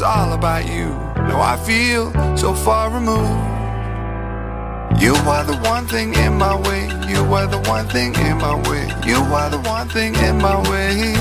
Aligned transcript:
It's 0.00 0.06
all 0.06 0.32
about 0.32 0.66
you. 0.66 0.88
Now 1.28 1.42
I 1.42 1.58
feel 1.58 2.10
so 2.34 2.54
far 2.54 2.88
removed. 2.88 3.28
You 4.98 5.12
are 5.28 5.44
the 5.44 5.60
one 5.62 5.86
thing 5.88 6.14
in 6.14 6.38
my 6.38 6.56
way. 6.56 6.88
You 7.06 7.20
are 7.34 7.46
the 7.46 7.60
one 7.68 7.86
thing 7.86 8.14
in 8.14 8.38
my 8.38 8.54
way. 8.66 8.88
You 9.04 9.18
are 9.18 9.50
the 9.50 9.58
one 9.58 9.90
thing 9.90 10.14
in 10.14 10.38
my 10.38 10.56
way. 10.70 11.12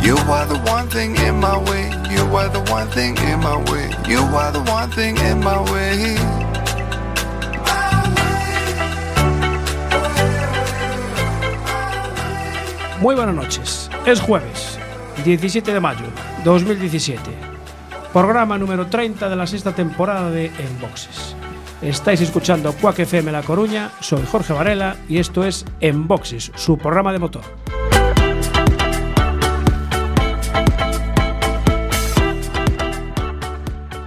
You 0.00 0.14
are 0.30 0.46
the 0.46 0.62
one 0.64 0.88
thing 0.90 1.16
in 1.16 1.40
my 1.40 1.58
way. 1.58 1.90
You 2.08 2.22
are 2.36 2.48
the 2.48 2.62
one 2.70 2.86
thing 2.90 3.16
in 3.16 3.40
my 3.40 3.56
way. 3.72 3.90
You 4.06 4.20
are 4.20 4.52
the 4.52 4.62
one 4.70 4.88
thing 4.92 5.16
in 5.16 5.40
my 5.42 5.58
way. 5.72 6.16
Muy 13.00 13.16
buenas 13.16 13.34
noches. 13.34 13.90
Es 14.06 14.20
jueves, 14.20 14.78
17 15.24 15.72
de 15.72 15.80
mayo 15.80 16.31
2017. 16.44 17.20
Programa 18.12 18.58
número 18.58 18.88
30 18.88 19.28
de 19.28 19.36
la 19.36 19.46
sexta 19.46 19.74
temporada 19.74 20.30
de 20.30 20.46
En 20.46 20.80
Boxes. 20.80 21.36
Estáis 21.80 22.20
escuchando 22.20 22.72
Quack 22.72 23.00
FM 23.00 23.30
La 23.30 23.42
Coruña, 23.42 23.90
soy 24.00 24.22
Jorge 24.30 24.52
Varela 24.52 24.96
y 25.08 25.18
esto 25.18 25.44
es 25.44 25.64
En 25.80 26.08
Boxes, 26.08 26.50
su 26.56 26.76
programa 26.78 27.12
de 27.12 27.18
motor. 27.20 27.42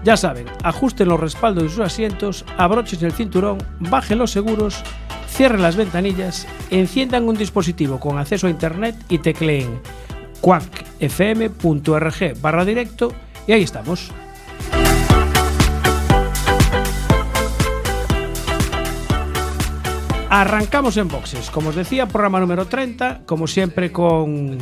Ya 0.04 0.18
saben, 0.18 0.46
ajusten 0.64 1.08
los 1.08 1.20
respaldos 1.20 1.64
de 1.64 1.70
sus 1.70 1.80
asientos, 1.80 2.46
abrochen 2.58 3.04
el 3.04 3.14
cinturón, 3.14 3.58
bajen 3.80 4.20
los 4.20 4.32
seguros, 4.32 4.84
cierren 5.28 5.64
las 5.64 5.78
ventanillas, 5.78 6.48
enciendan 6.70 7.28
un 7.28 7.36
dispositivo 7.36 8.00
con 8.00 8.20
acceso 8.20 8.48
a 8.48 8.52
internet 8.52 8.96
y 9.10 9.20
tecleen 9.20 9.80
quackfm.org 11.00 12.40
barra 12.42 12.66
directo 12.66 13.14
y 13.48 13.52
ahí 13.54 13.64
estamos. 13.64 14.12
Arrancamos 20.30 20.98
en 20.98 21.08
boxes, 21.08 21.50
como 21.50 21.70
os 21.70 21.76
decía, 21.76 22.08
programa 22.08 22.40
número 22.40 22.66
30, 22.66 23.22
como 23.26 23.48
siempre 23.48 23.92
con 23.92 24.58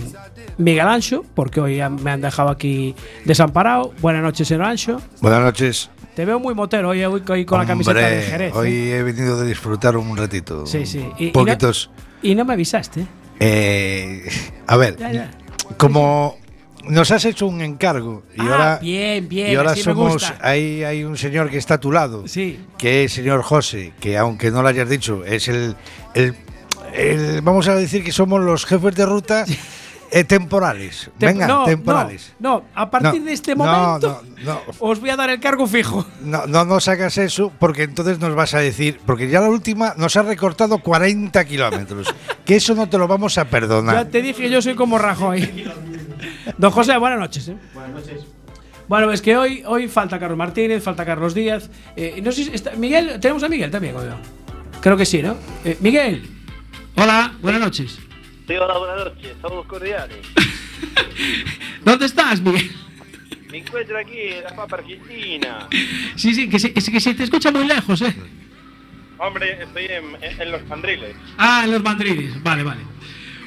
Miguel 0.57 0.87
Ancho, 0.87 1.23
porque 1.33 1.61
hoy 1.61 1.81
me 2.03 2.11
han 2.11 2.21
dejado 2.21 2.49
aquí 2.49 2.93
desamparado. 3.25 3.93
Buenas 4.01 4.21
noches, 4.21 4.47
señor 4.47 4.65
Ancho. 4.65 5.01
Buenas 5.21 5.41
noches. 5.41 5.89
Te 6.15 6.25
veo 6.25 6.37
muy 6.39 6.53
motero 6.53 6.89
hoy, 6.89 7.03
hoy, 7.03 7.23
hoy 7.27 7.45
con 7.45 7.57
la 7.59 7.65
camiseta 7.65 7.97
de 8.07 8.21
Jerez. 8.21 8.53
¿eh? 8.53 8.57
Hoy 8.57 8.73
he 8.91 9.01
venido 9.01 9.39
de 9.41 9.47
disfrutar 9.47 9.97
un 9.97 10.15
ratito. 10.15 10.67
Sí, 10.67 10.85
sí. 10.85 11.07
Y, 11.17 11.23
y 11.23 11.27
no- 11.27 11.33
Poquitos. 11.33 11.89
Y 12.21 12.35
no, 12.35 12.45
me 12.45 12.53
avisaste. 12.53 13.07
Eh, 13.39 14.29
a 14.67 14.77
ver, 14.77 14.97
Ya, 14.97 15.11
ya. 15.11 15.31
Como 15.77 16.37
nos 16.87 17.11
has 17.11 17.23
hecho 17.25 17.47
un 17.47 17.61
encargo 17.61 18.23
y 18.35 18.41
Ah, 18.41 18.43
ahora, 18.51 18.79
bien, 18.81 19.29
bien, 19.29 19.51
y 19.51 19.55
ahora 19.55 19.75
somos, 19.75 20.33
hay, 20.41 20.83
hay 20.83 21.03
un 21.03 21.17
señor 21.17 21.49
que 21.49 21.57
está 21.57 21.75
a 21.75 21.79
tu 21.79 21.91
lado, 21.91 22.27
Sí. 22.27 22.59
que 22.77 23.03
es 23.05 23.11
el 23.17 23.23
señor 23.23 23.41
José, 23.43 23.93
que 23.99 24.17
aunque 24.17 24.51
no 24.51 24.61
lo 24.61 24.67
hayas 24.67 24.89
dicho, 24.89 25.23
es 25.25 25.47
el, 25.47 25.75
el, 26.13 26.35
el- 26.93 27.41
vamos 27.41 27.67
a 27.69 27.75
decir 27.75 28.03
que 28.03 28.11
somos 28.11 28.41
los 28.41 28.65
jefes 28.65 28.95
de 28.95 29.05
ruta 29.05 29.45
eh, 30.13 30.23
temporales. 30.23 31.09
Te- 31.17 31.25
Venga, 31.25 31.47
no, 31.47 31.65
temporales. 31.65 32.33
No, 32.39 32.59
no, 32.59 32.63
a 32.75 32.89
partir 32.91 33.19
No, 33.21 33.25
de 33.25 33.33
este 33.33 33.55
momento 33.55 34.23
no, 34.43 34.53
no. 34.53 34.61
os 34.79 34.99
voy 34.99 35.09
a 35.09 35.15
dar 35.15 35.29
el 35.29 35.39
cargo 35.39 35.65
fijo. 35.67 36.05
No, 36.21 36.45
no 36.47 36.63
nos 36.65 36.87
hagas 36.87 37.17
eso 37.17 37.51
porque 37.59 37.83
entonces 37.83 38.19
nos 38.19 38.35
vas 38.35 38.53
a 38.53 38.59
decir, 38.59 38.99
porque 39.05 39.27
ya 39.29 39.41
la 39.41 39.49
última 39.49 39.93
nos 39.97 40.15
ha 40.15 40.21
recortado 40.21 40.77
40 40.79 41.43
kilómetros, 41.45 42.13
que 42.45 42.55
eso 42.55 42.75
no 42.75 42.87
te 42.87 42.97
lo 42.97 43.07
vamos 43.07 43.37
a 43.37 43.43
Ya 43.43 43.49
perdonar. 43.49 44.05
te 44.05 44.21
dije 44.21 44.43
que 44.43 44.49
yo 44.49 44.61
soy 44.61 44.75
como 44.75 44.97
Rajoy. 44.97 45.65
Don 46.57 46.71
José, 46.71 46.97
buenas 46.97 47.19
noches. 47.19 47.47
¿eh? 47.47 47.57
Buenas 47.73 47.91
noches. 47.93 48.21
Bueno, 48.87 49.11
es 49.11 49.21
que 49.21 49.35
hoy, 49.37 49.63
hoy 49.65 49.87
falta 49.87 50.19
Carlos 50.19 50.37
Martínez, 50.37 50.83
falta 50.83 51.05
Carlos 51.05 51.33
Díaz. 51.33 51.69
Eh, 51.95 52.21
no 52.23 52.31
sé 52.31 52.43
si 52.43 52.51
está- 52.53 52.71
Miguel, 52.71 53.19
tenemos 53.19 53.41
a 53.43 53.49
Miguel 53.49 53.71
también, 53.71 53.95
oiga. 53.95 54.17
Creo 54.81 54.97
que 54.97 55.05
sí, 55.05 55.21
¿no? 55.21 55.35
Eh, 55.63 55.77
Miguel. 55.79 56.29
Hola, 56.95 57.33
buenas 57.41 57.61
noches. 57.61 57.97
Hola, 58.47 58.77
buenas 58.77 59.05
noches. 59.05 59.35
Saludos 59.41 59.65
cordiales. 59.67 60.17
¿Dónde 61.85 62.05
estás, 62.05 62.41
Miguel? 62.41 62.71
Me 63.49 63.59
encuentro 63.59 63.97
aquí 63.97 64.17
en 64.17 64.43
la 64.43 64.55
papa 64.55 64.77
argentina. 64.77 65.67
Sí, 66.15 66.33
sí, 66.33 66.49
que 66.49 66.59
se, 66.59 66.73
que 66.73 66.81
se 66.99 67.13
te 67.13 67.23
escucha 67.23 67.51
muy 67.51 67.65
lejos, 67.67 68.01
¿eh? 68.01 68.15
Hombre, 69.19 69.63
estoy 69.63 69.85
en, 69.85 70.41
en- 70.41 70.51
los 70.51 70.65
mandriles. 70.67 71.15
Ah, 71.37 71.61
en 71.65 71.71
los 71.71 71.83
Madrides. 71.83 72.41
Vale, 72.43 72.63
vale. 72.63 72.81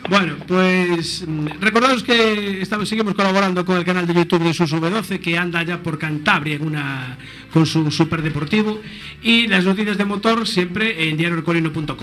Bueno, 0.08 0.36
pues 0.46 1.24
mm, 1.26 1.48
recordaros 1.60 2.02
que 2.04 2.62
estamos, 2.62 2.88
seguimos 2.88 3.14
colaborando 3.14 3.64
con 3.66 3.76
el 3.76 3.84
canal 3.84 4.06
de 4.06 4.14
YouTube 4.14 4.44
de 4.44 4.54
Sus 4.54 4.72
V12 4.72 5.18
que 5.18 5.36
anda 5.36 5.62
ya 5.64 5.82
por 5.82 5.98
Cantabria 5.98 6.58
una, 6.60 7.18
con 7.52 7.66
su 7.66 7.90
superdeportivo 7.90 8.80
y 9.22 9.48
las 9.48 9.64
noticias 9.64 9.98
de 9.98 10.04
motor 10.04 10.46
siempre 10.46 11.08
en 11.08 11.16
diariorecolino.com. 11.16 11.96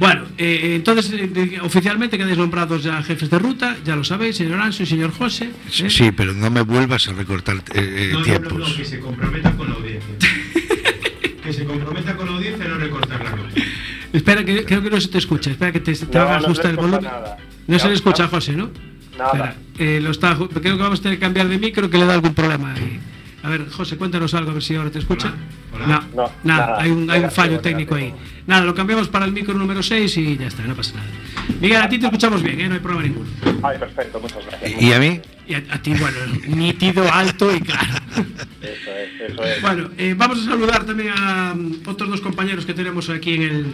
Bueno, 0.00 0.22
eh, 0.38 0.72
entonces 0.76 1.12
eh, 1.12 1.58
oficialmente 1.62 2.16
quedáis 2.16 2.38
nombrados 2.38 2.82
ya 2.82 3.02
jefes 3.02 3.28
de 3.28 3.38
ruta, 3.38 3.76
ya 3.84 3.94
lo 3.96 4.02
sabéis, 4.02 4.34
señor 4.34 4.58
Anso 4.58 4.82
y 4.82 4.86
señor 4.86 5.12
José. 5.12 5.50
¿eh? 5.78 5.90
Sí, 5.90 6.10
pero 6.10 6.32
no 6.32 6.50
me 6.50 6.62
vuelvas 6.62 7.06
a 7.08 7.12
recortar 7.12 7.56
eh, 7.56 7.60
eh, 7.74 8.08
No, 8.14 8.20
no, 8.20 8.24
tiempos. 8.24 8.52
no, 8.58 8.66
no, 8.66 8.76
que 8.76 8.84
se 8.86 8.98
comprometa 8.98 9.52
con 9.52 9.68
la 9.68 9.74
audiencia. 9.74 10.14
que 11.44 11.52
se 11.52 11.64
comprometa 11.66 12.16
con 12.16 12.26
la 12.26 12.32
audiencia 12.32 12.64
y 12.64 12.68
no 12.68 12.78
recortar 12.78 13.22
la 13.22 13.30
noche. 13.36 13.62
Espera, 14.10 14.42
que 14.42 14.64
creo 14.64 14.82
que 14.82 14.88
no 14.88 14.98
se 15.02 15.08
te 15.08 15.18
escucha, 15.18 15.50
espera 15.50 15.70
que 15.70 15.80
te, 15.80 15.92
te 15.94 16.18
No, 16.18 16.22
haga 16.24 16.40
no 16.40 16.54
el 16.54 16.76
volumen. 16.76 17.02
nada. 17.02 17.36
No 17.66 17.78
se 17.78 17.88
le 17.88 17.94
escucha 17.94 18.24
a. 18.24 18.28
José, 18.28 18.54
¿no? 18.54 18.70
Nada. 19.18 19.32
Espera, 19.32 19.56
eh, 19.78 20.00
lo 20.00 20.12
está, 20.12 20.34
creo 20.34 20.76
que 20.78 20.82
vamos 20.82 21.00
a 21.00 21.02
tener 21.02 21.18
que 21.18 21.22
cambiar 21.24 21.46
de 21.46 21.58
micro 21.58 21.90
que 21.90 21.98
le 21.98 22.06
da 22.06 22.14
algún 22.14 22.32
problema 22.34 22.72
ahí. 22.72 22.98
A 23.42 23.48
ver, 23.48 23.68
José, 23.70 23.96
cuéntanos 23.96 24.34
algo, 24.34 24.50
a 24.50 24.54
ver 24.54 24.62
si 24.62 24.74
ahora 24.74 24.90
te 24.90 24.98
escucha. 24.98 25.32
Hola. 25.72 25.86
No, 25.86 25.94
Hola. 25.94 26.06
No, 26.14 26.22
nada, 26.44 26.66
nada. 26.66 26.82
hay 26.82 26.90
un, 26.90 27.10
hay 27.10 27.22
un 27.24 27.30
fallo 27.30 27.60
técnico 27.60 27.94
ahí. 27.94 28.12
Nada, 28.46 28.64
lo 28.64 28.74
cambiamos 28.74 29.08
para 29.08 29.24
el 29.24 29.32
micro 29.32 29.54
número 29.54 29.82
6 29.82 30.16
y 30.18 30.36
ya 30.36 30.46
está, 30.48 30.62
no 30.64 30.74
pasa 30.74 30.96
nada. 30.96 31.08
Miguel, 31.60 31.80
a 31.80 31.88
ti 31.88 31.98
te 31.98 32.06
escuchamos 32.06 32.42
bien, 32.42 32.60
¿eh? 32.60 32.68
no 32.68 32.74
hay 32.74 32.80
problema 32.80 33.02
ninguno. 33.04 33.28
Ay, 33.62 33.78
perfecto, 33.78 34.20
muchas 34.20 34.44
gracias. 34.44 34.82
¿Y 34.82 34.92
a 34.92 34.98
mí? 34.98 35.20
Y 35.46 35.54
a, 35.54 35.62
a 35.70 35.82
ti, 35.82 35.94
bueno, 35.94 36.18
nítido, 36.48 37.10
alto 37.12 37.54
y 37.54 37.60
claro. 37.60 37.94
Eso 38.60 38.90
es, 38.90 39.30
eso 39.30 39.42
es. 39.42 39.62
Bueno, 39.62 39.90
eh, 39.96 40.14
vamos 40.16 40.38
a 40.40 40.44
saludar 40.44 40.84
también 40.84 41.12
a 41.16 41.54
mm, 41.54 41.82
otros 41.86 42.10
dos 42.10 42.20
compañeros 42.20 42.66
que 42.66 42.74
tenemos 42.74 43.08
aquí 43.08 43.34
en 43.34 43.42
el, 43.42 43.66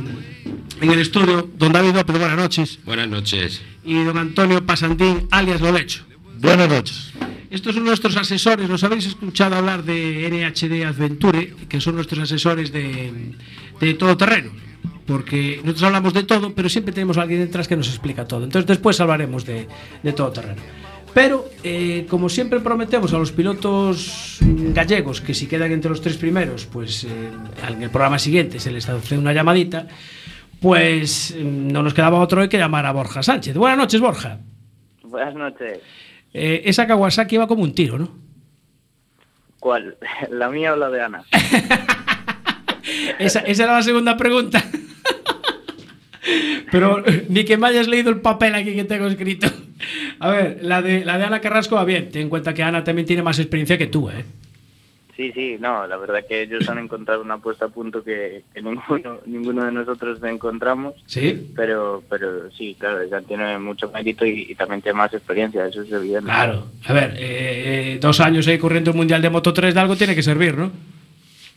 en 0.81 0.91
el 0.91 0.99
estudio. 1.01 1.51
Don 1.57 1.73
David 1.73 1.95
López, 1.95 2.19
buenas 2.19 2.37
noches. 2.39 2.79
Buenas 2.85 3.09
noches. 3.09 3.63
Y 3.85 4.05
don 4.05 4.17
Antonio 4.17 4.65
Pasantín, 4.65 5.27
alias 5.31 5.61
Lolecho. 5.61 6.05
Buenas 6.39 6.69
noches. 6.69 7.13
Estos 7.51 7.75
son 7.75 7.85
nuestros 7.85 8.17
asesores. 8.17 8.69
Nos 8.69 8.83
habéis 8.85 9.07
escuchado 9.07 9.57
hablar 9.57 9.85
de 9.85 10.29
NHD 10.31 10.85
Adventure, 10.85 11.55
que 11.69 11.81
son 11.81 11.95
nuestros 11.95 12.21
asesores 12.21 12.73
de, 12.73 13.35
de 13.81 13.95
todo 13.95 14.17
terreno. 14.17 14.51
Porque 15.07 15.61
nosotros 15.63 15.85
hablamos 15.85 16.15
de 16.15 16.25
todo, 16.25 16.53
pero 16.55 16.69
siempre 16.69 16.93
tenemos 16.93 17.17
alguien 17.17 17.41
detrás 17.41 17.69
que 17.69 17.77
nos 17.77 17.89
explica 17.89 18.27
todo. 18.27 18.45
Entonces 18.45 18.67
después 18.67 19.01
hablaremos 19.01 19.45
de, 19.47 19.69
de 20.03 20.13
todo 20.13 20.33
terreno. 20.33 20.63
Pero, 21.17 21.47
eh, 21.65 22.05
como 22.11 22.29
siempre 22.29 22.61
prometemos 22.61 23.15
a 23.15 23.19
los 23.19 23.33
pilotos 23.33 24.39
gallegos 24.43 25.23
que 25.23 25.33
si 25.33 25.47
quedan 25.47 25.73
entre 25.73 25.89
los 25.89 26.03
tres 26.03 26.19
primeros, 26.19 26.67
pues 26.67 27.05
eh, 27.05 27.09
en 27.67 27.83
el 27.83 27.89
programa 27.89 28.19
siguiente 28.19 28.61
se 28.61 28.71
les 28.71 28.87
hace 28.87 29.17
una 29.17 29.33
llamadita, 29.33 29.87
pues 30.61 31.35
mm, 31.35 31.69
no 31.69 31.83
nos 31.83 31.95
quedaba 31.95 32.21
otro 32.21 32.47
que 32.51 32.59
llamar 32.59 32.85
a 32.85 32.93
Borja 32.93 33.23
Sánchez. 33.23 33.57
Buenas 33.57 33.79
noches, 33.79 33.99
Borja. 33.99 34.41
Buenas 35.05 35.35
noches. 35.35 35.79
Eh, 36.39 36.69
esa 36.69 36.87
Kawasaki 36.87 37.37
iba 37.37 37.47
como 37.47 37.63
un 37.63 37.75
tiro, 37.75 37.99
¿no? 37.99 38.11
¿Cuál? 39.59 39.97
¿La 40.31 40.51
mía 40.51 40.75
o 40.75 40.77
la 40.77 40.91
de 40.91 41.03
Ana? 41.03 41.25
Esa, 43.19 43.41
esa 43.41 43.65
era 43.65 43.75
la 43.75 43.83
segunda 43.83 44.17
pregunta. 44.17 44.63
Pero 46.71 47.05
eh, 47.05 47.27
ni 47.29 47.45
que 47.45 47.57
me 47.57 47.67
hayas 47.67 47.89
leído 47.89 48.11
el 48.11 48.21
papel 48.21 48.55
aquí 48.55 48.75
que 48.75 48.85
tengo 48.85 49.07
escrito. 49.07 49.49
A 50.21 50.31
ver, 50.31 50.59
la 50.63 50.83
de, 50.83 51.05
la 51.05 51.19
de 51.19 51.25
Ana 51.25 51.41
Carrasco 51.41 51.75
va 51.75 51.85
bien. 51.85 52.11
Ten 52.11 52.23
en 52.23 52.29
cuenta 52.29 52.55
que 52.55 52.63
Ana 52.63 52.85
también 52.85 53.07
tiene 53.07 53.25
más 53.25 53.41
experiencia 53.41 53.77
que 53.77 53.89
tú, 53.89 54.09
¿eh? 54.09 54.25
Sí, 55.17 55.33
sí, 55.33 55.57
no, 55.59 55.87
la 55.87 55.97
verdad 55.97 56.27
que 56.29 56.43
ellos 56.43 56.69
han 56.69 56.77
encontrado 56.79 57.23
una 57.23 57.39
puesta 57.39 57.65
a 57.65 57.69
punto 57.69 58.05
que, 58.05 58.43
que 58.53 58.61
ninguno, 58.61 59.21
ninguno 59.27 59.65
de 59.65 59.73
nosotros 59.73 60.23
encontramos, 60.23 60.95
Sí, 61.07 61.53
pero 61.57 62.03
pero 62.11 62.51
sí, 62.53 62.77
claro, 62.79 63.01
ella 63.01 63.23
tiene 63.23 63.59
mucho 63.59 63.91
mérito 63.91 64.27
y, 64.27 64.47
y 64.51 64.55
también 64.55 64.83
tiene 64.83 64.99
más 64.99 65.15
experiencia, 65.15 65.67
eso 65.67 65.81
es 65.83 65.91
evidente. 65.91 66.27
claro. 66.31 66.67
A 66.85 66.93
ver, 66.93 67.15
eh, 67.17 67.95
eh, 67.95 67.99
dos 67.99 68.21
años 68.21 68.47
ahí 68.47 68.59
corriendo 68.59 68.91
el 68.91 68.97
Mundial 68.97 69.23
de 69.23 69.31
Moto 69.31 69.55
3 69.55 69.73
de 69.73 69.81
algo 69.81 69.97
tiene 69.97 70.15
que 70.15 70.23
servir, 70.23 70.57
¿no? 70.59 70.71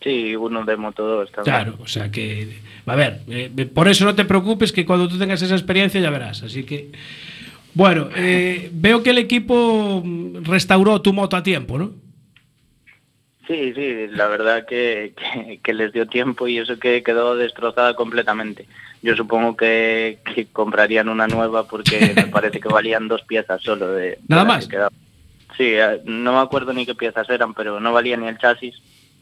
Sí, 0.02 0.34
uno 0.36 0.64
de 0.64 0.78
Moto 0.78 1.06
2 1.06 1.32
también. 1.32 1.56
Claro, 1.56 1.78
o 1.82 1.88
sea 1.88 2.10
que. 2.10 2.48
A 2.86 2.96
ver, 2.96 3.20
eh, 3.28 3.70
por 3.74 3.90
eso 3.90 4.06
no 4.06 4.16
te 4.16 4.24
preocupes, 4.24 4.72
que 4.72 4.86
cuando 4.86 5.10
tú 5.10 5.18
tengas 5.18 5.42
esa 5.42 5.56
experiencia 5.56 6.00
ya 6.00 6.10
verás. 6.10 6.44
Así 6.44 6.64
que. 6.64 6.92
Bueno, 7.74 8.08
eh, 8.16 8.70
veo 8.72 9.04
que 9.04 9.10
el 9.10 9.18
equipo 9.18 10.02
mm, 10.04 10.46
restauró 10.46 11.02
tu 11.02 11.12
moto 11.12 11.36
a 11.36 11.44
tiempo, 11.44 11.78
¿no? 11.78 11.92
Sí, 13.50 13.74
sí, 13.74 14.07
la 14.12 14.28
verdad 14.28 14.68
que, 14.68 15.13
que, 15.18 15.60
que 15.63 15.74
les 15.74 15.92
dio 15.92 16.06
tiempo 16.06 16.48
y 16.48 16.60
eso 16.60 16.78
que 16.78 17.01
quedó 17.01 17.36
destrozada 17.36 17.96
completamente. 17.96 18.68
Yo 19.01 19.16
supongo 19.16 19.57
que, 19.57 20.19
que 20.36 20.46
comprarían 20.46 21.10
una 21.10 21.25
nueva 21.28 21.68
porque 21.68 22.13
me 22.16 22.28
parece 22.28 22.60
que 22.60 22.69
valían 22.69 23.07
dos 23.07 23.24
piezas 23.24 23.60
solo 23.63 23.92
de, 23.92 24.19
Nada 24.28 24.46
más. 24.46 24.68
que. 24.68 24.78
Sí, 25.57 25.63
eh, 25.74 26.00
no 26.06 26.34
me 26.34 26.40
acuerdo 26.40 26.74
ni 26.74 26.86
qué 26.86 26.94
piezas 26.94 27.28
eran, 27.30 27.56
pero 27.56 27.80
no 27.80 27.92
valía 27.92 28.18
ni 28.18 28.28
el 28.28 28.38
chasis. 28.38 28.75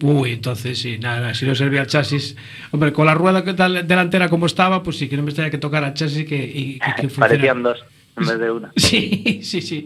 Uy, 0.04 0.34
entonces 0.34 0.78
sí, 0.78 0.98
nada, 1.00 1.34
si 1.34 1.46
no 1.46 1.56
servía 1.56 1.82
el 1.82 1.88
chasis. 1.88 2.36
Hombre, 2.72 2.92
con 2.92 3.06
la 3.06 3.14
rueda 3.16 3.46
que 3.46 3.54
tal- 3.54 3.88
delantera 3.88 4.28
como 4.28 4.46
estaba, 4.46 4.84
pues 4.84 4.98
sí 4.98 5.08
que 5.08 5.16
no 5.16 5.24
me 5.24 5.30
estaría 5.30 5.50
que 5.52 5.58
tocar 5.58 5.86
al 5.86 5.94
chasis 5.94 6.28
que, 6.28 6.36
y, 6.36 6.80
que, 6.80 7.02
que. 7.02 7.08
Parecían 7.08 7.64
dos 7.64 7.80
en 8.18 8.28
vez 8.28 8.40
de 8.40 8.52
una. 8.52 8.72
Sí, 8.76 9.40
sí, 9.42 9.62
sí. 9.62 9.86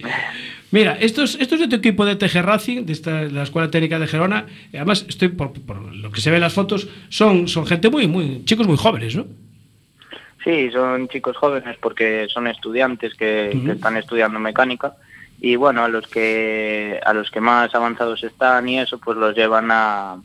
Mira, 0.72 0.98
estos, 1.00 1.36
estos 1.36 1.60
de 1.60 1.68
tu 1.68 1.76
equipo 1.76 2.06
de 2.06 2.16
TG 2.16 2.42
Racing, 2.42 2.86
de, 2.86 2.94
esta, 2.94 3.24
de 3.26 3.32
la 3.32 3.44
Escuela 3.44 3.70
Técnica 3.70 4.00
de 4.00 4.08
Gerona, 4.08 4.46
además, 4.74 5.06
estoy 5.08 5.28
por, 5.28 5.52
por 5.52 5.82
lo 5.94 6.12
que 6.12 6.22
se 6.22 6.30
ve 6.30 6.38
en 6.38 6.42
las 6.42 6.54
fotos, 6.54 6.88
son, 7.10 7.50
son 7.50 7.66
gente 7.66 7.90
muy, 7.90 8.08
muy, 8.08 8.46
chicos 8.46 8.68
muy 8.68 8.78
jóvenes, 8.78 9.16
¿no? 9.16 9.26
Sí, 10.44 10.72
son 10.72 11.08
chicos 11.10 11.36
jóvenes 11.38 11.78
porque 11.80 12.28
son 12.30 12.48
estudiantes 12.48 13.14
que, 13.16 13.52
están 13.70 13.98
estudiando 13.98 14.40
mecánica 14.40 14.94
y 15.40 15.56
bueno, 15.56 15.84
a 15.84 15.88
los 15.88 16.08
que 16.08 17.00
a 17.04 17.14
los 17.14 17.30
que 17.30 17.42
más 17.42 17.74
avanzados 17.76 18.24
están 18.24 18.68
y 18.68 18.80
eso, 18.80 18.98
pues 18.98 19.18
los 19.18 19.36
llevan 19.36 19.70
a, 19.72 20.18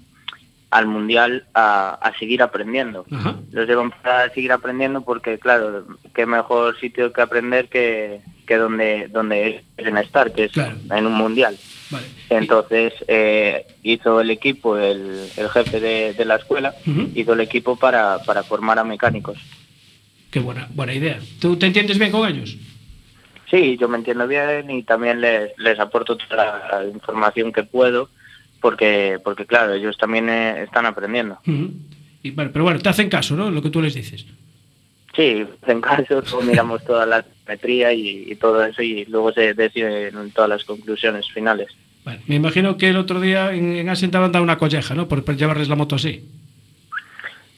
al 0.70 0.86
mundial 0.86 1.44
a, 1.54 1.94
a 1.94 2.18
seguir 2.18 2.42
aprendiendo. 2.42 3.04
Ajá. 3.10 3.36
Los 3.50 3.66
llevan 3.66 3.90
para 3.90 4.30
seguir 4.30 4.52
aprendiendo 4.52 5.02
porque 5.02 5.38
claro, 5.38 5.84
qué 6.14 6.24
mejor 6.24 6.78
sitio 6.78 7.12
que 7.12 7.20
aprender 7.20 7.68
que, 7.68 8.20
que 8.46 8.56
donde 8.56 9.08
donde 9.08 9.62
quieren 9.76 9.98
estar, 9.98 10.32
que 10.32 10.44
es 10.44 10.52
Claro. 10.52 10.76
en 10.94 11.06
un 11.06 11.14
mundial. 11.14 11.56
Vale. 11.90 12.06
Entonces 12.30 12.92
eh, 13.08 13.66
hizo 13.82 14.20
el 14.20 14.30
equipo, 14.30 14.76
el, 14.78 15.28
el 15.36 15.48
jefe 15.50 15.80
de, 15.80 16.14
de 16.14 16.24
la 16.24 16.36
escuela, 16.36 16.74
hizo 17.14 17.32
el 17.34 17.40
equipo 17.40 17.76
para, 17.76 18.18
para 18.24 18.42
formar 18.42 18.78
a 18.78 18.84
mecánicos. 18.84 19.38
Qué 20.30 20.40
buena, 20.40 20.68
buena 20.74 20.92
idea. 20.94 21.18
¿Tú 21.40 21.56
te 21.56 21.66
entiendes 21.66 21.98
bien 21.98 22.10
con 22.10 22.28
ellos? 22.28 22.56
Sí, 23.50 23.76
yo 23.80 23.88
me 23.88 23.96
entiendo 23.98 24.26
bien 24.26 24.68
y 24.70 24.82
también 24.82 25.20
les, 25.20 25.52
les 25.58 25.78
aporto 25.78 26.16
toda 26.16 26.68
la 26.82 26.88
información 26.88 27.52
que 27.52 27.62
puedo 27.62 28.10
porque, 28.60 29.18
porque 29.22 29.46
claro, 29.46 29.74
ellos 29.74 29.96
también 29.96 30.28
eh, 30.28 30.64
están 30.64 30.84
aprendiendo. 30.86 31.38
Y, 32.24 32.32
bueno, 32.32 32.50
pero 32.52 32.64
bueno, 32.64 32.80
te 32.80 32.88
hacen 32.88 33.08
caso, 33.08 33.36
¿no? 33.36 33.50
Lo 33.52 33.62
que 33.62 33.70
tú 33.70 33.80
les 33.80 33.94
dices. 33.94 34.26
Sí, 35.16 35.44
en 35.66 35.80
caso, 35.80 36.20
luego 36.20 36.42
miramos 36.42 36.84
toda 36.84 37.06
la 37.06 37.24
geometría 37.46 37.92
y, 37.92 38.30
y 38.30 38.36
todo 38.36 38.62
eso 38.64 38.82
y 38.82 39.04
luego 39.06 39.32
se 39.32 39.54
deciden 39.54 40.30
todas 40.32 40.50
las 40.50 40.64
conclusiones 40.64 41.26
finales. 41.32 41.68
Me 42.28 42.36
imagino 42.36 42.76
que 42.76 42.90
el 42.90 42.96
otro 42.98 43.20
día 43.20 43.52
en, 43.52 43.74
en 43.74 43.88
Asen 43.88 44.10
te 44.12 44.16
habrán 44.16 44.30
dado 44.32 44.42
una 44.44 44.58
colleja, 44.58 44.94
¿no? 44.94 45.08
Por, 45.08 45.24
por 45.24 45.36
llevarles 45.36 45.68
la 45.68 45.74
moto 45.74 45.96
así. 45.96 46.24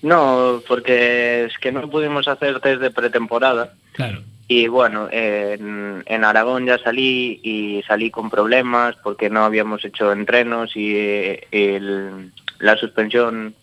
No, 0.00 0.62
porque 0.68 1.44
es 1.46 1.58
que 1.58 1.72
no 1.72 1.90
pudimos 1.90 2.28
hacer 2.28 2.60
test 2.60 2.80
de 2.80 2.90
pretemporada 2.92 3.74
Claro. 3.92 4.22
y 4.46 4.68
bueno, 4.68 5.08
en, 5.10 6.04
en 6.06 6.24
Aragón 6.24 6.66
ya 6.66 6.78
salí 6.78 7.40
y 7.42 7.82
salí 7.86 8.10
con 8.10 8.30
problemas 8.30 8.94
porque 9.02 9.28
no 9.28 9.44
habíamos 9.44 9.84
hecho 9.84 10.12
entrenos 10.12 10.76
y 10.76 10.94
eh, 10.96 11.46
el- 11.50 12.30
la 12.60 12.76
suspensión 12.76 13.54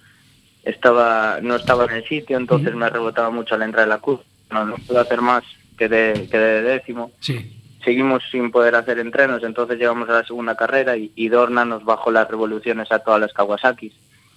estaba 0.66 1.40
no 1.42 1.56
estaba 1.56 1.86
en 1.86 1.92
el 1.92 2.08
sitio, 2.08 2.38
entonces 2.38 2.76
me 2.76 2.90
rebotaba 2.90 3.30
mucho 3.30 3.56
al 3.56 3.62
entrar 3.62 3.84
en 3.84 3.90
la 3.90 4.00
curva. 4.00 4.24
No, 4.52 4.66
no 4.66 4.76
pude 4.76 5.00
hacer 5.00 5.22
más 5.22 5.44
que 5.78 5.88
de, 5.88 6.28
que 6.30 6.38
de 6.38 6.62
décimo. 6.62 7.12
Sí. 7.20 7.52
Seguimos 7.84 8.24
sin 8.32 8.52
poder 8.52 8.76
hacer 8.76 8.98
entrenos, 9.00 9.44
entonces 9.44 9.78
llegamos 9.78 10.10
a 10.10 10.14
la 10.14 10.26
segunda 10.26 10.56
carrera 10.56 10.98
y, 10.98 11.12
y 11.16 11.30
Dorna 11.30 11.66
nos 11.66 11.86
bajó 11.86 12.12
las 12.12 12.28
revoluciones 12.28 12.92
a 12.92 13.00
todas 13.00 13.22
las 13.22 13.32
Kawasakis 13.34 13.94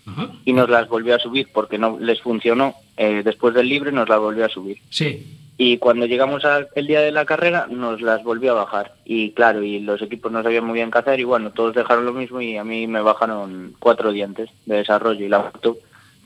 Ajá. 0.07 0.29
y 0.45 0.53
nos 0.53 0.69
las 0.69 0.87
volvió 0.89 1.15
a 1.15 1.19
subir 1.19 1.49
porque 1.53 1.79
no 1.79 1.99
les 1.99 2.21
funcionó. 2.21 2.75
Eh, 2.97 3.23
después 3.25 3.55
del 3.55 3.69
libre 3.69 3.91
nos 3.91 4.09
la 4.09 4.19
volvió 4.19 4.45
a 4.45 4.51
subir. 4.51 4.79
Sí. 4.91 5.35
Y 5.57 5.79
cuando 5.79 6.07
llegamos 6.07 6.45
al 6.45 6.69
día 6.87 7.01
de 7.01 7.11
la 7.11 7.25
carrera 7.25 7.67
nos 7.69 8.01
las 8.01 8.23
volvió 8.23 8.53
a 8.53 8.65
bajar. 8.65 8.95
Y 9.05 9.33
claro, 9.33 9.63
y 9.63 9.81
los 9.81 10.01
equipos 10.03 10.31
no 10.31 10.43
sabían 10.43 10.65
muy 10.65 10.75
bien 10.75 10.91
qué 10.91 10.99
hacer 10.99 11.19
y 11.19 11.25
bueno, 11.25 11.51
todos 11.51 11.75
dejaron 11.75 12.05
lo 12.05 12.13
mismo 12.13 12.41
y 12.41 12.57
a 12.57 12.65
mí 12.65 12.87
me 12.87 13.01
bajaron 13.01 13.75
cuatro 13.79 14.13
dientes 14.13 14.51
de 14.67 14.77
desarrollo 14.77 15.25
y 15.25 15.29
la 15.29 15.39
moto 15.39 15.79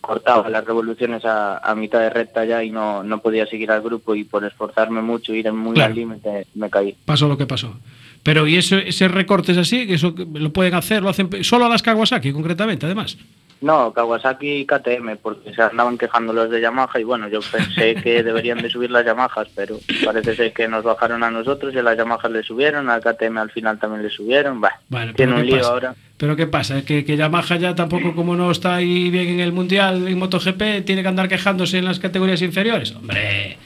cortaba 0.02 0.48
las 0.50 0.64
revoluciones 0.66 1.24
a, 1.24 1.56
a 1.58 1.74
mitad 1.74 2.00
de 2.00 2.10
recta 2.10 2.44
ya 2.44 2.62
y 2.62 2.70
no, 2.70 3.02
no 3.02 3.18
podía 3.20 3.46
seguir 3.46 3.70
al 3.70 3.80
grupo 3.80 4.14
y 4.14 4.24
por 4.24 4.44
esforzarme 4.44 5.00
mucho, 5.00 5.32
ir 5.32 5.50
muy 5.52 5.74
Claro. 5.74 5.92
al 5.92 5.96
límite, 5.98 6.46
me 6.54 6.68
caí. 6.68 6.94
Pasó 7.06 7.26
lo 7.28 7.38
que 7.38 7.46
pasó. 7.46 7.74
Pero, 8.22 8.46
¿y 8.46 8.56
eso, 8.56 8.76
ese 8.76 9.08
recorte 9.08 9.52
es 9.52 9.58
así? 9.58 9.86
que 9.86 9.94
¿Eso 9.94 10.14
lo 10.34 10.52
pueden 10.52 10.74
hacer? 10.74 11.02
¿Lo 11.02 11.08
hacen 11.08 11.42
solo 11.42 11.64
a 11.64 11.68
las 11.68 11.82
Kawasaki, 11.82 12.32
concretamente, 12.32 12.84
además? 12.86 13.16
No, 13.60 13.92
Kawasaki 13.92 14.50
y 14.60 14.66
KTM, 14.66 15.18
porque 15.22 15.54
se 15.54 15.62
andaban 15.62 15.96
quejando 15.96 16.32
los 16.32 16.50
de 16.50 16.60
Yamaha 16.60 16.98
y 16.98 17.04
bueno, 17.04 17.28
yo 17.28 17.38
pensé 17.40 17.94
que 18.02 18.24
deberían 18.24 18.58
de 18.60 18.68
subir 18.68 18.90
las 18.90 19.04
Yamahas, 19.06 19.46
pero 19.54 19.76
parece 20.04 20.34
ser 20.34 20.52
que 20.52 20.66
nos 20.66 20.82
bajaron 20.82 21.22
a 21.22 21.30
nosotros 21.30 21.72
y 21.72 21.78
a 21.78 21.82
las 21.84 21.96
Yamahas 21.96 22.28
le 22.32 22.42
subieron, 22.42 22.90
al 22.90 23.00
KTM 23.00 23.38
al 23.38 23.50
final 23.52 23.78
también 23.78 24.02
le 24.02 24.10
subieron, 24.10 24.60
bah, 24.60 24.80
tiene 25.14 25.34
un 25.34 25.38
¿qué 25.42 25.44
lío 25.46 25.58
pasa? 25.58 25.70
ahora. 25.70 25.94
¿Pero 26.22 26.36
qué 26.36 26.46
pasa? 26.46 26.84
¿Que, 26.84 27.04
que 27.04 27.16
Yamaha 27.16 27.56
ya 27.56 27.74
tampoco, 27.74 28.14
como 28.14 28.36
no 28.36 28.52
está 28.52 28.76
ahí 28.76 29.10
bien 29.10 29.26
en 29.26 29.40
el 29.40 29.50
Mundial, 29.50 30.06
en 30.06 30.16
MotoGP, 30.20 30.84
tiene 30.86 31.02
que 31.02 31.08
andar 31.08 31.28
quejándose 31.28 31.78
en 31.78 31.84
las 31.84 31.98
categorías 31.98 32.40
inferiores? 32.42 32.94
¡Hombre! 32.94 33.58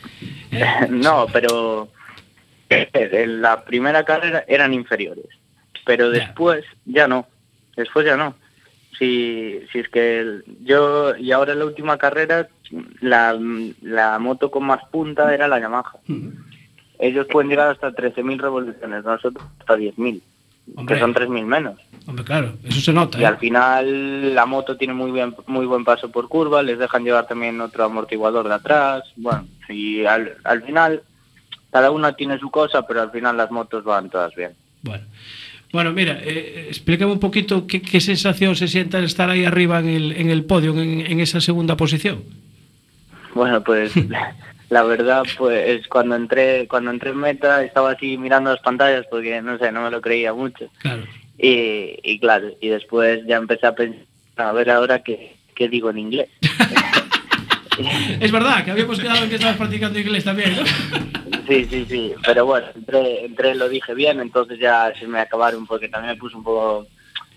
eh, 0.52 0.70
no, 0.88 1.26
pero 1.30 1.90
en 2.70 3.42
la 3.42 3.62
primera 3.62 4.04
carrera 4.06 4.42
eran 4.48 4.72
inferiores, 4.72 5.26
pero 5.84 6.08
después 6.08 6.64
ya 6.86 7.06
no, 7.06 7.26
después 7.76 8.06
ya 8.06 8.16
no. 8.16 8.34
Si, 8.98 9.60
si 9.70 9.80
es 9.80 9.88
que 9.90 10.20
el- 10.20 10.44
yo, 10.64 11.14
y 11.14 11.32
ahora 11.32 11.52
en 11.52 11.58
la 11.58 11.66
última 11.66 11.98
carrera, 11.98 12.48
la, 13.02 13.36
la 13.82 14.18
moto 14.18 14.50
con 14.50 14.64
más 14.64 14.80
punta 14.90 15.34
era 15.34 15.46
la 15.46 15.60
Yamaha. 15.60 15.92
Ujú. 16.08 16.32
Ellos 17.00 17.26
pueden 17.30 17.50
llegar 17.50 17.68
hasta 17.68 17.90
13.000 17.92 18.40
revoluciones, 18.40 19.04
nosotros 19.04 19.44
hasta 19.60 19.76
10.000, 19.76 20.22
Hombre. 20.74 20.94
que 20.94 21.00
son 21.00 21.14
3.000 21.14 21.44
menos. 21.44 21.80
Hombre, 22.06 22.24
claro, 22.24 22.54
eso 22.64 22.80
se 22.80 22.92
nota. 22.92 23.18
Y 23.18 23.22
¿eh? 23.22 23.26
al 23.26 23.38
final 23.38 24.34
la 24.34 24.46
moto 24.46 24.76
tiene 24.76 24.94
muy 24.94 25.10
bien, 25.10 25.34
muy 25.46 25.66
buen 25.66 25.84
paso 25.84 26.10
por 26.10 26.28
curva, 26.28 26.62
les 26.62 26.78
dejan 26.78 27.04
llevar 27.04 27.26
también 27.26 27.60
otro 27.60 27.84
amortiguador 27.84 28.48
de 28.48 28.54
atrás. 28.54 29.04
Bueno, 29.16 29.46
y 29.68 30.04
al, 30.04 30.36
al 30.44 30.62
final 30.62 31.02
cada 31.70 31.90
una 31.90 32.12
tiene 32.14 32.38
su 32.38 32.50
cosa, 32.50 32.86
pero 32.86 33.02
al 33.02 33.10
final 33.10 33.36
las 33.36 33.50
motos 33.50 33.84
van 33.84 34.10
todas 34.10 34.34
bien. 34.34 34.52
Bueno. 34.82 35.04
Bueno, 35.72 35.92
mira, 35.92 36.18
eh, 36.22 36.66
explícame 36.68 37.12
un 37.12 37.20
poquito 37.20 37.66
qué, 37.66 37.82
qué 37.82 38.00
sensación 38.00 38.54
se 38.54 38.68
siente 38.68 38.96
al 38.96 39.04
estar 39.04 39.28
ahí 39.28 39.44
arriba 39.44 39.80
en 39.80 39.88
el, 39.88 40.12
en 40.12 40.30
el 40.30 40.44
podio, 40.44 40.70
en, 40.70 41.00
en 41.00 41.20
esa 41.20 41.40
segunda 41.40 41.76
posición. 41.76 42.22
Bueno, 43.34 43.62
pues 43.62 43.92
la 44.68 44.82
verdad, 44.82 45.22
pues 45.38 45.86
cuando 45.88 46.16
entré, 46.16 46.66
cuando 46.68 46.90
entré 46.90 47.10
en 47.10 47.18
meta 47.18 47.62
estaba 47.64 47.92
así 47.92 48.18
mirando 48.18 48.50
las 48.50 48.60
pantallas 48.60 49.06
porque 49.10 49.40
no 49.40 49.58
sé, 49.58 49.70
no 49.70 49.82
me 49.82 49.90
lo 49.90 50.00
creía 50.00 50.32
mucho. 50.32 50.68
Claro. 50.78 51.04
Y, 51.38 51.98
y 52.02 52.18
claro, 52.18 52.50
y 52.60 52.68
después 52.68 53.20
ya 53.26 53.36
empecé 53.36 53.66
a 53.66 53.74
pensar, 53.74 54.04
a 54.36 54.52
ver 54.52 54.70
ahora 54.70 55.02
qué, 55.02 55.36
qué 55.54 55.68
digo 55.68 55.90
en 55.90 55.98
inglés. 55.98 56.28
Es 58.20 58.32
verdad 58.32 58.64
que 58.64 58.70
habíamos 58.70 58.98
quedado 58.98 59.22
en 59.24 59.28
que 59.28 59.34
estabas 59.34 59.58
practicando 59.58 59.98
inglés 59.98 60.24
también, 60.24 60.56
¿no? 60.56 60.62
Sí, 61.46 61.66
sí, 61.66 61.86
sí, 61.86 62.14
pero 62.24 62.46
bueno, 62.46 62.66
entré, 62.74 63.24
entré, 63.24 63.54
lo 63.54 63.68
dije 63.68 63.94
bien, 63.94 64.18
entonces 64.20 64.58
ya 64.58 64.92
se 64.98 65.06
me 65.06 65.20
acabaron 65.20 65.66
porque 65.66 65.88
también 65.88 66.14
me 66.14 66.18
puse 66.18 66.36
un 66.36 66.42
poco, 66.42 66.86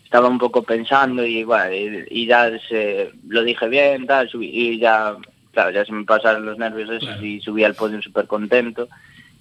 estaba 0.04 0.30
un 0.30 0.39
poco 0.39 0.63
pensando 0.63 1.25
y 1.25 1.44
bueno, 1.44 1.75
y, 1.75 2.22
y 2.22 2.25
ya 2.25 2.50
se, 2.70 3.12
lo 3.27 3.44
dije 3.44 3.68
bien, 3.68 4.08
tal, 4.08 4.30
y 4.39 4.80
ya, 4.80 5.18
claro, 5.60 5.72
ya 5.72 5.84
se 5.86 5.92
me 5.92 6.06
pasaron 6.06 6.46
los 6.46 6.58
nervios 6.58 6.89
esos 6.89 7.04
Claro. 7.04 7.25
y 7.25 7.42
subí 7.42 7.63
al 7.66 7.75
podio 7.75 8.01
súper 8.01 8.28
contento. 8.28 8.88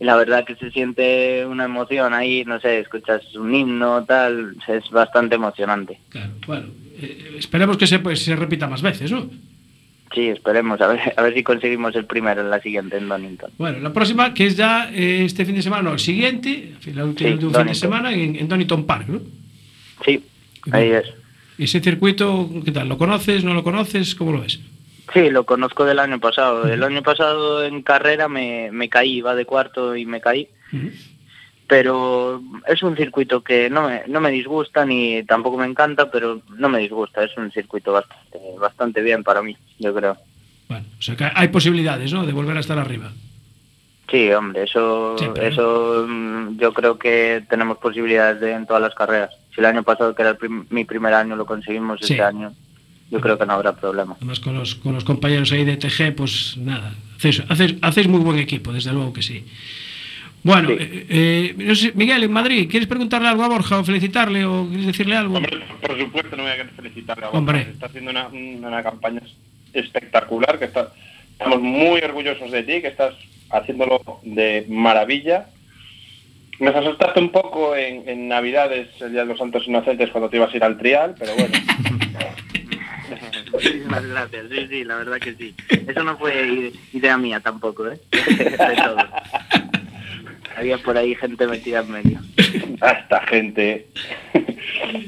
Y 0.00 0.04
la 0.04 0.16
verdad 0.16 0.44
que 0.44 0.54
se 0.56 0.70
siente 0.70 1.44
una 1.46 1.64
emoción 1.64 2.12
ahí, 2.14 2.44
no 2.44 2.60
sé, 2.60 2.80
escuchas 2.80 3.22
un 3.36 3.54
himno, 3.54 4.04
tal, 4.04 4.56
es 4.66 4.90
bastante 4.90 5.34
emocionante. 5.36 5.98
Claro, 6.08 6.30
bueno, 6.46 6.66
eh, 7.00 7.36
esperemos 7.38 7.76
que 7.76 7.86
se, 7.86 7.98
pues, 8.00 8.24
se 8.24 8.34
repita 8.36 8.66
más 8.68 8.82
veces, 8.82 9.10
¿no? 9.12 9.28
Sí, 10.14 10.28
esperemos, 10.28 10.80
a 10.80 10.86
ver, 10.88 11.00
a 11.16 11.22
ver 11.22 11.34
si 11.34 11.42
conseguimos 11.42 11.94
el 11.96 12.06
primero 12.06 12.40
en 12.40 12.50
la 12.50 12.60
siguiente 12.60 12.96
en 12.96 13.08
Donington. 13.08 13.50
Bueno, 13.58 13.78
la 13.80 13.92
próxima, 13.92 14.32
que 14.34 14.46
es 14.46 14.56
ya 14.56 14.90
eh, 14.92 15.24
este 15.24 15.44
fin 15.44 15.54
de 15.56 15.62
semana, 15.62 15.82
no, 15.82 15.92
el 15.92 15.98
siguiente, 15.98 16.74
Sí, 16.80 16.90
último 16.90 17.52
fin 17.52 17.66
de 17.66 17.74
semana, 17.74 18.12
en, 18.12 18.34
en 18.36 18.48
Donington 18.48 18.86
Park, 18.86 19.08
¿no? 19.08 19.20
Sí, 20.04 20.24
ahí 20.72 20.90
es. 20.90 21.04
Ese 21.58 21.80
circuito, 21.80 22.48
¿qué 22.64 22.70
tal? 22.72 22.88
¿Lo 22.88 22.96
conoces? 22.98 23.42
¿No 23.44 23.52
lo 23.52 23.62
conoces? 23.64 24.14
¿Cómo 24.14 24.32
lo 24.32 24.40
ves? 24.42 24.60
Sí, 25.12 25.30
lo 25.30 25.44
conozco 25.44 25.84
del 25.84 25.98
año 25.98 26.18
pasado. 26.20 26.66
El 26.68 26.82
año 26.84 27.02
pasado 27.02 27.64
en 27.64 27.82
carrera 27.82 28.28
me, 28.28 28.70
me 28.72 28.88
caí, 28.88 29.14
iba 29.18 29.34
de 29.34 29.46
cuarto 29.46 29.96
y 29.96 30.04
me 30.06 30.20
caí. 30.20 30.48
Pero 31.66 32.40
es 32.66 32.82
un 32.82 32.96
circuito 32.96 33.42
que 33.44 33.68
no 33.68 33.88
me, 33.88 34.02
no 34.06 34.20
me 34.20 34.30
disgusta 34.30 34.86
ni 34.86 35.22
tampoco 35.24 35.58
me 35.58 35.66
encanta, 35.66 36.10
pero 36.10 36.40
no 36.56 36.68
me 36.70 36.78
disgusta. 36.78 37.22
Es 37.24 37.36
un 37.36 37.50
circuito 37.52 37.92
bastante, 37.92 38.38
bastante 38.58 39.02
bien 39.02 39.22
para 39.22 39.42
mí, 39.42 39.56
yo 39.78 39.94
creo. 39.94 40.16
Bueno, 40.68 40.86
o 40.98 41.02
sea 41.02 41.14
que 41.16 41.30
hay 41.34 41.48
posibilidades, 41.48 42.12
¿no? 42.12 42.24
De 42.24 42.32
volver 42.32 42.56
a 42.56 42.60
estar 42.60 42.78
arriba. 42.78 43.10
Sí, 44.10 44.30
hombre, 44.32 44.62
eso, 44.62 45.16
eso 45.36 46.06
mm, 46.08 46.56
yo 46.58 46.72
creo 46.72 46.98
que 46.98 47.44
tenemos 47.50 47.76
posibilidades 47.76 48.40
de 48.40 48.52
en 48.52 48.66
todas 48.66 48.80
las 48.82 48.94
carreras. 48.94 49.30
Si 49.54 49.60
el 49.60 49.66
año 49.66 49.82
pasado, 49.82 50.14
que 50.14 50.22
era 50.22 50.30
el 50.30 50.36
prim- 50.38 50.64
mi 50.70 50.86
primer 50.86 51.12
año, 51.12 51.36
lo 51.36 51.44
conseguimos, 51.44 52.00
Sí. 52.00 52.14
este 52.14 52.22
año 52.22 52.52
yo 53.10 53.20
creo 53.20 53.38
que 53.38 53.46
no 53.46 53.52
habrá 53.54 53.74
problema. 53.74 54.14
Además, 54.18 54.40
con 54.40 54.54
los, 54.54 54.74
con 54.76 54.94
los 54.94 55.04
compañeros 55.04 55.50
ahí 55.52 55.64
de 55.64 55.76
TG, 55.76 56.14
pues 56.14 56.56
nada, 56.58 56.94
hacéis, 57.16 57.42
hacéis, 57.48 57.74
hacéis 57.82 58.08
muy 58.08 58.20
buen 58.20 58.38
equipo, 58.38 58.72
desde 58.72 58.92
luego 58.92 59.12
que 59.12 59.22
sí. 59.22 59.44
Bueno, 60.44 60.68
Sí. 60.68 60.76
eh, 60.78 61.06
eh, 61.08 61.54
no 61.58 61.74
sé, 61.74 61.92
Miguel, 61.94 62.22
en 62.22 62.32
Madrid, 62.32 62.68
¿quieres 62.70 62.88
preguntarle 62.88 63.28
algo 63.28 63.42
a 63.44 63.48
Borja 63.48 63.78
o 63.78 63.84
felicitarle 63.84 64.44
o 64.44 64.66
quieres 64.68 64.86
decirle 64.86 65.16
algo? 65.16 65.36
Hombre, 65.36 65.58
por 65.80 65.98
supuesto, 65.98 66.36
no 66.36 66.42
voy 66.44 66.52
a 66.52 66.56
querer 66.56 66.72
felicitarle 66.74 67.24
a 67.24 67.28
Borja. 67.28 67.38
Hombre. 67.38 67.60
Está 67.72 67.86
haciendo 67.86 68.10
una, 68.12 68.28
una 68.28 68.82
campaña 68.82 69.20
espectacular, 69.72 70.58
que 70.58 70.66
está, 70.66 70.92
estamos 71.32 71.60
muy 71.60 72.00
orgullosos 72.00 72.50
de 72.52 72.62
ti, 72.62 72.80
que 72.80 72.88
estás 72.88 73.14
haciéndolo 73.50 74.00
de 74.22 74.64
maravilla. 74.68 75.46
Nos 76.60 76.74
asustaste 76.74 77.20
un 77.20 77.30
poco 77.30 77.74
en, 77.76 78.08
en 78.08 78.28
Navidades, 78.28 78.88
el 79.00 79.12
Día 79.12 79.20
de 79.20 79.26
los 79.26 79.38
Santos 79.38 79.66
Inocentes, 79.66 80.10
cuando 80.10 80.28
te 80.30 80.36
ibas 80.36 80.52
a 80.52 80.56
ir 80.56 80.64
al 80.64 80.78
trial, 80.78 81.14
pero 81.18 81.32
bueno. 81.34 81.54
Muchísimas 83.64 84.06
gracias, 84.06 84.46
sí, 84.50 84.66
sí, 84.68 84.84
la 84.84 84.96
verdad 84.96 85.18
que 85.18 85.34
sí. 85.34 85.54
Eso 85.86 86.02
no 86.04 86.16
fue 86.16 86.72
idea 86.92 87.16
mía 87.18 87.40
tampoco, 87.40 87.88
¿eh? 87.88 87.98
Había 90.56 90.78
por 90.78 90.96
ahí 90.98 91.14
gente 91.14 91.46
metida 91.46 91.80
en 91.80 91.90
medio. 91.90 92.18
a 92.80 92.90
esta 92.90 93.20
gente. 93.26 93.86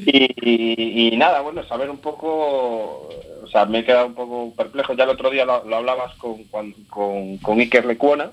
y, 0.07 1.09
y- 1.13 1.17
nada, 1.17 1.41
bueno, 1.41 1.65
saber 1.65 1.91
un 1.91 1.99
poco, 1.99 3.09
o 3.43 3.49
sea, 3.51 3.65
me 3.67 3.81
he 3.81 3.85
quedado 3.85 4.07
un 4.07 4.15
poco 4.15 4.55
perplejo. 4.57 4.95
Ya 4.95 5.05
el 5.05 5.11
otro 5.11 5.31
día 5.31 5.45
lo, 5.45 5.55
hablabas 5.75 6.15
con, 6.17 6.45
con, 6.45 6.73
con, 7.43 7.59
Iker 7.61 7.85
Lecuona, 7.85 8.31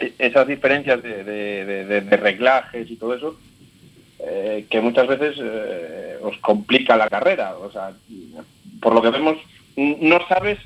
e- 0.00 0.12
esas 0.18 0.46
diferencias 0.46 1.02
de- 1.02 1.24
de 1.24 2.16
reglajes 2.18 2.90
y 2.90 2.96
todo 2.96 3.14
eso, 3.14 3.38
eh, 4.20 4.66
que 4.68 4.80
muchas 4.80 5.06
veces 5.06 5.36
eh, 5.40 6.18
os 6.22 6.36
complica 6.38 6.96
la 6.96 7.08
carrera. 7.08 7.56
O 7.56 7.70
sea, 7.70 7.92
por 8.80 8.94
lo 8.94 9.02
que 9.02 9.10
vemos, 9.10 9.36
no 9.76 10.18
sabes 10.28 10.58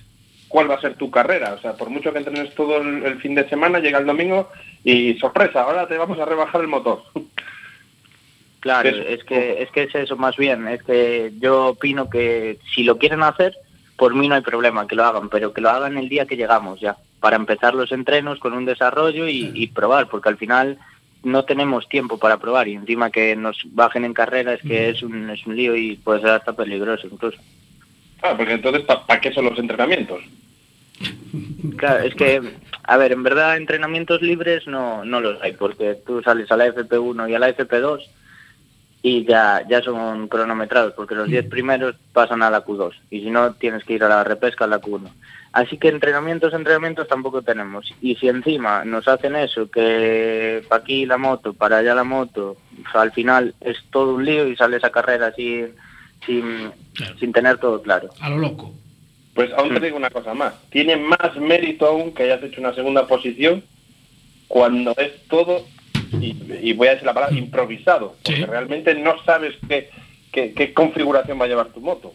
cuál 0.48 0.70
va 0.70 0.74
a 0.74 0.80
ser 0.80 0.94
tu 0.94 1.10
carrera. 1.10 1.54
O 1.54 1.60
sea, 1.60 1.74
por 1.74 1.90
mucho 1.90 2.12
que 2.12 2.18
entrenes 2.18 2.54
todo 2.54 2.80
el, 2.80 3.04
el 3.04 3.20
fin 3.20 3.34
de 3.34 3.48
semana, 3.48 3.78
llega 3.80 3.98
el 3.98 4.06
domingo 4.06 4.50
y 4.84 5.14
sorpresa, 5.14 5.62
ahora 5.62 5.86
te 5.86 5.96
vamos 5.96 6.18
a 6.18 6.24
rebajar 6.24 6.60
el 6.60 6.68
motor. 6.68 7.02
Claro, 8.60 8.90
Eso. 8.90 9.02
es 9.02 9.24
que, 9.24 9.60
es 9.60 9.72
que 9.72 9.82
es 9.82 9.94
eso 9.96 10.16
más 10.16 10.36
bien, 10.36 10.68
es 10.68 10.84
que 10.84 11.32
yo 11.40 11.70
opino 11.70 12.08
que 12.08 12.60
si 12.72 12.84
lo 12.84 12.96
quieren 12.96 13.24
hacer, 13.24 13.56
por 13.96 14.14
mí 14.14 14.28
no 14.28 14.36
hay 14.36 14.40
problema 14.42 14.86
que 14.86 14.94
lo 14.94 15.04
hagan, 15.04 15.28
pero 15.30 15.52
que 15.52 15.60
lo 15.60 15.68
hagan 15.68 15.98
el 15.98 16.08
día 16.08 16.26
que 16.26 16.36
llegamos 16.36 16.78
ya, 16.78 16.96
para 17.18 17.34
empezar 17.34 17.74
los 17.74 17.90
entrenos 17.90 18.38
con 18.38 18.52
un 18.52 18.64
desarrollo 18.64 19.26
y, 19.26 19.50
y 19.52 19.66
probar, 19.66 20.06
porque 20.08 20.28
al 20.28 20.36
final 20.36 20.78
no 21.24 21.44
tenemos 21.44 21.88
tiempo 21.88 22.18
para 22.18 22.38
probar 22.38 22.68
y 22.68 22.74
encima 22.74 23.10
que 23.10 23.34
nos 23.34 23.58
bajen 23.66 24.04
en 24.04 24.14
carrera 24.14 24.54
es 24.54 24.62
que 24.62 24.90
es 24.90 25.02
un, 25.02 25.30
es 25.30 25.44
un 25.44 25.56
lío 25.56 25.74
y 25.76 25.96
puede 25.96 26.20
ser 26.20 26.30
hasta 26.30 26.52
peligroso 26.52 27.08
incluso. 27.10 27.38
Ah, 28.22 28.34
porque 28.36 28.52
entonces, 28.52 28.82
¿para 28.82 29.20
qué 29.20 29.32
son 29.32 29.46
los 29.46 29.58
entrenamientos? 29.58 30.22
Claro, 31.76 32.04
es 32.04 32.14
que, 32.14 32.40
a 32.84 32.96
ver, 32.96 33.12
en 33.12 33.22
verdad 33.22 33.56
entrenamientos 33.56 34.22
libres 34.22 34.66
no, 34.66 35.04
no 35.04 35.20
los 35.20 35.42
hay, 35.42 35.52
porque 35.52 35.96
tú 36.06 36.22
sales 36.22 36.50
a 36.50 36.56
la 36.56 36.66
FP1 36.66 37.30
y 37.30 37.34
a 37.34 37.38
la 37.38 37.48
FP2 37.48 38.00
y 39.02 39.24
ya, 39.24 39.66
ya 39.68 39.82
son 39.82 40.28
cronometrados, 40.28 40.92
porque 40.94 41.16
los 41.16 41.28
10 41.28 41.46
primeros 41.48 41.96
pasan 42.12 42.42
a 42.42 42.50
la 42.50 42.64
Q2 42.64 42.92
y 43.10 43.20
si 43.20 43.30
no 43.30 43.54
tienes 43.54 43.82
que 43.82 43.94
ir 43.94 44.04
a 44.04 44.08
la 44.08 44.22
repesca 44.22 44.64
a 44.64 44.68
la 44.68 44.80
Q1. 44.80 45.10
Así 45.52 45.76
que 45.76 45.88
entrenamientos, 45.88 46.54
entrenamientos 46.54 47.08
tampoco 47.08 47.42
tenemos. 47.42 47.92
Y 48.00 48.14
si 48.14 48.28
encima 48.28 48.84
nos 48.84 49.08
hacen 49.08 49.34
eso, 49.36 49.70
que 49.70 50.64
para 50.68 50.82
aquí 50.82 51.04
la 51.04 51.18
moto, 51.18 51.52
para 51.52 51.78
allá 51.78 51.94
la 51.94 52.04
moto, 52.04 52.56
al 52.94 53.12
final 53.12 53.54
es 53.60 53.76
todo 53.90 54.14
un 54.14 54.24
lío 54.24 54.46
y 54.46 54.56
sale 54.56 54.76
esa 54.76 54.90
carrera 54.90 55.32
sin, 55.34 55.74
sin, 56.26 56.70
Claro. 56.94 57.18
sin 57.18 57.32
tener 57.32 57.58
todo 57.58 57.80
claro. 57.82 58.10
A 58.20 58.28
lo 58.30 58.38
loco. 58.38 58.74
Pues 59.34 59.50
aún 59.54 59.72
te 59.72 59.80
digo 59.80 59.96
una 59.96 60.10
cosa 60.10 60.34
más. 60.34 60.54
Tiene 60.70 60.96
más 60.96 61.36
mérito 61.40 61.86
aún 61.86 62.12
que 62.12 62.24
hayas 62.24 62.42
hecho 62.42 62.60
una 62.60 62.74
segunda 62.74 63.06
posición 63.06 63.64
cuando 64.48 64.94
es 64.98 65.26
todo, 65.28 65.64
y, 66.20 66.36
y 66.62 66.72
voy 66.74 66.88
a 66.88 66.90
decir 66.92 67.06
la 67.06 67.14
palabra, 67.14 67.34
improvisado. 67.36 68.16
Porque 68.22 68.40
Sí. 68.40 68.44
realmente 68.44 68.94
no 68.94 69.14
sabes 69.24 69.54
qué, 69.66 69.88
qué, 70.30 70.52
qué 70.52 70.74
configuración 70.74 71.40
va 71.40 71.46
a 71.46 71.48
llevar 71.48 71.68
tu 71.68 71.80
moto. 71.80 72.12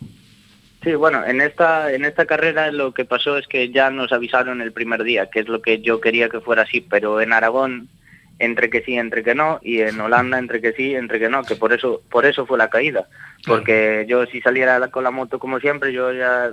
Sí, 0.84 0.94
bueno, 0.94 1.26
en 1.26 1.42
esta, 1.42 1.92
en 1.92 2.06
esta 2.06 2.28
carrera 2.28 2.72
lo 2.72 2.94
que 2.94 3.04
pasó 3.04 3.36
es 3.38 3.48
que 3.48 3.72
ya 3.72 3.90
nos 3.90 4.12
avisaron 4.12 4.62
el 4.62 4.72
primer 4.72 5.04
día, 5.04 5.30
que 5.32 5.40
es 5.40 5.48
lo 5.48 5.62
que 5.64 5.82
yo 5.82 6.00
quería 6.00 6.30
que 6.30 6.40
fuera 6.40 6.62
así, 6.62 6.82
pero 6.82 7.20
en 7.20 7.34
Aragón 7.34 7.90
entre 8.39 8.70
que 8.70 8.82
sí, 8.82 8.96
entre 8.96 9.24
que 9.24 9.36
no, 9.36 9.60
y 9.62 9.79
en 9.82 10.00
Holanda 10.00 10.38
entre 10.38 10.62
que 10.62 10.74
sí, 10.74 10.94
entre 10.94 11.20
que 11.20 11.29
no, 11.29 11.44
que 11.44 11.56
por 11.56 11.74
eso, 11.74 12.01
por 12.10 12.25
eso 12.25 12.46
fue 12.46 12.58
la 12.58 12.70
caída. 12.70 13.08
Porque 13.46 14.06
yo 14.08 14.25
si 14.27 14.41
saliera 14.41 14.88
con 14.89 15.03
la 15.03 15.12
moto 15.12 15.39
como 15.39 15.60
siempre, 15.60 15.91
yo 15.94 16.13
ya 16.13 16.51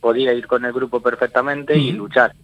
podía 0.00 0.32
ir 0.32 0.46
con 0.46 0.64
el 0.64 0.72
grupo 0.72 1.00
perfectamente 1.00 1.76
y 1.76 1.92
luchar. 1.92 2.34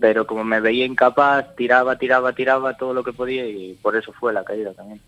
Pero 0.00 0.26
como 0.26 0.42
me 0.42 0.60
veía 0.60 0.86
incapaz, 0.86 1.54
tiraba, 1.54 1.96
tiraba, 1.96 2.32
tiraba 2.32 2.76
todo 2.76 2.94
lo 2.94 3.04
que 3.04 3.12
podía 3.12 3.46
y 3.46 3.78
por 3.80 3.96
eso 3.96 4.12
fue 4.12 4.32
la 4.32 4.44
caída 4.44 4.72
también. 4.72 5.00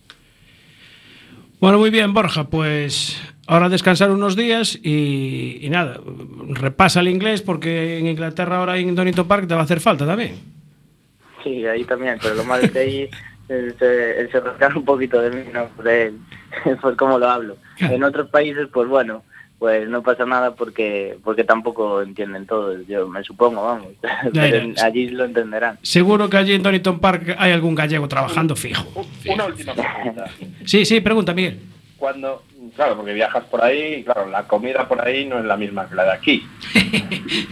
Bueno, 1.61 1.79
muy 1.79 1.91
bien, 1.91 2.13
Borja, 2.13 2.45
pues 2.45 3.21
ahora 3.47 3.69
descansar 3.69 4.11
unos 4.11 4.37
días 4.37 4.79
y, 4.83 5.59
y 5.63 5.71
nada, 5.71 5.99
repasa 6.51 7.01
el 7.01 7.09
inglés 7.09 7.41
porque 7.41 7.99
en 7.99 8.07
Inglaterra 8.07 8.59
ahora 8.59 8.77
en 8.77 8.95
Donington 8.95 9.27
Park 9.27 9.49
te 9.49 9.55
va 9.55 9.61
a 9.61 9.65
hacer 9.65 9.81
falta 9.81 10.05
también. 10.05 10.55
Sí, 11.45 11.65
ahí 11.67 11.85
también, 11.85 12.19
pero 12.21 12.35
lo 12.35 12.45
malo 12.45 12.65
es 12.65 12.71
que 12.73 12.79
ahí 12.79 13.11
se, 13.49 14.21
él 14.21 14.29
se 14.33 14.41
rascaron 14.41 14.79
un 14.79 14.85
poquito 14.85 15.21
de 15.21 15.31
mí, 15.31 15.45
¿no? 15.53 15.67
Por, 15.69 15.87
él, 15.87 16.19
por 16.83 16.97
cómo 16.97 17.19
lo 17.19 17.29
hablo. 17.29 17.57
En 17.79 18.03
otros 18.03 18.29
países, 18.31 18.67
pues 18.73 18.89
bueno, 18.89 19.23
pues 19.59 19.89
no 19.89 20.03
pasa 20.03 20.27
nada 20.27 20.55
porque 20.55 21.17
porque 21.23 21.45
tampoco 21.45 22.03
entienden 22.03 22.47
todo, 22.47 22.81
yo 22.83 23.09
me 23.09 23.23
supongo, 23.23 23.63
vamos. 23.65 23.89
Pero 24.33 24.57
en- 24.57 24.75
allí 24.83 25.09
lo 25.11 25.25
entenderán. 25.25 25.79
Seguro 25.83 26.29
que 26.29 26.37
allí 26.39 26.55
en 26.55 26.63
Donington 26.63 26.99
Park 26.99 27.37
hay 27.39 27.53
algún 27.53 27.75
gallego 27.75 28.09
trabajando 28.09 28.57
fijo. 28.57 28.85
Una 29.27 29.47
última 29.47 29.73
pregunta. 29.75 30.31
Sí, 30.65 30.85
sí, 30.85 31.01
pregunta, 31.01 31.33
Miguel. 31.35 31.61
Cuando, 31.99 32.43
claro, 32.77 32.97
porque 32.97 33.15
viajas 33.15 33.45
por 33.45 33.63
ahí, 33.65 33.95
y 34.01 34.05
claro, 34.05 34.29
la 34.29 34.43
comida 34.47 34.87
por 34.89 35.01
ahí 35.07 35.25
no 35.25 35.39
es 35.39 35.45
la 35.45 35.57
misma 35.57 35.89
que 35.89 35.95
la 35.95 36.05
de 36.05 36.13
aquí. 36.13 36.47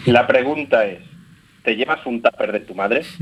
La 0.06 0.26
pregunta 0.26 0.84
es, 0.84 0.98
¿te 1.62 1.76
llevas 1.76 2.04
un 2.06 2.20
tupper 2.22 2.52
de 2.52 2.60
tu 2.60 2.74
madre? 2.74 3.04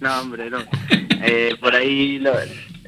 No, 0.00 0.18
hombre, 0.18 0.48
no. 0.48 0.58
Eh, 1.22 1.54
por 1.60 1.74
ahí 1.74 2.22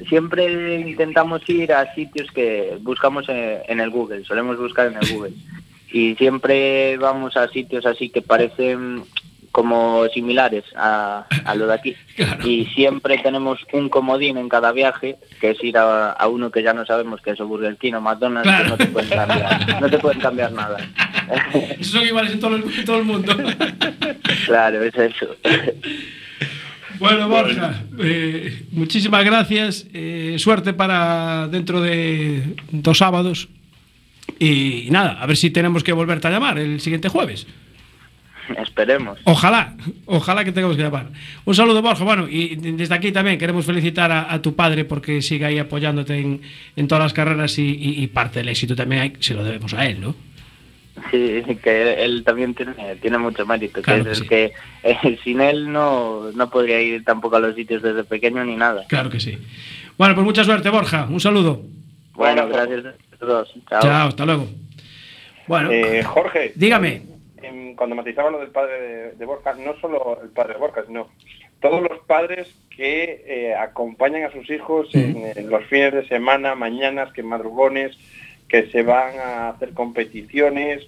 siempre 0.09 0.79
intentamos 0.81 1.47
ir 1.47 1.71
a 1.71 1.93
sitios 1.93 2.27
que 2.31 2.77
buscamos 2.81 3.27
en 3.29 3.79
el 3.79 3.89
Google, 3.91 4.25
solemos 4.25 4.57
buscar 4.57 4.87
en 4.87 4.97
el 4.97 5.13
Google. 5.13 5.33
Y 5.91 6.15
siempre 6.15 6.97
vamos 6.97 7.37
a 7.37 7.47
sitios 7.49 7.85
así 7.85 8.09
que 8.09 8.23
parecen 8.23 9.03
como 9.53 10.05
similares 10.13 10.65
a, 10.75 11.25
a 11.45 11.55
lo 11.55 11.67
de 11.67 11.73
aquí. 11.75 11.95
Claro. 12.15 12.47
Y 12.47 12.65
siempre 12.75 13.17
tenemos 13.19 13.59
un 13.71 13.89
comodín 13.89 14.37
en 14.37 14.47
cada 14.49 14.71
viaje, 14.71 15.15
que 15.41 15.51
es 15.51 15.63
ir 15.63 15.77
a, 15.79 16.11
a 16.11 16.27
uno 16.27 16.51
que 16.51 16.61
ya 16.61 16.73
no 16.73 16.85
sabemos 16.85 17.21
que 17.21 17.31
es 17.31 17.39
o 17.39 17.47
Burger 17.47 17.75
King 17.77 17.93
o 17.93 18.01
McDonald's, 18.01 18.43
Claro. 18.47 18.63
que 18.65 18.69
no 18.69 18.77
te 18.77 18.85
pueden 18.87 19.09
cambiar, 19.09 19.81
no 19.81 19.89
te 19.89 19.97
pueden 19.99 20.19
cambiar 20.19 20.51
nada. 20.51 20.77
Esos 21.79 21.87
son 21.93 22.03
iguales 22.05 22.33
en 22.33 22.39
todo 22.39 22.55
el, 22.57 22.63
en 22.63 22.85
todo 22.85 22.97
el 22.99 23.05
mundo. 23.05 23.35
claro, 24.45 24.83
es 24.83 24.93
eso. 24.95 25.35
Bueno, 26.99 27.27
Borja, 27.27 27.83
eh, 27.99 28.65
muchísimas 28.71 29.25
gracias. 29.25 29.87
eh, 29.93 30.35
suerte 30.37 30.73
para 30.73 31.47
dentro 31.47 31.81
de 31.81 32.55
dos 32.71 32.99
sábados. 32.99 33.49
Y 34.39 34.87
nada, 34.91 35.21
a 35.21 35.25
ver 35.25 35.35
si 35.37 35.49
tenemos 35.49 35.83
que 35.83 35.93
volverte 35.93 36.27
a 36.27 36.31
llamar 36.31 36.59
el 36.59 36.79
siguiente 36.79 37.09
jueves. 37.09 37.47
Esperemos. 38.61 39.19
Ojalá, 39.25 39.75
ojalá 40.05 40.43
que 40.43 40.51
tengamos 40.51 40.75
que 40.77 40.83
llamar. 40.83 41.07
Un 41.45 41.55
saludo, 41.55 41.81
Borja. 41.81 42.03
Bueno, 42.03 42.27
y 42.29 42.55
desde 42.55 42.93
aquí 42.95 43.11
también 43.11 43.37
queremos 43.37 43.65
felicitar 43.65 44.11
a, 44.11 44.33
a 44.33 44.41
tu 44.41 44.55
padre 44.55 44.85
porque 44.85 45.21
sigue 45.21 45.45
ahí 45.45 45.59
apoyándote 45.59 46.17
en, 46.17 46.41
en 46.75 46.87
todas 46.87 47.03
las 47.03 47.13
carreras 47.13 47.57
y, 47.57 47.63
y- 47.67 48.03
y 48.03 48.07
parte 48.07 48.39
del 48.39 48.49
éxito 48.49 48.75
también 48.75 49.01
hay- 49.01 49.13
se 49.19 49.33
lo 49.33 49.43
debemos 49.43 49.73
a 49.73 49.85
él, 49.85 50.01
¿no? 50.01 50.15
Sí, 51.09 51.41
que 51.63 52.03
él 52.03 52.23
también 52.23 52.53
tiene, 52.53 52.73
tiene 53.01 53.17
mucho 53.17 53.45
mérito, 53.47 53.81
Claro 53.81 54.03
que 54.03 54.11
es 54.11 54.21
que 54.21 54.45
el 54.45 54.51
que 54.51 55.07
eh, 55.09 55.19
sin 55.23 55.41
él 55.41 55.71
no, 55.71 56.31
no 56.33 56.49
podría 56.51 56.79
ir 56.81 57.03
tampoco 57.03 57.37
a 57.37 57.39
los 57.39 57.55
sitios 57.55 57.81
desde 57.81 58.03
pequeño 58.03 58.43
ni 58.45 58.55
nada. 58.55 58.83
Claro 58.87 59.09
que 59.09 59.19
sí. 59.19 59.37
Bueno, 59.97 60.13
pues 60.15 60.25
mucha 60.25 60.43
suerte, 60.43 60.69
Borja. 60.69 61.07
Un 61.09 61.19
saludo. 61.19 61.61
Bueno, 62.13 62.47
Bueno, 62.47 62.47
gracias 62.67 62.93
a 63.13 63.17
todos. 63.17 63.51
Chao. 63.69 63.81
Chao, 63.81 64.07
hasta 64.09 64.25
luego. 64.25 64.47
Bueno, 65.47 65.71
Eh, 65.71 66.03
Jorge. 66.03 66.51
dígame. 66.55 67.12
Cuando 67.75 67.95
matizaba 67.95 68.31
lo 68.31 68.39
del 68.39 68.49
padre 68.49 68.81
de, 68.81 69.11
de 69.13 69.25
Borja, 69.25 69.53
no 69.53 69.75
solo 69.79 70.19
el 70.21 70.29
padre 70.29 70.53
de 70.53 70.59
Borja, 70.59 70.83
sino 70.85 71.09
todos 71.59 71.81
los 71.81 71.99
padres 72.05 72.53
que 72.75 73.23
eh, 73.25 73.55
acompañan 73.55 74.23
a 74.23 74.31
sus 74.31 74.49
hijos 74.49 74.93
en, 74.93 75.31
en 75.35 75.49
los 75.49 75.63
fines 75.65 75.93
de 75.93 76.07
semana, 76.07 76.55
mañanas, 76.55 77.13
que 77.13 77.23
madrugones, 77.23 77.97
que 78.47 78.67
se 78.67 78.83
van 78.83 79.17
a 79.19 79.49
hacer 79.49 79.73
competiciones 79.73 80.85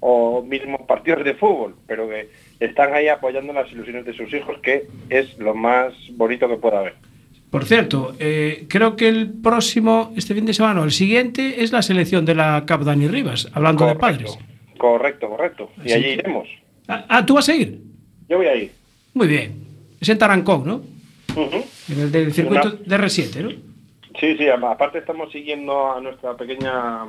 o 0.00 0.42
mismo 0.42 0.86
partidos 0.86 1.24
de 1.24 1.34
fútbol, 1.34 1.74
pero 1.86 2.08
que 2.08 2.28
están 2.60 2.94
ahí 2.94 3.08
apoyando 3.08 3.52
las 3.52 3.70
ilusiones 3.72 4.04
de 4.04 4.12
sus 4.12 4.32
hijos, 4.32 4.58
que 4.62 4.86
es 5.08 5.38
lo 5.38 5.54
más 5.54 5.92
bonito 6.12 6.48
que 6.48 6.56
pueda 6.56 6.80
haber. 6.80 6.94
Por 7.50 7.64
cierto, 7.64 8.14
eh, 8.18 8.66
creo 8.68 8.94
que 8.94 9.08
el 9.08 9.32
próximo, 9.32 10.12
este 10.16 10.34
fin 10.34 10.44
de 10.44 10.52
semana, 10.52 10.82
o 10.82 10.84
el 10.84 10.92
siguiente, 10.92 11.62
es 11.62 11.72
la 11.72 11.80
selección 11.82 12.24
de 12.26 12.34
la 12.34 12.64
Cap 12.66 12.82
Dani 12.82 13.08
Rivas, 13.08 13.48
hablando 13.54 13.86
de 13.86 13.94
padres. 13.94 14.38
Correcto, 14.78 15.28
correcto. 15.28 15.70
Y 15.78 15.80
Así 15.82 15.92
allí 15.92 16.02
que- 16.04 16.12
iremos. 16.14 16.48
Ah, 16.88 17.04
ah, 17.08 17.26
¿tú 17.26 17.34
vas 17.34 17.48
a 17.48 17.54
ir? 17.54 17.78
Yo 18.28 18.38
voy 18.38 18.46
a 18.46 18.54
ir. 18.56 18.70
Muy 19.14 19.26
bien. 19.26 19.52
Es 20.00 20.08
en 20.08 20.18
Tarancón, 20.18 20.64
¿no? 20.66 20.82
En 21.36 22.00
el 22.00 22.10
del 22.10 22.32
circuito 22.32 22.68
Una- 22.68 22.78
de 22.98 23.04
R7, 23.06 23.42
¿no? 23.42 23.50
Sí, 24.18 24.36
sí, 24.36 24.48
aparte 24.48 24.98
estamos 24.98 25.30
siguiendo 25.30 25.92
a 25.92 26.00
nuestra 26.00 26.36
pequeña... 26.36 27.04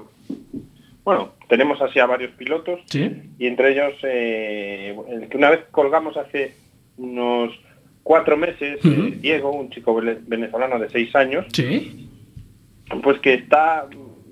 Bueno, 1.04 1.30
tenemos 1.48 1.82
así 1.82 1.98
a 2.00 2.06
varios 2.06 2.32
pilotos 2.32 2.82
Sí. 2.86 3.10
y 3.40 3.48
entre 3.48 3.72
ellos, 3.72 3.94
eh, 4.04 4.96
el 5.10 5.28
que 5.30 5.38
una 5.38 5.50
vez 5.50 5.62
colgamos 5.72 6.18
hace 6.18 6.54
unos 6.98 7.52
cuatro 8.04 8.38
meses, 8.38 8.80
eh, 8.84 9.18
Diego, 9.20 9.52
un 9.52 9.70
chico 9.72 10.00
venezolano 10.28 10.78
de 10.78 10.90
seis 10.90 11.16
años, 11.16 11.46
Sí. 11.54 12.08
pues 13.02 13.20
que 13.20 13.34
está 13.36 13.88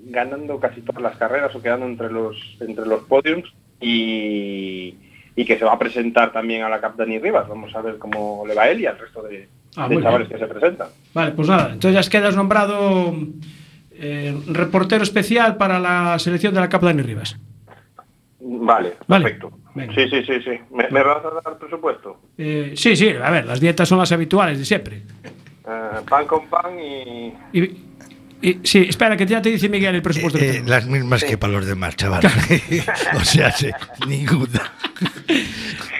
ganando 0.08 0.58
casi 0.58 0.80
todas 0.82 1.02
las 1.02 1.16
carreras 1.16 1.54
o 1.54 1.62
quedando 1.62 1.86
entre 1.86 2.10
los 2.10 2.36
entre 2.60 2.86
los 2.86 3.02
podiums 3.04 3.48
y, 3.80 4.94
y 5.36 5.44
que 5.44 5.58
se 5.58 5.64
va 5.64 5.74
a 5.74 5.78
presentar 5.78 6.32
también 6.32 6.62
a 6.62 6.68
la 6.68 6.80
Cap 6.80 6.96
Dani 6.96 7.18
Rivas. 7.18 7.48
Vamos 7.48 7.74
a 7.74 7.80
ver 7.82 7.98
cómo 7.98 8.44
le 8.46 8.54
va 8.54 8.62
a 8.64 8.70
él 8.70 8.80
y 8.80 8.86
al 8.86 8.98
resto 8.98 9.22
de, 9.22 9.48
Ah, 9.76 9.86
de 9.88 10.02
chavales 10.02 10.28
bien. 10.28 10.40
que 10.40 10.46
se 10.46 10.52
presentan. 10.52 10.88
Vale, 11.14 11.32
pues 11.32 11.46
nada. 11.48 11.72
Entonces 11.72 12.04
ya 12.06 12.10
quedas 12.10 12.34
nombrado 12.34 13.14
eh, 13.92 14.34
reportero 14.48 15.02
especial 15.04 15.56
para 15.56 15.78
la 15.78 16.18
selección 16.18 16.54
de 16.54 16.60
la 16.60 16.68
Capa 16.68 16.86
Dani 16.86 17.02
Rivas. 17.02 17.36
Vale, 18.40 18.94
Vale. 19.06 19.24
perfecto. 19.24 19.52
Venga. 19.74 19.94
Sí, 19.94 20.08
sí, 20.08 20.22
sí, 20.24 20.40
sí. 20.42 20.50
¿Me, 20.72 20.88
me 20.90 21.02
vas 21.02 21.24
a 21.24 21.30
dar 21.44 21.58
presupuesto? 21.58 22.18
Eh, 22.38 22.72
sí, 22.74 22.96
sí, 22.96 23.10
a 23.10 23.30
ver, 23.30 23.44
las 23.46 23.60
dietas 23.60 23.88
son 23.88 23.98
las 23.98 24.10
habituales 24.10 24.58
de 24.58 24.64
siempre. 24.64 25.02
Eh, 25.68 26.00
pan 26.08 26.26
con 26.26 26.46
pan 26.48 26.78
y... 26.80 27.32
Y, 27.52 27.84
y- 28.42 28.58
sí, 28.62 28.86
espera, 28.88 29.16
que 29.16 29.26
ya 29.26 29.40
te 29.42 29.50
dice 29.50 29.68
Miguel 29.68 29.94
el 29.96 30.02
presupuesto. 30.02 30.38
que 30.38 30.44
Eh, 30.44 30.48
tenemos. 30.48 30.70
las 30.70 30.86
mismas 30.86 31.24
que 31.24 31.36
para 31.38 31.52
los 31.54 31.66
demás, 31.66 31.96
chaval. 31.96 32.22
o 33.16 33.24
sea, 33.24 33.50
sí, 33.52 33.68
ninguna. 34.06 34.72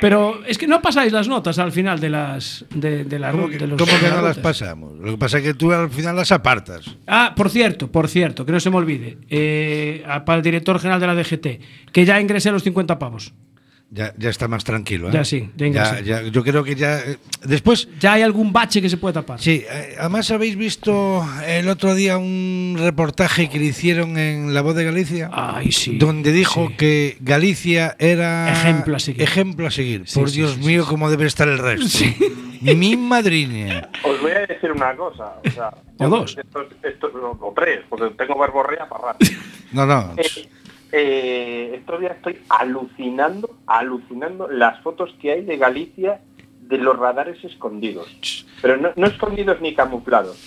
Pero 0.01 0.45
es 0.47 0.57
que 0.59 0.67
no 0.69 0.81
pasáis 0.81 1.13
las 1.13 1.27
notas 1.29 1.59
al 1.59 1.73
final 1.73 1.99
de 1.99 2.09
las 2.11 2.65
de, 2.73 3.05
de 3.05 3.19
la 3.19 3.33
¿Cómo 3.33 3.49
que, 3.49 3.59
de 3.59 3.67
los- 3.67 3.79
cómo 3.83 3.99
que 3.99 4.05
de 4.07 4.11
no 4.15 4.23
las 4.23 4.39
pasamos? 4.39 4.97
Lo 4.99 5.11
que 5.13 5.19
pasa 5.19 5.39
es 5.39 5.45
que 5.45 5.55
tú 5.55 5.73
al 5.73 5.91
final 5.91 6.15
las 6.17 6.31
apartas. 6.31 6.85
Ah, 7.07 7.33
por 7.37 7.51
cierto, 7.51 7.91
por 7.91 8.09
cierto, 8.09 8.47
que 8.47 8.53
no 8.53 8.61
se 8.61 8.71
me 8.71 8.77
olvide, 8.77 9.19
eh, 9.29 10.05
para 10.25 10.37
el 10.37 10.43
director 10.43 10.79
general 10.79 11.01
de 11.01 11.07
la 11.09 11.15
DGT, 11.17 11.61
que 11.93 12.05
ya 12.05 12.21
ingresé 12.21 12.51
los 12.53 12.63
50 12.63 12.99
pavos. 12.99 13.33
Ya, 13.91 14.13
ya 14.19 14.29
está 14.29 14.49
más 14.49 14.65
tranquilo. 14.65 15.09
¿eh? 15.09 15.13
Ya 15.15 15.25
sí, 15.25 15.51
ya 15.57 16.01
ya, 16.03 16.23
yo 16.23 16.45
creo 16.45 16.63
que 16.63 16.75
ya. 16.75 16.99
eh, 17.01 17.17
después, 17.45 17.89
Ya 17.99 18.13
hay 18.13 18.23
algún 18.23 18.53
bache 18.53 18.83
que 18.83 18.91
se 18.91 18.99
puede 18.99 19.15
tapar. 19.15 19.41
sí, 19.41 19.65
eh, 19.71 19.97
además 19.99 20.31
habéis 20.31 20.57
visto 20.57 21.27
el 21.47 21.69
otro 21.71 21.95
día 21.95 22.19
un 22.19 22.77
reportaje 22.79 23.49
que 23.49 23.59
le 23.59 23.65
hicieron 23.65 24.19
en 24.19 24.53
La 24.53 24.61
Voz 24.61 24.75
de 24.77 24.85
Galicia. 24.85 25.31
Ay, 25.33 25.73
sí. 25.73 25.97
Donde 25.97 26.33
dijo 26.33 26.69
Sí. 26.69 26.75
que 26.77 27.17
Galicia 27.21 27.97
era 27.99 28.53
Ejemplo 28.53 28.97
a 28.97 28.99
seguir. 28.99 29.23
ejemplo 29.23 29.67
a 29.67 29.71
seguir. 29.71 30.03
Sí, 30.07 30.19
Por 30.21 30.29
sí, 30.29 30.37
Dios 30.41 30.59
sí, 30.61 30.67
mío, 30.67 30.85
cómo 30.87 31.09
debe 31.09 31.25
estar 31.27 31.49
el 31.49 31.59
resto. 31.59 32.05
Mi 32.61 32.95
madriña. 32.97 33.89
Os 34.03 34.21
voy 34.21 34.33
a 34.33 34.41
decir 34.47 34.71
una 34.71 34.95
cosa. 34.97 35.37
O, 35.47 35.51
sea, 35.51 35.71
O 36.01 36.09
dos. 36.11 36.37
Esto, 36.37 36.69
esto- 36.83 37.11
o 37.41 37.53
tres, 37.57 37.81
porque 37.89 38.15
tengo 38.19 38.39
verborrea 38.39 38.87
para 38.87 39.13
rato. 39.13 39.27
No, 39.73 39.87
no. 39.87 40.15
Eh, 40.93 41.73
estos 41.75 42.01
días 42.01 42.17
estoy 42.17 42.39
alucinando, 42.49 43.57
alucinando 43.67 44.49
las 44.49 44.81
fotos 44.83 45.15
que 45.21 45.33
hay 45.33 45.45
de 45.45 45.57
Galicia 45.57 46.21
de 46.61 46.79
los 46.79 46.99
radares 46.99 47.43
escondidos. 47.45 48.47
Pero 48.63 48.77
no, 48.77 48.91
no 48.97 49.07
escondidos 49.07 49.61
ni 49.61 49.75
camuflados. 49.75 50.39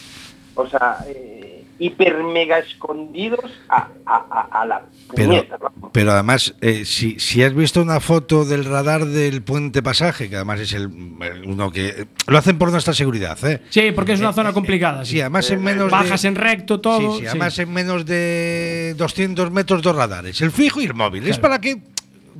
O 0.55 0.67
sea, 0.67 0.97
eh, 1.07 1.40
hiper 1.83 2.23
mega 2.23 2.59
escondidos 2.59 3.43
a, 3.67 3.87
a- 4.05 4.25
a- 4.51 4.61
a 4.61 4.65
la 4.67 4.81
Pero, 5.15 5.43
pero 5.91 6.11
además, 6.11 6.53
eh, 6.61 6.85
si, 6.85 7.19
si 7.19 7.41
has 7.43 7.55
visto 7.55 7.81
una 7.81 7.99
foto 7.99 8.45
del 8.45 8.65
radar 8.65 9.05
del 9.05 9.41
puente 9.41 9.81
pasaje, 9.81 10.29
que 10.29 10.35
además 10.35 10.59
es 10.59 10.73
el, 10.73 10.83
el 11.21 11.43
uno 11.47 11.71
que 11.71 12.05
lo 12.27 12.37
hacen 12.37 12.59
por 12.59 12.71
nuestra 12.71 12.93
seguridad, 12.93 13.37
¿eh? 13.45 13.61
Sí, 13.69 13.91
porque 13.95 14.13
es 14.13 14.19
una 14.19 14.31
zona 14.31 14.53
complicada. 14.53 15.03
Sí, 15.05 15.13
Sí. 15.13 15.21
además 15.21 15.49
en 15.49 15.63
menos 15.63 15.89
Bajas 15.91 16.21
de, 16.21 16.27
en 16.27 16.35
recto, 16.35 16.79
todo. 16.79 16.99
Sí, 17.13 17.15
sí, 17.15 17.21
sí. 17.21 17.27
además 17.27 17.57
en 17.57 17.73
menos 17.73 18.05
de 18.05 18.93
200 18.97 19.49
metros 19.51 19.81
dos 19.81 19.95
radares, 19.95 20.39
el 20.41 20.51
fijo 20.51 20.81
y 20.81 20.85
el 20.85 20.93
móvil. 20.93 21.27
Es 21.27 21.39
para 21.39 21.59
que 21.59 21.81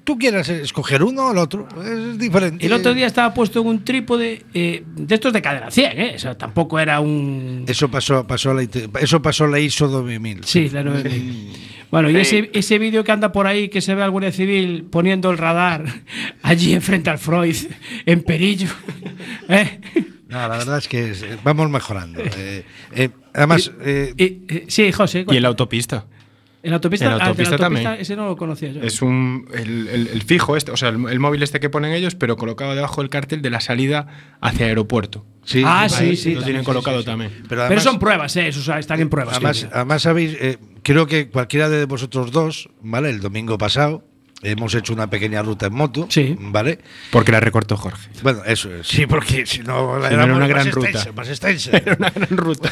tú 0.04 0.18
quieras 0.18 0.50
escoger 0.50 1.04
uno 1.04 1.28
o 1.28 1.32
el 1.32 1.38
otro, 1.38 1.68
es 1.84 2.18
diferente. 2.18 2.66
El 2.66 2.74
otro 2.74 2.94
día 2.94 3.08
estaba 3.08 3.34
puesto 3.34 3.62
en 3.62 3.68
un 3.68 3.84
trípode 3.84 4.44
eh, 4.54 4.84
de 4.86 5.16
estos 5.16 5.34
de 5.34 5.42
cadena 5.42 5.72
100, 5.72 6.00
¿eh? 6.00 6.14
O 6.16 6.20
sea, 6.20 6.38
tampoco 6.38 6.80
era 6.80 7.00
un. 7.00 7.66
Eso 7.68 7.90
pasó, 7.90 8.26
pasó 8.26 8.54
la, 8.54 8.64
eso 9.00 9.22
pasó 9.22 9.48
la 9.48 9.60
ISO 9.60 9.88
2000. 9.88 10.44
Sí, 10.44 10.70
la 10.70 10.84
9000. 10.84 11.54
Bueno, 11.92 12.10
y 12.10 12.16
ese, 12.16 12.50
ese 12.54 12.80
vídeo 12.80 13.04
que 13.04 13.12
anda 13.12 13.32
por 13.34 13.48
ahí, 13.48 13.68
que 13.68 13.82
se 13.82 13.94
ve 13.96 14.02
al 14.02 14.12
Guardia 14.12 14.32
Civil 14.32 14.86
poniendo 14.90 15.30
el 15.30 15.38
radar 15.38 15.84
allí 16.42 16.74
enfrente 16.74 17.10
al 17.10 17.18
Freud, 17.18 17.56
en 18.06 18.24
Perillo. 18.24 18.70
¿eh? 19.50 19.80
No, 20.30 20.38
la 20.48 20.58
verdad 20.58 20.78
es 20.78 20.88
que 20.88 21.12
es- 21.12 21.26
vamos 21.44 21.70
mejorando. 21.70 22.22
Eh, 22.24 22.64
eh, 22.94 23.10
además, 23.34 23.70
eh, 23.82 24.14
Y, 24.18 24.24
eh, 24.24 24.66
sí, 24.70 24.90
José. 24.94 25.26
Y 25.30 25.36
en 25.36 25.42
la 25.44 25.50
autopista. 25.50 26.06
¿En 26.64 26.70
la 26.70 26.76
autopista, 26.76 27.06
en 27.06 27.12
la 27.12 27.16
ah, 27.16 27.18
el 27.18 27.24
de 27.24 27.30
autopista 27.44 27.58
también. 27.58 27.88
Ese 28.00 28.16
no 28.16 28.26
lo 28.28 28.38
conocía 28.38 28.72
yo. 28.72 28.82
Es 28.84 29.02
un 29.02 29.48
el, 29.54 29.88
el- 29.88 30.08
el 30.10 30.22
fijo 30.22 30.56
este, 30.56 30.72
o 30.72 30.78
sea, 30.78 30.90
el, 30.90 31.04
el 31.10 31.20
móvil 31.20 31.42
este 31.42 31.60
que 31.60 31.70
ponen 31.70 31.92
ellos, 31.94 32.14
pero 32.16 32.38
colocado 32.38 32.76
debajo 32.76 33.02
del 33.02 33.10
cartel 33.10 33.42
de 33.42 33.50
la 33.50 33.62
salida 33.62 34.08
hacia 34.42 34.68
aeropuerto. 34.68 35.26
sí, 35.44 35.64
Ah, 35.66 35.90
sí, 35.90 36.16
sí. 36.16 36.36
Lo 36.36 36.44
tienen 36.44 36.62
sí, 36.62 36.66
colocado 36.66 36.98
sí, 36.98 37.04
sí. 37.04 37.06
también. 37.10 37.32
Pero, 37.50 37.80
son 37.82 37.98
pruebas, 37.98 38.36
¿eh? 38.38 38.48
Eso, 38.48 38.60
o 38.60 38.64
sea, 38.64 38.78
están 38.80 39.00
en 39.00 39.10
pruebas. 39.10 39.36
además, 39.38 39.58
sí. 39.58 39.68
además 39.74 40.02
sabéis, 40.04 40.38
eh, 40.40 40.58
creo 40.84 41.08
que 41.08 41.30
cualquiera 41.30 41.68
de 41.68 41.86
vosotros 41.86 42.32
dos, 42.32 42.70
¿vale? 42.82 43.10
El 43.10 43.22
domingo 43.22 43.58
pasado 43.58 44.04
hemos 44.44 44.74
hecho 44.76 44.94
una 44.94 45.08
pequeña 45.10 45.42
ruta 45.44 45.66
en 45.68 45.74
moto, 45.74 46.08
Sí. 46.10 46.36
¿vale? 46.40 46.78
Porque 47.12 47.32
la 47.32 47.40
recortó 47.40 47.76
Jorge. 47.78 48.10
Bueno, 48.24 48.42
eso 48.46 48.72
es, 48.74 48.88
sí, 48.88 49.06
porque 49.08 49.46
si 49.48 49.60
no, 49.62 49.98
la 50.00 50.10
Si 50.10 50.16
no 50.16 50.24
era 50.24 50.32
una 50.34 50.40
más 50.42 50.50
gran 50.50 50.68
extensa, 50.68 51.00
ruta. 51.06 51.12
Más 51.14 51.28
extensa. 51.30 51.72
Era 51.78 51.96
una 51.98 52.10
gran 52.12 52.38
ruta. 52.38 52.72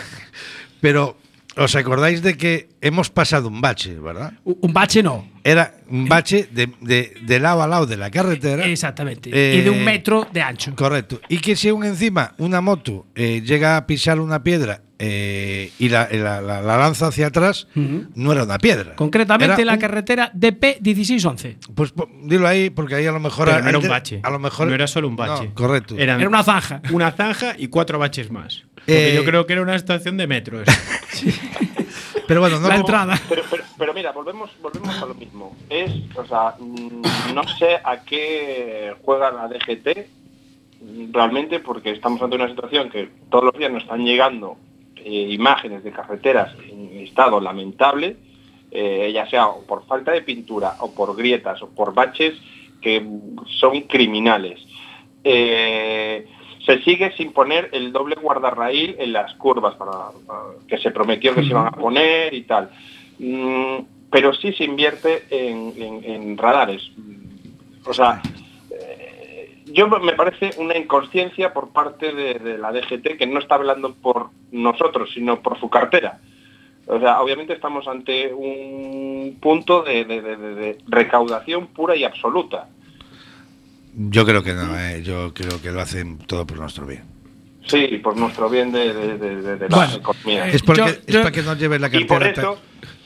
Pero, 0.82 1.18
¿os 1.60 1.76
acordáis 1.76 2.22
de 2.22 2.38
que 2.38 2.70
hemos 2.82 3.10
pasado 3.10 3.48
un 3.48 3.62
bache, 3.62 4.00
verdad? 4.00 4.34
Un 4.44 4.58
un 4.62 4.74
bache 4.74 5.04
no. 5.04 5.28
Era 5.44 5.76
un 5.90 6.08
bache 6.08 6.48
de, 6.52 6.70
de, 6.82 7.14
de 7.22 7.40
lado 7.40 7.64
a 7.64 7.68
lado 7.68 7.86
de 7.86 7.96
la 7.98 8.12
carretera. 8.12 8.66
Exactamente. 8.66 9.30
Eh, 9.34 9.58
y 9.58 9.62
de 9.62 9.70
un 9.70 9.84
metro 9.84 10.28
de 10.32 10.42
ancho. 10.42 10.76
Correcto. 10.76 11.22
Y 11.30 11.40
que 11.40 11.56
si 11.56 11.70
aún 11.70 11.86
encima 11.86 12.34
una 12.38 12.60
moto 12.62 13.08
eh, 13.16 13.42
llega 13.44 13.78
a 13.78 13.88
pisar 13.88 14.20
una 14.20 14.44
piedra 14.44 14.82
eh, 15.00 15.72
y 15.80 15.88
la, 15.88 16.10
la- 16.12 16.42
la- 16.42 16.62
la 16.62 16.78
lanza 16.78 17.08
hacia 17.08 17.28
atrás, 17.28 17.68
no 17.74 18.32
era 18.34 18.44
una 18.44 18.58
piedra. 18.58 18.96
Concretamente 18.96 19.54
Era 19.62 19.66
la 19.66 19.74
un- 19.76 19.80
carretera 19.80 20.32
DP1611. 20.34 21.58
Pues 21.74 21.92
po- 21.92 22.10
dilo 22.24 22.48
ahí, 22.48 22.70
porque 22.70 22.96
ahí 22.96 23.06
a 23.08 23.12
lo 23.14 23.20
mejor. 23.22 23.48
Pero 23.48 23.62
no 23.64 23.70
era 23.70 23.78
un 23.80 23.88
bache. 23.88 24.20
A 24.24 24.30
lo 24.30 24.40
mejor. 24.40 24.68
No 24.68 24.76
era 24.76 24.88
solo 24.88 25.08
un 25.08 25.16
bache. 25.16 25.46
No, 25.48 25.54
correcto. 25.54 25.96
Eran 25.98 26.20
Era 26.20 26.30
una 26.30 26.44
zanja. 26.44 26.82
una 26.92 27.12
zanja 27.12 27.56
y 27.58 27.68
cuatro 27.70 27.98
baches 27.98 28.30
más. 28.30 28.66
Porque 28.90 29.12
Eh, 29.12 29.16
yo 29.16 29.24
creo 29.26 29.46
que 29.46 29.54
era 29.54 29.62
una 29.62 29.76
estación 29.76 30.18
de 30.18 30.28
metro. 30.28 30.62
Pero 32.28 32.42
bueno, 32.42 32.60
no 32.60 32.68
la 32.68 32.76
entrada. 32.76 33.20
Pero, 33.28 33.42
pero, 33.50 33.64
pero 33.76 33.92
mira, 33.92 34.12
volvemos, 34.12 34.52
volvemos 34.62 34.96
a 35.02 35.06
lo 35.08 35.16
mismo. 35.16 35.58
Es, 35.68 35.92
o 36.16 36.24
sea, 36.28 36.54
mm, 36.60 37.34
no 37.34 37.42
sé 37.58 37.80
a 37.84 38.04
qué 38.06 38.94
juega 39.02 39.32
la 39.32 39.48
DGT 39.48 40.08
realmente, 41.12 41.60
porque 41.60 41.90
estamos 41.90 42.22
ante 42.22 42.36
una 42.36 42.48
situación 42.48 42.92
que 42.92 43.10
todos 43.32 43.46
los 43.46 43.58
días 43.58 43.72
nos 43.72 43.82
están 43.82 44.06
llegando 44.06 44.58
eh, 44.96 45.30
imágenes 45.32 45.84
de 45.84 45.92
carreteras 45.92 46.54
en 46.70 47.00
estado 47.00 47.40
lamentable, 47.42 48.18
eh, 48.70 49.12
ya 49.12 49.28
sea 49.28 49.48
por 49.68 49.88
falta 49.88 50.12
de 50.12 50.22
pintura 50.22 50.76
o 50.82 50.94
por 50.94 51.16
grietas 51.16 51.62
o 51.64 51.70
por 51.70 51.96
baches 51.96 52.36
que 52.80 53.04
son 53.60 53.82
criminales. 53.82 54.60
Eh, 55.24 56.28
se 56.70 56.84
sigue 56.84 57.12
sin 57.18 57.32
poner 57.34 57.70
el 57.72 57.92
doble 57.92 58.16
guardarraíl 58.16 58.96
en 59.00 59.12
las 59.14 59.34
curvas 59.36 59.74
para, 59.76 59.92
para- 60.28 60.40
que 60.68 60.78
se 60.78 60.92
prometió 60.92 61.34
que 61.34 61.42
se 61.42 61.48
iban 61.48 61.66
a 61.68 61.72
poner 61.72 62.32
y 62.34 62.44
tal. 62.44 62.70
Mm, 63.18 63.78
pero 64.12 64.34
sí 64.36 64.54
se 64.54 64.66
invierte 64.66 65.24
en, 65.32 65.74
en- 65.82 66.04
en 66.04 66.38
radares. 66.38 66.92
O 67.86 67.94
sea, 67.94 68.22
eh, 68.72 69.64
yo 69.66 69.88
me 69.88 70.14
parece 70.14 70.52
una 70.58 70.78
inconsciencia 70.78 71.54
por 71.54 71.70
parte 71.70 72.14
de, 72.14 72.36
de 72.36 72.58
la 72.60 72.72
DGT 72.72 73.18
que 73.18 73.26
no 73.28 73.40
está 73.40 73.56
hablando 73.56 73.94
por 73.96 74.28
nosotros, 74.52 75.10
sino 75.14 75.42
por 75.42 75.60
su 75.60 75.70
cartera. 75.70 76.20
O 76.86 77.00
sea, 77.00 77.22
obviamente 77.22 77.54
estamos 77.54 77.88
ante 77.88 78.32
un 78.34 79.38
punto 79.42 79.82
de 79.84 80.78
recaudación 80.88 81.68
pura 81.68 81.96
y 81.96 82.04
absoluta. 82.04 82.68
Yo 84.02 84.26
creo 84.26 84.42
que 84.42 84.54
no, 84.54 84.80
eh, 84.80 85.04
yo 85.04 85.34
creo 85.34 85.62
que 85.62 85.72
lo 85.72 85.82
hacen 85.82 86.20
todo 86.20 86.48
por 86.48 86.58
nuestro 86.58 86.86
bien. 86.86 87.04
Sí, 87.68 88.00
por 88.02 88.16
nuestro 88.16 88.50
bien 88.50 88.72
de, 88.72 88.94
de- 88.94 89.18
de- 89.18 89.42
de- 89.42 89.56
de 89.58 89.70
la 89.70 89.76
Bueno, 89.76 89.94
economía. 89.96 90.48
Es, 90.48 90.62
porque, 90.64 90.80
yo- 90.82 90.88
es 90.88 91.06
yo- 91.08 91.20
para 91.22 91.32
que 91.34 91.42
no 91.44 91.54
lleves 91.56 91.82
la 91.82 91.88
y 91.94 92.06
por 92.06 92.20
cartera. 92.22 92.42
eso 92.54 92.62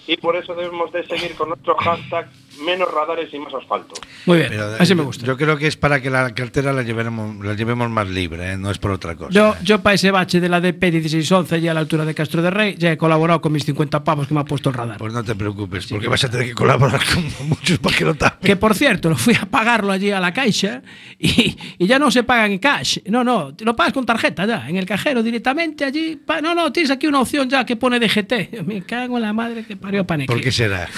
y 0.06 0.18
por 0.18 0.36
eso 0.36 0.54
debemos 0.54 0.92
de 0.92 1.04
seguir 1.08 1.34
con 1.36 1.50
nuestro 1.50 1.76
hashtag 1.78 2.30
menos 2.60 2.92
radares 2.94 3.34
y 3.34 3.40
más 3.40 3.54
asfalto. 3.54 3.94
Muy 4.26 4.38
bien, 4.38 4.50
Pero, 4.52 4.76
así 4.80 4.96
me 4.96 5.04
gusta. 5.04 5.26
Yo 5.26 5.36
creo 5.38 5.58
que 5.58 5.68
es 5.68 5.76
para 5.78 6.02
que 6.02 6.10
la 6.10 6.34
cartera 6.34 6.72
la 6.74 6.84
llevemos, 6.84 7.44
la 7.44 7.54
llevemos 7.54 7.90
más 7.90 8.08
libre, 8.10 8.54
¿eh? 8.54 8.58
no 8.58 8.70
es 8.72 8.78
por 8.78 8.92
otra 8.92 9.16
cosa. 9.16 9.32
Yo, 9.32 9.54
¿eh? 9.54 9.58
yo 9.64 9.82
para 9.82 9.96
ese 9.96 10.12
bache 10.12 10.40
de 10.40 10.50
la 10.50 10.62
DP 10.62 10.82
1611 10.84 11.62
ya 11.62 11.72
a 11.72 11.74
la 11.74 11.80
altura 11.82 12.06
de 12.06 12.14
Castro 12.14 12.42
de 12.42 12.50
Rey, 12.52 12.76
ya 12.78 12.92
he 12.92 12.98
colaborado 12.98 13.42
con 13.42 13.52
mis 13.52 13.66
50 13.66 14.04
pavos 14.04 14.28
que 14.28 14.34
me 14.34 14.40
ha 14.42 14.46
puesto 14.46 14.70
el 14.70 14.76
radar. 14.76 14.98
Pues 14.98 15.14
no 15.14 15.24
te 15.24 15.36
preocupes, 15.36 15.88
porque 15.88 16.08
vas 16.08 16.24
a 16.24 16.30
tener 16.30 16.48
que 16.48 16.54
colaborar 16.54 17.02
con 17.14 17.48
muchos 17.50 17.80
para 17.80 17.96
que 17.98 18.06
lo 18.06 18.14
tapen. 18.16 18.48
Que 18.48 18.56
por 18.56 18.76
cierto, 18.76 19.10
lo 19.10 19.16
fui 19.18 19.36
a 19.36 19.46
pagarlo 19.46 19.92
allí 19.92 20.12
a 20.12 20.20
la 20.20 20.34
caixa 20.34 20.82
y, 21.20 21.58
y 21.78 21.88
ya 21.88 22.00
no 22.00 22.12
se 22.12 22.24
pagan 22.24 22.52
en 22.52 22.60
cash. 22.60 23.00
No, 23.08 23.24
no, 23.24 23.54
lo 23.60 23.76
pagas 23.76 23.94
con 23.94 24.06
tarjeta 24.06 24.46
ya, 24.46 24.70
en 24.70 24.78
el 24.78 24.86
cajero 24.86 25.24
directamente 25.24 25.86
allí. 25.86 26.16
pa- 26.16 26.42
no, 26.42 26.54
no, 26.56 26.72
tienes 26.72 26.92
aquí 26.92 27.08
una 27.08 27.20
opción 27.22 27.50
ya 27.50 27.66
que 27.66 27.76
pone 27.76 28.00
DGT. 28.00 28.62
Me 28.66 28.82
cago 28.84 29.18
en 29.18 29.24
la 29.24 29.34
madre 29.34 29.64
que 29.66 29.76
parió 29.76 30.06
Paneque. 30.06 30.32
¿Por 30.32 30.42
qué 30.42 30.52
será? 30.52 30.88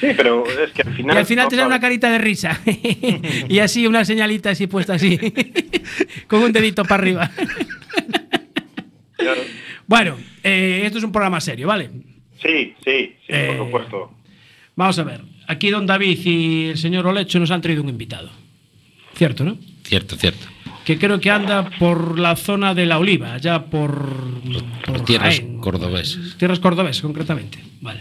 Sí, 0.00 0.08
pero 0.16 0.44
es 0.46 0.72
que 0.72 0.82
al 0.82 0.92
Y 0.92 0.96
final. 0.96 1.16
al 1.18 1.26
final 1.26 1.48
te 1.48 1.56
da 1.56 1.66
una 1.66 1.80
carita 1.80 2.10
de 2.10 2.18
risa. 2.18 2.60
y 3.48 3.58
así, 3.60 3.86
una 3.86 4.04
señalita 4.04 4.50
así 4.50 4.66
puesta 4.66 4.94
así. 4.94 5.18
con 6.26 6.42
un 6.42 6.52
dedito 6.52 6.84
para 6.84 7.02
arriba. 7.02 7.30
claro. 9.16 9.40
bueno, 9.86 10.16
eh, 10.42 10.82
esto 10.84 10.98
es 10.98 11.04
un 11.04 11.12
programa 11.12 11.40
serio, 11.40 11.66
¿vale? 11.68 11.90
Sí, 12.42 12.74
sí, 12.84 13.14
sí, 13.16 13.24
Eh, 13.28 13.54
por 13.56 13.66
supuesto. 13.66 14.12
Vamos 14.74 14.98
a 14.98 15.04
ver. 15.04 15.22
Aquí 15.48 15.70
don 15.70 15.86
David 15.86 16.18
y 16.24 16.64
el 16.70 16.78
señor 16.78 17.06
Olecho 17.06 17.38
nos 17.38 17.50
han 17.50 17.60
traído 17.62 17.82
un 17.82 17.88
invitado. 17.88 18.30
Cierto, 19.14 19.44
¿no? 19.44 19.56
Cierto, 19.84 20.16
cierto. 20.16 20.46
Que 20.84 20.98
creo 20.98 21.18
que 21.20 21.30
anda 21.30 21.70
por 21.78 22.18
la 22.18 22.36
zona 22.36 22.74
de 22.74 22.86
la 22.86 22.98
Oliva, 22.98 23.34
allá 23.34 23.64
por. 23.64 24.06
Por 24.84 25.04
tierras 25.04 25.36
Jaén. 25.38 25.58
cordobesas. 25.58 26.36
Tierras 26.38 26.60
cordobesas, 26.60 27.02
concretamente. 27.02 27.58
Vale. 27.80 28.00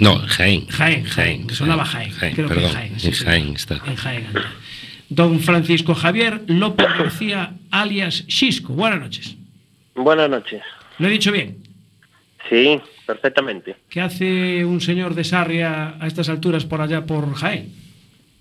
No, 0.00 0.18
Jaén. 0.26 0.66
Jaén, 0.68 1.04
Jaén. 1.04 1.46
que 1.46 1.54
sonaba 1.54 1.84
Jaén. 1.84 2.10
Jaén, 2.12 2.34
creo 2.34 2.48
perdón. 2.48 2.64
que 2.70 2.70
Jaén. 2.76 2.92
en 2.94 3.00
sí. 3.00 3.12
Jaén 3.12 3.54
está. 3.54 3.74
En 3.86 3.96
Jaén 3.96 4.26
anda. 4.26 4.52
Don 5.08 5.40
Francisco 5.40 5.94
Javier 5.94 6.42
López 6.46 6.86
García, 6.98 7.52
alias 7.70 8.24
Xisco. 8.28 8.72
Buenas 8.72 9.00
noches. 9.00 9.36
Buenas 9.94 10.30
noches. 10.30 10.62
¿Lo 10.98 11.08
he 11.08 11.10
dicho 11.10 11.32
bien? 11.32 11.58
Sí, 12.48 12.80
perfectamente. 13.06 13.76
¿Qué 13.88 14.00
hace 14.00 14.64
un 14.64 14.80
señor 14.80 15.14
de 15.14 15.24
Sarria 15.24 15.96
a 16.00 16.06
estas 16.06 16.28
alturas 16.28 16.64
por 16.64 16.80
allá 16.80 17.04
por 17.04 17.34
Jaén? 17.34 17.72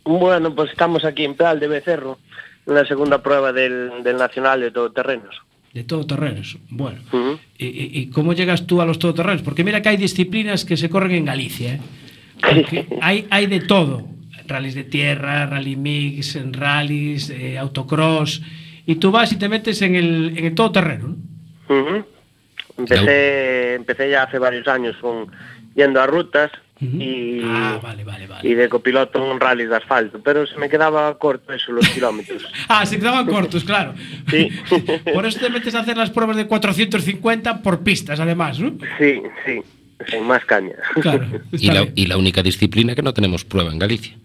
Bueno, 0.05 0.55
pues 0.55 0.71
estamos 0.71 1.03
aquí 1.03 1.25
en 1.25 1.35
Pral 1.35 1.59
de 1.59 1.67
Becerro, 1.67 2.19
en 2.65 2.73
la 2.75 2.85
segunda 2.85 3.21
prueba 3.21 3.51
del, 3.51 4.01
del 4.03 4.17
Nacional 4.17 4.61
de 4.61 4.71
Todoterrenos. 4.71 5.35
De 5.73 5.83
todoterrenos. 5.83 6.57
Bueno. 6.69 6.99
¿Y, 7.57 7.65
y, 7.65 7.91
y 7.93 8.09
cómo 8.09 8.33
llegas 8.33 8.65
tú 8.65 8.81
a 8.81 8.85
los 8.85 8.97
todoterrenos? 8.97 9.43
Porque 9.43 9.63
mira 9.63 9.81
que 9.81 9.89
hay 9.89 9.97
disciplinas 9.97 10.65
que 10.65 10.77
se 10.77 10.89
corren 10.89 11.11
en 11.11 11.25
Galicia. 11.25 11.75
¿eh? 11.75 11.81
Porque 12.41 12.87
hay, 13.01 13.27
hay 13.29 13.45
de 13.47 13.59
todo. 13.61 14.07
Rallys 14.47 14.73
de 14.73 14.83
tierra, 14.83 15.45
rally 15.45 15.75
mix, 15.75 16.35
en 16.35 16.53
rallies, 16.53 17.29
eh, 17.29 17.57
autocross. 17.59 18.41
Y 18.87 18.95
tú 18.95 19.11
vas 19.11 19.31
y 19.31 19.37
te 19.37 19.47
metes 19.47 19.81
en 19.83 19.95
el, 19.95 20.37
en 20.37 20.45
el 20.45 20.55
todoterreno. 20.55 21.15
¿no? 21.69 22.05
Empecé, 22.77 23.75
empecé 23.75 24.09
ya 24.09 24.23
hace 24.23 24.39
varios 24.39 24.67
años 24.67 24.95
con 25.01 25.27
yendo 25.75 26.01
a 26.01 26.07
rutas 26.07 26.51
Y, 26.81 27.41
Ah, 27.43 27.77
vale, 27.83 28.05
vale, 28.05 28.25
vale. 28.27 28.47
y 28.49 28.53
de 28.53 28.69
copiloto 28.69 29.31
en 29.31 29.39
rallies 29.39 29.69
de 29.69 29.75
asfalto, 29.75 30.21
pero 30.23 30.47
se 30.47 30.57
me 30.57 30.69
quedaba 30.69 31.17
corto 31.17 31.51
eso, 31.51 31.71
los 31.73 31.87
kilómetros. 31.89 32.43
Ah, 32.69 32.85
se 32.85 32.97
quedaban 32.97 33.25
cortos, 33.25 33.63
claro. 33.65 33.93
Sí. 34.29 34.49
Por 35.13 35.25
eso 35.25 35.39
te 35.39 35.49
metes 35.49 35.75
a 35.75 35.81
hacer 35.81 35.97
las 35.97 36.09
pruebas 36.09 36.37
de 36.37 36.47
450 36.47 37.61
por 37.61 37.83
pistas, 37.83 38.19
además, 38.19 38.59
¿no? 38.59 38.71
Sí, 38.97 39.21
sí, 39.45 39.59
sin 40.09 40.23
más 40.25 40.45
caña. 40.45 40.73
Claro. 41.01 41.27
La, 41.51 41.87
y 41.95 42.05
la 42.05 42.15
única 42.17 42.41
disciplina 42.41 42.95
que 42.95 43.01
no 43.01 43.13
tenemos 43.13 43.43
prueba 43.43 43.71
en 43.71 43.79
Galicia. 43.79 44.15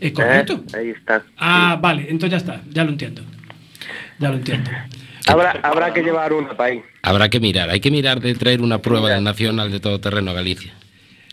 Eh, 0.00 0.12
correcto. 0.12 0.62
Eh, 0.72 0.76
Ahí 0.78 0.88
está. 0.90 1.22
Ah, 1.36 1.78
vale, 1.80 2.02
entonces 2.08 2.30
ya 2.30 2.36
está, 2.36 2.62
ya 2.70 2.84
lo 2.84 2.90
entiendo. 2.90 3.22
Ya 4.20 4.28
lo 4.28 4.36
entiendo. 4.36 4.70
Habrá, 5.26 5.52
habrá 5.62 5.92
que 5.92 6.02
llevar 6.02 6.32
una 6.32 6.56
para 6.56 6.70
ahí. 6.70 6.82
Habrá 7.02 7.28
que 7.28 7.40
mirar, 7.40 7.70
hay 7.70 7.80
que 7.80 7.90
mirar 7.90 8.20
de 8.20 8.34
traer 8.34 8.60
una 8.60 8.78
prueba 8.78 9.10
del 9.10 9.24
nacional 9.24 9.72
de 9.72 9.80
todo 9.80 9.98
terreno 10.00 10.30
a 10.30 10.34
Galicia. 10.34 10.72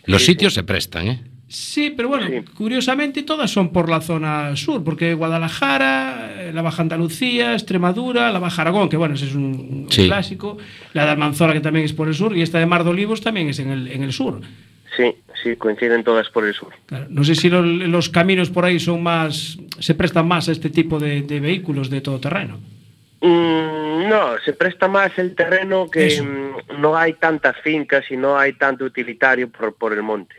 Los 0.06 0.24
sitios 0.24 0.54
se 0.54 0.62
prestan, 0.62 1.08
¿eh? 1.08 1.20
Sí, 1.48 1.92
pero 1.94 2.08
bueno, 2.08 2.26
Sí. 2.28 2.50
curiosamente 2.56 3.22
todas 3.24 3.50
son 3.50 3.72
por 3.74 3.90
la 3.90 4.00
zona 4.00 4.56
sur, 4.56 4.82
porque 4.82 5.12
Guadalajara, 5.12 6.30
eh, 6.48 6.52
la 6.52 6.62
Baja 6.62 6.80
Andalucía, 6.80 7.52
Extremadura, 7.52 8.32
la 8.32 8.38
Baja 8.38 8.62
Aragón, 8.62 8.88
que 8.88 8.96
bueno, 8.96 9.14
ese 9.16 9.26
es 9.26 9.34
un, 9.34 9.44
un 9.44 9.86
Sí. 9.90 10.06
clásico, 10.06 10.56
la 10.94 11.04
de 11.04 11.10
Almanzora, 11.10 11.52
que 11.52 11.60
también 11.60 11.84
es 11.84 11.92
por 11.92 12.08
el 12.08 12.14
sur, 12.14 12.34
y 12.36 12.40
esta 12.40 12.58
de 12.58 12.64
Mar 12.66 12.84
de 12.84 12.90
Olivos 12.90 13.20
también 13.20 13.48
es 13.50 13.58
en 13.58 13.70
el, 13.70 13.88
en 13.88 14.02
el 14.02 14.12
sur. 14.14 14.40
Sí, 14.96 15.04
sí, 15.42 15.56
coinciden 15.56 16.04
todas 16.04 16.28
por 16.30 16.46
el 16.46 16.54
sur. 16.54 16.70
Claro, 16.86 17.06
no 17.10 17.22
sé 17.22 17.34
si 17.34 17.50
lo- 17.50 17.62
los 17.62 18.08
caminos 18.08 18.48
por 18.50 18.64
ahí 18.64 18.78
son 18.80 19.02
más, 19.02 19.58
se 19.78 19.94
prestan 19.94 20.26
más 20.26 20.48
a 20.48 20.52
este 20.52 20.70
tipo 20.70 20.98
de, 20.98 21.20
de 21.22 21.38
vehículos 21.40 21.90
de 21.90 22.00
todoterreno. 22.00 22.60
Mm, 23.22 24.08
no, 24.08 24.38
se 24.44 24.52
presta 24.52 24.88
más 24.88 25.16
el 25.18 25.34
terreno 25.36 25.88
que 25.88 26.08
Eso. 26.08 26.24
mm, 26.24 26.80
no 26.80 26.96
hay 26.96 27.12
tantas 27.14 27.56
fincas 27.62 28.04
y 28.10 28.16
no 28.16 28.36
hay 28.36 28.52
tanto 28.54 28.84
utilitario 28.84 29.48
por, 29.48 29.74
por 29.74 29.92
el 29.92 30.02
monte. 30.02 30.34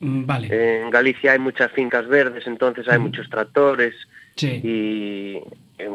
Mm, 0.00 0.26
Vale, 0.26 0.82
En 0.82 0.90
Galicia 0.90 1.32
hay 1.32 1.38
muchas 1.38 1.70
fincas 1.72 2.06
verdes, 2.08 2.46
entonces 2.46 2.88
hay 2.88 2.98
muchos 2.98 3.30
tractores 3.30 3.94
sí. 4.34 4.60
y 4.64 5.36
eh, 5.78 5.90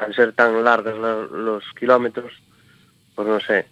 al 0.00 0.14
ser 0.14 0.32
tan 0.32 0.64
largos 0.64 0.98
la- 0.98 1.26
los 1.36 1.62
kilómetros, 1.78 2.32
pues 3.14 3.28
no 3.28 3.38
sé, 3.40 3.66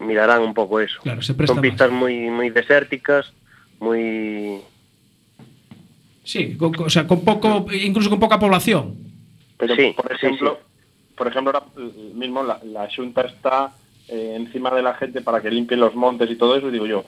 mirarán 0.00 0.42
un 0.42 0.52
poco 0.54 0.80
eso. 0.80 1.00
Claro, 1.02 1.22
se 1.22 1.34
presta 1.34 1.54
Son 1.54 1.62
más. 1.62 1.70
pistas 1.70 1.90
muy 1.92 2.28
muy 2.30 2.50
desérticas, 2.50 3.32
muy 3.78 4.60
Sí, 6.24 6.56
con, 6.56 6.72
o 6.80 6.90
sea, 6.90 7.06
con 7.06 7.24
poco, 7.24 7.66
incluso 7.72 8.10
con 8.10 8.20
poca 8.20 8.38
población. 8.38 8.94
Pero, 9.56 9.74
Sí, 9.76 9.94
por 9.96 10.08
sí, 10.08 10.14
ejemplo, 10.16 10.58
sí. 10.60 10.69
Por 11.20 11.28
ejemplo 11.28 11.52
ahora 11.52 11.66
eh, 11.76 12.12
mismo 12.14 12.42
la, 12.42 12.58
la 12.64 12.88
Junta 12.96 13.20
está 13.20 13.72
eh, 14.08 14.32
encima 14.36 14.70
de 14.70 14.80
la 14.80 14.94
gente 14.94 15.20
para 15.20 15.42
que 15.42 15.50
limpien 15.50 15.78
los 15.78 15.94
montes 15.94 16.30
y 16.30 16.36
todo 16.36 16.56
eso, 16.56 16.68
y 16.68 16.72
digo 16.72 16.86
yo, 16.86 17.04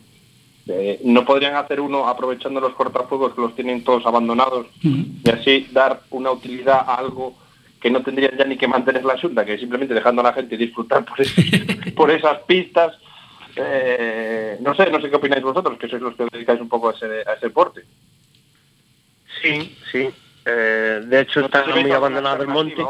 eh, 0.68 1.00
¿no 1.04 1.24
podrían 1.24 1.56
hacer 1.56 1.80
uno 1.80 2.06
aprovechando 2.06 2.60
los 2.60 2.74
cortafuegos 2.74 3.34
que 3.34 3.40
los 3.40 3.54
tienen 3.56 3.82
todos 3.84 4.04
abandonados 4.04 4.66
y 4.82 5.30
así 5.30 5.66
dar 5.72 6.00
una 6.10 6.30
utilidad 6.30 6.80
a 6.86 6.96
algo 6.96 7.34
que 7.80 7.90
no 7.90 8.02
tendrían 8.02 8.36
ya 8.36 8.44
ni 8.44 8.58
que 8.58 8.68
mantener 8.68 9.02
la 9.02 9.18
Junta, 9.18 9.46
que 9.46 9.56
simplemente 9.56 9.94
dejando 9.94 10.20
a 10.20 10.24
la 10.24 10.34
gente 10.34 10.58
disfrutar 10.58 11.06
por, 11.06 11.18
ese- 11.22 11.92
por 11.96 12.10
esas 12.10 12.38
pistas? 12.40 12.92
Eh, 13.56 14.58
no 14.60 14.74
sé, 14.74 14.90
no 14.90 15.00
sé 15.00 15.08
qué 15.08 15.16
opináis 15.16 15.42
vosotros, 15.42 15.78
que 15.78 15.88
sois 15.88 16.02
los 16.02 16.14
que 16.16 16.24
os 16.24 16.30
dedicáis 16.30 16.60
un 16.60 16.68
poco 16.68 16.90
a 16.90 16.92
ese, 16.92 17.06
a 17.26 17.32
ese 17.32 17.46
deporte. 17.46 17.80
Sí, 19.40 19.74
sí. 19.90 20.08
Eh, 20.44 21.00
de 21.06 21.20
hecho 21.20 21.40
está 21.40 21.60
¿No 21.60 21.66
tenéis 21.66 21.86
muy 21.86 21.92
abandonado 21.96 22.42
el 22.42 22.48
monte? 22.48 22.82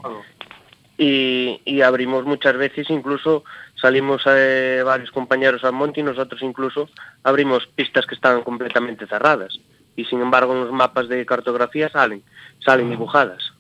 Y, 0.99 1.61
y 1.65 1.81
abrimos 1.81 2.25
muchas 2.25 2.57
veces, 2.57 2.91
incluso 2.91 3.45
salimos 3.81 4.23
eh, 4.27 4.83
varios 4.85 5.11
compañeros 5.11 5.65
al 5.65 5.73
monte 5.73 6.01
y 6.01 6.05
nosotros 6.05 6.41
incluso 6.43 6.89
abrimos 7.25 7.67
pistas 7.75 8.07
que 8.07 8.15
estaban 8.15 8.43
completamente 8.43 9.07
cerradas. 9.07 9.59
Y 9.97 10.05
sin 10.05 10.21
embargo 10.21 10.55
en 10.55 10.61
los 10.61 10.73
mapas 10.73 11.09
de 11.09 11.27
cartografía 11.27 11.91
salen, 11.91 12.23
salen 12.65 12.91
dibujadas. 12.91 13.53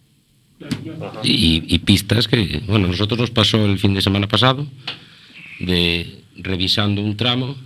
Y, 1.23 1.65
y 1.67 1.79
pistas 1.81 2.29
que, 2.29 2.63
bueno, 2.67 2.87
nosotros 2.87 3.19
nos 3.19 3.31
pasó 3.31 3.65
el 3.65 3.79
fin 3.79 3.95
de 3.95 4.01
semana 4.01 4.29
pasado 4.29 4.67
de 5.59 6.23
revisando 6.37 7.03
un 7.03 7.17
tramo, 7.17 7.57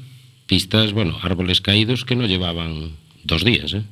pistas, 0.47 0.93
bueno, 0.93 1.19
árboles 1.23 1.61
caídos 1.61 2.05
que 2.05 2.17
no 2.17 2.27
llevaban 2.27 2.93
dos 3.25 3.45
días, 3.45 3.75
¿eh? 3.75 3.83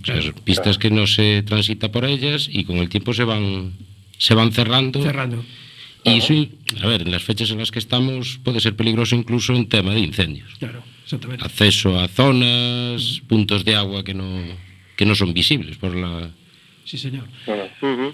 O 0.00 0.04
sea, 0.04 0.32
pistas 0.42 0.78
que 0.78 0.90
no 0.90 1.06
se 1.06 1.42
transita 1.42 1.92
por 1.92 2.04
ellas 2.04 2.48
y 2.50 2.64
con 2.64 2.78
el 2.78 2.88
tiempo 2.88 3.14
se 3.14 3.22
van 3.22 3.72
se 4.18 4.34
van 4.34 4.52
cerrando. 4.52 5.02
Cerrando. 5.02 5.44
Y 6.04 6.20
sí, 6.20 6.52
a 6.82 6.86
ver, 6.86 7.02
en 7.02 7.10
las 7.10 7.22
fechas 7.22 7.50
en 7.50 7.58
las 7.58 7.70
que 7.70 7.78
estamos 7.78 8.38
puede 8.44 8.60
ser 8.60 8.76
peligroso 8.76 9.16
incluso 9.16 9.54
en 9.54 9.68
tema 9.68 9.94
de 9.94 10.00
incendios. 10.00 10.52
Claro, 10.58 10.82
exactamente. 11.02 11.44
Acceso 11.44 11.98
a 11.98 12.08
zonas, 12.08 13.22
puntos 13.26 13.64
de 13.64 13.74
agua 13.74 14.04
que 14.04 14.12
no 14.12 14.42
que 14.96 15.06
no 15.06 15.14
son 15.14 15.32
visibles 15.32 15.76
por 15.76 15.94
la 15.96 16.30
Sí, 16.84 16.98
señor. 16.98 17.24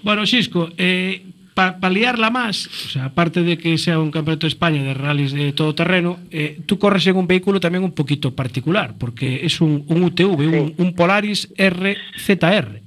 Bueno, 0.01 0.25
Xisco, 0.25 0.69
eh, 0.77 1.23
para 1.53 1.89
liarla 1.89 2.29
más, 2.29 2.67
o 2.67 2.89
sea, 2.89 3.05
aparte 3.05 3.43
de 3.43 3.57
que 3.57 3.77
sea 3.77 3.99
un 3.99 4.11
campeonato 4.11 4.47
de 4.47 4.49
España 4.49 4.81
de 4.81 4.93
rallies 4.93 5.33
de 5.33 5.51
todo 5.51 5.75
terreno, 5.75 6.19
eh, 6.31 6.59
tú 6.65 6.79
corres 6.79 7.05
en 7.07 7.17
un 7.17 7.27
vehículo 7.27 7.59
también 7.59 7.83
un 7.83 7.91
poquito 7.91 8.33
particular, 8.33 8.95
porque 8.97 9.45
es 9.45 9.59
un, 9.59 9.83
un 9.87 10.03
UTV, 10.03 10.39
un, 10.39 10.73
un 10.77 10.93
Polaris 10.95 11.49
RZR. 11.57 12.81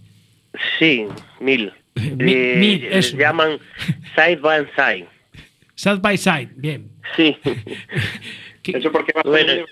Sí, 0.78 1.04
mil. 1.40 1.70
Mi- 1.94 2.32
Eh, 2.32 2.88
eso. 2.98 3.16
llaman 3.16 3.58
side 4.16 4.36
by 4.36 4.66
side. 4.76 5.06
Side 5.76 5.96
by 6.00 6.16
side, 6.16 6.50
bien. 6.56 6.90
Sí. 7.16 7.36
¿Qué- 8.62 8.78
Eso 8.78 8.90
porque 8.90 9.12
Bueno. 9.24 9.64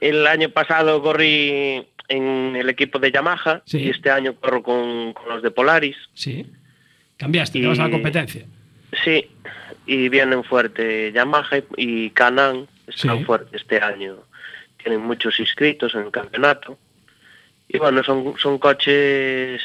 El, 0.00 0.26
año 0.26 0.48
pasado 0.50 1.02
corrí 1.02 1.86
en 2.08 2.56
el 2.56 2.68
equipo 2.68 2.98
de 2.98 3.10
Yamaha 3.12 3.62
Sí. 3.66 3.78
y 3.78 3.90
este 3.90 4.10
año 4.10 4.34
corro 4.36 4.62
con, 4.62 5.12
con 5.12 5.28
los 5.28 5.42
de 5.42 5.50
Polaris. 5.50 5.96
Sí. 6.14 6.46
Cambiaste, 7.16 7.60
te 7.60 7.66
vas 7.66 7.78
a 7.78 7.82
la 7.82 7.88
Y- 7.88 7.92
competencia. 7.92 8.46
Sí, 9.04 9.28
y 9.86 10.08
vienen 10.08 10.44
fuerte 10.44 11.12
Yamaha 11.12 11.58
y, 11.76 12.06
y 12.06 12.10
Canan 12.10 12.66
están 12.86 13.18
Sí. 13.18 13.24
fuertes 13.24 13.60
este 13.60 13.78
año. 13.80 14.16
Tienen 14.82 15.00
muchos 15.02 15.38
inscritos 15.40 15.94
en 15.94 16.02
el 16.02 16.10
campeonato 16.10 16.78
Y 17.68 17.78
bueno, 17.78 18.04
son, 18.04 18.34
son 18.38 18.58
coches 18.58 19.60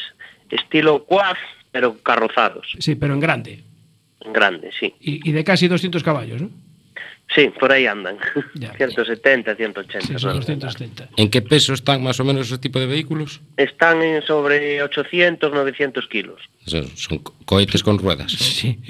estilo 0.52 1.06
quad, 1.06 1.36
pero 1.72 1.98
carrozados, 2.00 2.68
Sí, 2.80 2.96
pero 2.96 3.14
en 3.14 3.20
grande. 3.20 3.64
grandes, 4.34 4.76
sí. 4.80 4.94
Y, 5.00 5.28
y 5.30 5.32
de 5.32 5.44
casi 5.44 5.68
200 5.68 6.04
caballos, 6.04 6.42
¿no? 6.42 6.50
Sí, 7.36 7.52
por 7.60 7.72
ahí 7.72 7.86
andan. 7.86 8.18
Ya. 8.56 8.74
170, 8.78 9.56
180. 9.56 10.08
Sí, 10.08 10.14
son 10.18 10.30
¿no? 10.32 10.36
270. 10.38 11.10
¿En 11.16 11.30
qué 11.30 11.44
peso 11.44 11.74
están 11.76 12.02
más 12.02 12.20
o 12.20 12.26
menos 12.26 12.48
ese 12.48 12.58
tipo 12.58 12.80
de 12.80 12.88
vehículos? 12.88 13.40
Están 13.56 14.02
en 14.02 14.24
sobre 14.24 14.82
800, 14.82 15.54
900 15.54 16.08
kilos. 16.08 16.42
Son, 16.66 16.88
son 16.98 17.20
co- 17.20 17.36
cohetes 17.46 17.84
con 17.84 18.00
ruedas. 18.00 18.32
Sí. 18.32 18.80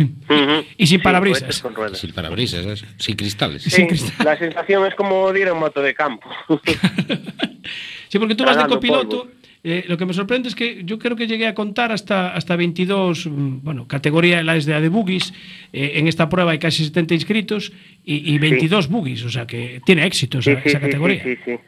Y 0.78 0.88
sin 0.88 1.00
Sí, 1.00 1.04
parabrisas. 1.04 1.42
cohetes 1.42 1.62
con 1.62 1.76
ruedas. 1.76 1.98
Sin 1.98 2.14
parabrisas, 2.14 2.66
¿eh? 2.82 2.86
sin 2.98 3.18
cristales. 3.18 3.62
Sí. 3.64 3.86
La 4.24 4.38
sensación 4.38 4.86
es 4.86 4.96
como 4.96 5.36
ir 5.36 5.50
en 5.50 5.58
moto 5.58 5.82
de 5.82 5.94
campo. 5.94 6.30
Sí, 8.08 8.18
porque 8.18 8.34
tú 8.36 8.44
vas 8.44 8.56
de 8.56 8.64
Tragando 8.64 8.76
copiloto. 8.78 9.18
polvo. 9.26 9.32
Eh, 9.64 9.84
lo 9.88 9.98
que 9.98 10.06
me 10.06 10.14
sorprende 10.14 10.48
es 10.50 10.56
que 10.56 10.84
yo 10.86 10.98
creo 11.00 11.16
que 11.18 11.28
llegué 11.28 11.46
a 11.48 11.54
contar 11.54 11.92
hasta, 11.92 12.34
hasta 12.34 12.56
22, 12.56 13.26
mm, 13.28 13.58
bueno, 13.64 13.88
categoría 13.88 14.42
la 14.44 14.56
es 14.56 14.66
de, 14.66 14.80
de 14.80 14.90
buggies. 14.90 15.34
eh, 15.74 15.92
en 15.96 16.08
esta 16.08 16.30
prueba 16.30 16.52
hay 16.52 16.60
casi 16.60 16.86
70 16.86 17.14
inscritos 17.14 17.72
y, 18.06 18.34
y 18.34 18.38
22 18.40 18.88
buggies, 18.88 19.24
o 19.26 19.30
sea 19.30 19.46
que 19.46 19.82
tiene 19.86 20.06
éxito 20.06 20.40
esa, 20.40 20.52
Sí, 20.56 20.58
sí, 20.64 20.70
esa 20.70 20.80
categoría. 20.80 21.24
sí, 21.24 21.36
sí, 21.36 21.42
sí. 21.46 21.60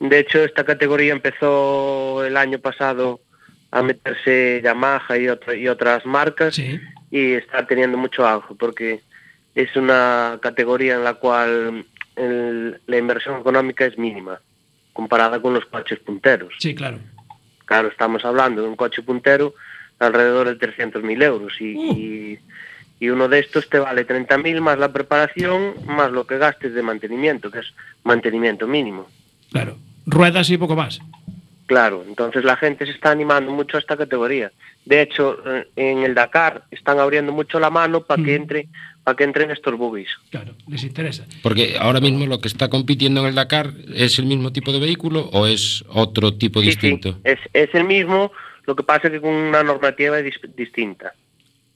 De 0.00 0.18
hecho, 0.18 0.42
esta 0.42 0.64
categoría 0.64 1.12
empezó 1.12 2.24
el 2.24 2.36
año 2.38 2.58
pasado 2.58 3.20
a 3.70 3.82
meterse 3.82 4.60
Yamaha 4.64 5.18
y, 5.18 5.28
otra- 5.28 5.54
y 5.54 5.68
otras 5.68 6.06
marcas 6.06 6.58
y 7.10 7.32
está 7.32 7.66
teniendo 7.66 7.98
mucho 7.98 8.26
auge 8.26 8.54
porque 8.58 9.00
es 9.54 9.76
una 9.76 10.38
categoría 10.40 10.94
en 10.94 11.04
la 11.04 11.14
cual 11.14 11.84
el- 12.16 12.80
la 12.86 12.96
inversión 12.96 13.38
económica 13.40 13.84
es 13.84 13.98
mínima 13.98 14.40
comparada 14.92 15.40
con 15.40 15.54
los 15.54 15.64
coches 15.66 15.98
punteros. 16.00 16.52
Sí, 16.58 16.74
claro. 16.74 16.98
Claro, 17.70 17.86
estamos 17.86 18.24
hablando 18.24 18.62
de 18.62 18.68
un 18.68 18.74
coche 18.74 19.00
puntero 19.00 19.54
alrededor 20.00 20.48
de 20.48 20.58
300.000 20.58 21.22
euros 21.22 21.52
y, 21.60 21.66
y, 21.66 22.38
y 22.98 23.08
uno 23.10 23.28
de 23.28 23.38
estos 23.38 23.68
te 23.68 23.78
vale 23.78 24.04
30.000 24.04 24.60
más 24.60 24.76
la 24.76 24.92
preparación 24.92 25.74
más 25.86 26.10
lo 26.10 26.26
que 26.26 26.36
gastes 26.36 26.74
de 26.74 26.82
mantenimiento, 26.82 27.48
que 27.48 27.60
es 27.60 27.72
mantenimiento 28.02 28.66
mínimo. 28.66 29.06
Claro. 29.52 29.76
Ruedas 30.04 30.50
y 30.50 30.58
poco 30.58 30.74
más. 30.74 30.98
Claro, 31.66 32.02
entonces 32.08 32.42
la 32.42 32.56
gente 32.56 32.84
se 32.86 32.90
está 32.90 33.12
animando 33.12 33.52
mucho 33.52 33.76
a 33.76 33.80
esta 33.80 33.96
categoría. 33.96 34.50
De 34.84 35.02
hecho, 35.02 35.38
eh, 35.46 35.68
en 35.76 35.98
el 35.98 36.12
Dakar 36.16 36.64
están 36.72 36.98
abriendo 36.98 37.30
mucho 37.30 37.60
la 37.60 37.70
mano 37.70 38.00
para 38.02 38.20
que 38.20 38.36
Mm. 38.36 38.42
entre 38.42 38.68
para 39.04 39.16
que 39.16 39.24
entren 39.24 39.50
estos 39.50 39.76
buggies. 39.78 40.08
Claro, 40.30 40.54
les 40.68 40.82
interesa. 40.84 41.26
Porque 41.42 41.76
ahora 41.78 42.00
mismo 42.00 42.26
lo 42.26 42.40
que 42.40 42.48
está 42.48 42.68
compitiendo 42.68 43.20
en 43.22 43.28
el 43.28 43.34
Dakar 43.34 43.72
es 43.94 44.18
el 44.18 44.26
mismo 44.26 44.52
tipo 44.52 44.72
de 44.72 44.80
vehículo 44.80 45.28
o 45.32 45.46
es 45.46 45.84
otro 45.88 46.34
tipo 46.34 46.60
Sí, 46.60 46.66
distinto. 46.66 47.12
sí, 47.12 47.18
es, 47.24 47.38
es 47.52 47.74
el 47.74 47.84
mismo, 47.84 48.30
lo 48.66 48.76
que 48.76 48.82
pasa 48.82 49.10
que 49.10 49.20
con 49.20 49.32
una 49.32 49.62
normativa 49.62 50.20
dis- 50.20 50.54
distinta. 50.56 51.12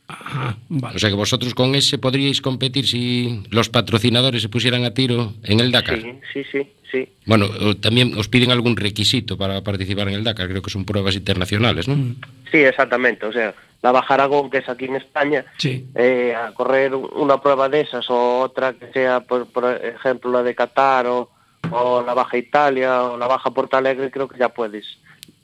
Ajá, 0.07 0.59
vale. 0.69 0.97
O 0.97 0.99
sea 0.99 1.09
que 1.09 1.17
vosotros 1.17 1.55
con 1.55 1.75
ese 1.75 1.97
podríais 1.99 2.43
competir 2.43 2.87
si 2.87 3.43
los 3.51 3.71
patrocinadores 3.71 4.43
se 4.43 4.51
pusieran 4.51 4.85
a 4.85 4.93
tiro 4.93 5.33
en 5.45 5.61
el 5.61 5.73
Dakar. 5.73 5.99
Sí, 6.03 6.13
sí, 6.35 6.43
sí, 6.53 6.69
sí. 6.93 7.09
Bueno, 7.25 7.49
también 7.81 8.13
os 8.19 8.29
piden 8.29 8.51
algún 8.51 8.77
requisito 8.77 9.39
para 9.39 9.65
participar 9.65 10.09
en 10.09 10.15
el 10.15 10.25
Dakar, 10.25 10.49
creo 10.49 10.61
que 10.61 10.71
son 10.71 10.85
pruebas 10.85 11.17
internacionales, 11.17 11.89
¿no? 11.89 11.97
Mm, 11.97 12.17
Sí, 12.53 12.59
exactamente. 12.59 13.25
O 13.25 13.33
sea, 13.33 13.55
Baja 13.93 14.15
Aragón, 14.15 14.51
que 14.51 14.59
es 14.59 14.69
aquí 14.69 14.87
en 14.87 14.97
España, 14.97 15.45
Sí. 15.59 15.89
eh, 15.95 16.35
a 16.35 16.53
correr 16.53 16.95
una 16.95 17.41
prueba 17.41 17.69
de 17.69 17.81
esas 17.83 18.09
o 18.11 18.41
otra 18.41 18.73
que 18.75 18.91
sea, 18.93 19.21
por, 19.21 19.47
por 19.53 19.65
ejemplo, 19.85 20.31
la 20.31 20.43
de 20.43 20.55
Qatar 20.55 21.07
o, 21.07 21.31
o 21.71 22.03
la 22.03 22.15
Baja 22.15 22.37
Italia 22.37 23.03
o 23.03 23.17
la 23.17 23.27
Baja 23.27 23.51
Porto 23.51 23.77
Alegre, 23.77 24.11
creo 24.11 24.29
que 24.29 24.39
ya 24.39 24.49
puedes 24.49 24.85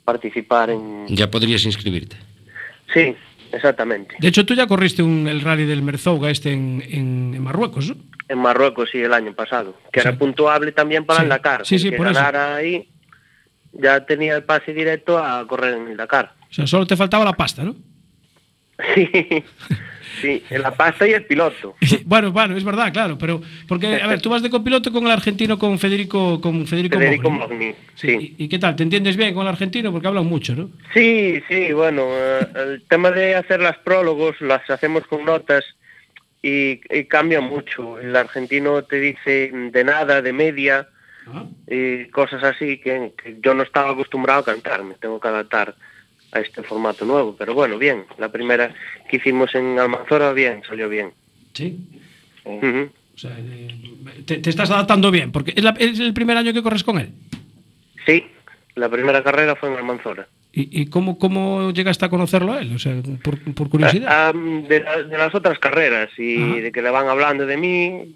participar 0.05 0.69
en... 0.69 1.07
Ya 1.07 1.29
podrías 1.29 1.63
inscribirte. 1.65 2.15
Sí, 2.93 3.15
exactamente. 3.51 4.15
De 4.19 4.27
hecho, 4.27 4.45
tú 4.45 4.53
ya 4.53 4.67
corriste 4.67 5.03
un, 5.03 5.27
el 5.27 5.41
rally 5.41 5.65
del 5.65 5.81
Merzouga 5.83 6.29
este 6.29 6.51
en, 6.51 6.83
en- 6.89 7.33
en 7.35 7.41
Marruecos, 7.43 7.89
¿no? 7.89 7.95
En 8.27 8.39
Marruecos, 8.39 8.89
sí, 8.91 8.99
el 8.99 9.13
año 9.13 9.33
pasado, 9.33 9.75
que 9.91 10.01
Sí. 10.01 10.07
era 10.07 10.17
puntuable 10.17 10.71
también 10.71 11.05
para 11.05 11.19
Sí. 11.19 11.23
el 11.23 11.29
Dakar. 11.29 11.65
Sí, 11.65 11.77
sí, 11.79 11.91
por 11.91 12.07
eso. 12.07 12.19
ahí 12.19 12.87
ya 13.73 14.05
tenía 14.05 14.35
el 14.35 14.43
pase 14.43 14.73
directo 14.73 15.17
a 15.17 15.45
correr 15.47 15.75
en 15.75 15.87
el 15.89 15.97
Dakar. 15.97 16.33
O 16.49 16.53
sea, 16.53 16.67
solo 16.67 16.85
te 16.87 16.95
faltaba 16.97 17.23
la 17.25 17.33
pasta, 17.33 17.63
¿no? 17.63 17.75
Sí, 18.95 19.43
sí, 20.21 20.43
la 20.51 20.71
pasta 20.71 21.07
y 21.07 21.11
el 21.13 21.25
piloto. 21.25 21.75
bueno, 22.05 22.31
bueno, 22.31 22.57
es 22.57 22.63
verdad, 22.63 22.91
claro, 22.91 23.17
pero 23.17 23.41
porque 23.67 24.01
a 24.01 24.07
ver, 24.07 24.21
tú 24.21 24.29
vas 24.29 24.43
de 24.43 24.49
copiloto 24.49 24.91
con 24.91 25.05
el 25.05 25.11
argentino 25.11 25.57
con 25.57 25.79
Federico 25.79 26.41
con 26.41 26.67
Federico, 26.67 26.97
Federico 26.97 27.29
Mogni, 27.29 27.73
Sí. 27.95 28.35
¿Y, 28.37 28.45
y 28.45 28.49
qué 28.49 28.59
tal? 28.59 28.75
¿Te 28.75 28.83
entiendes 28.83 29.15
bien 29.15 29.33
con 29.33 29.43
el 29.43 29.49
argentino? 29.49 29.91
Porque 29.91 30.07
hablan 30.07 30.25
mucho, 30.25 30.55
¿no? 30.55 30.69
Sí, 30.93 31.41
sí, 31.47 31.71
bueno, 31.73 32.03
eh, 32.09 32.47
el 32.55 32.83
tema 32.89 33.11
de 33.11 33.35
hacer 33.35 33.61
las 33.61 33.77
prólogos 33.77 34.39
las 34.41 34.67
hacemos 34.69 35.05
con 35.07 35.23
notas 35.23 35.63
y, 36.43 36.81
y 36.89 37.05
cambia 37.05 37.39
mucho. 37.39 37.99
El 37.99 38.15
argentino 38.15 38.83
te 38.83 38.99
dice 38.99 39.51
de 39.53 39.83
nada, 39.83 40.21
de 40.21 40.33
media, 40.33 40.87
Ah, 41.27 41.45
y 41.67 42.05
cosas 42.05 42.43
así 42.43 42.79
que, 42.79 43.13
que 43.23 43.37
yo 43.43 43.53
no 43.53 43.61
estaba 43.61 43.91
acostumbrado 43.91 44.39
a 44.39 44.45
cantar, 44.45 44.83
me 44.83 44.95
tengo 44.95 45.19
que 45.19 45.27
adaptar 45.27 45.75
a 46.31 46.39
este 46.39 46.63
formato 46.63 47.05
nuevo, 47.05 47.35
pero 47.37 47.53
bueno, 47.53 47.77
bien, 47.77 48.05
la 48.17 48.29
primera 48.29 48.73
que 49.09 49.17
hicimos 49.17 49.53
en 49.55 49.77
Almanzora, 49.79 50.31
bien, 50.33 50.61
salió 50.67 50.87
bien. 50.89 51.11
Sí. 51.53 51.77
O 52.45 53.17
sea, 53.17 53.35
eh, 53.37 53.75
te, 54.25 54.37
te 54.37 54.49
estás 54.49 54.71
adaptando 54.71 55.11
bien, 55.11 55.31
porque 55.31 55.53
es, 55.55 55.63
la- 55.63 55.75
es 55.77 55.99
el 55.99 56.13
primer 56.13 56.37
año 56.37 56.53
que 56.53 56.63
corres 56.63 56.83
con 56.83 56.97
él. 56.99 57.09
Sí, 58.05 58.25
la 58.75 58.89
primera 58.89 59.21
carrera 59.23 59.55
fue 59.55 59.69
en 59.69 59.75
Almanzora. 59.77 60.27
¿Y, 60.53 60.81
y 60.81 60.85
cómo, 60.87 61.17
cómo 61.19 61.71
llegaste 61.71 62.05
a 62.05 62.09
conocerlo 62.09 62.53
a 62.53 62.61
él? 62.61 62.75
O 62.75 62.79
sea, 62.79 62.93
por, 63.23 63.39
por 63.53 63.69
curiosidad. 63.69 64.07
Ah, 64.09 64.31
ah, 64.33 64.37
de, 64.67 64.79
la- 64.81 65.03
de 65.03 65.17
las 65.17 65.35
otras 65.35 65.59
carreras 65.59 66.09
y 66.17 66.41
Ajá. 66.41 66.55
de 66.61 66.71
que 66.71 66.81
le 66.81 66.89
van 66.89 67.07
hablando 67.07 67.45
de 67.45 67.57
mí, 67.57 68.15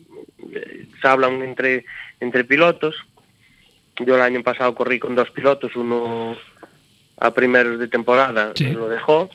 eh, 0.54 0.88
se 1.02 1.08
hablan 1.08 1.42
entre, 1.44 1.86
entre 2.20 2.44
pilotos. 2.46 2.96
Yo 4.06 4.16
el 4.16 4.22
año 4.22 4.42
pasado 4.44 4.74
corrí 4.76 5.00
con 5.00 5.16
dos 5.16 5.30
pilotos, 5.32 5.76
uno 5.76 6.36
a 7.18 7.34
primeros 7.34 7.80
de 7.80 7.88
temporada 7.88 8.52
Sí. 8.56 8.72
lo 8.72 8.88
dejó 8.90 9.30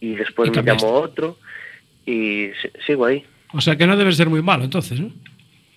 y 0.00 0.14
después 0.14 0.48
Y 0.48 0.50
me 0.50 0.54
cambiaste. 0.56 0.84
llamó 0.86 0.98
otro 0.98 1.38
y 2.06 2.50
si- 2.60 2.70
sigo 2.86 3.06
ahí. 3.06 3.24
O 3.52 3.60
sea, 3.60 3.76
que 3.76 3.86
no 3.86 3.96
debe 3.96 4.12
ser 4.12 4.28
muy 4.28 4.42
malo, 4.42 4.64
entonces, 4.64 5.00
¿no? 5.00 5.10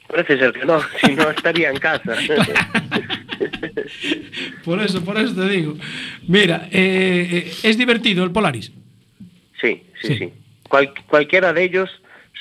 Parece 0.07 0.37
ser 0.39 0.53
que 0.53 0.65
no, 0.65 0.79
si 1.03 1.15
no 1.15 1.29
estaría 1.29 1.69
en 1.69 1.77
casa. 1.77 2.15
Por 4.63 4.81
eso, 4.81 5.03
por 5.03 5.17
eso 5.17 5.33
te 5.35 5.47
digo. 5.49 5.75
Mira, 6.27 6.67
eh, 6.71 7.27
eh, 7.31 7.53
es 7.63 7.77
divertido 7.77 8.23
el 8.23 8.31
Polaris. 8.31 8.71
Sí, 9.61 9.83
sí, 10.01 10.07
Sí. 10.07 10.17
sí. 10.17 10.33
Cual- 10.69 10.93
cualquiera 11.07 11.53
de 11.53 11.63
ellos 11.63 11.89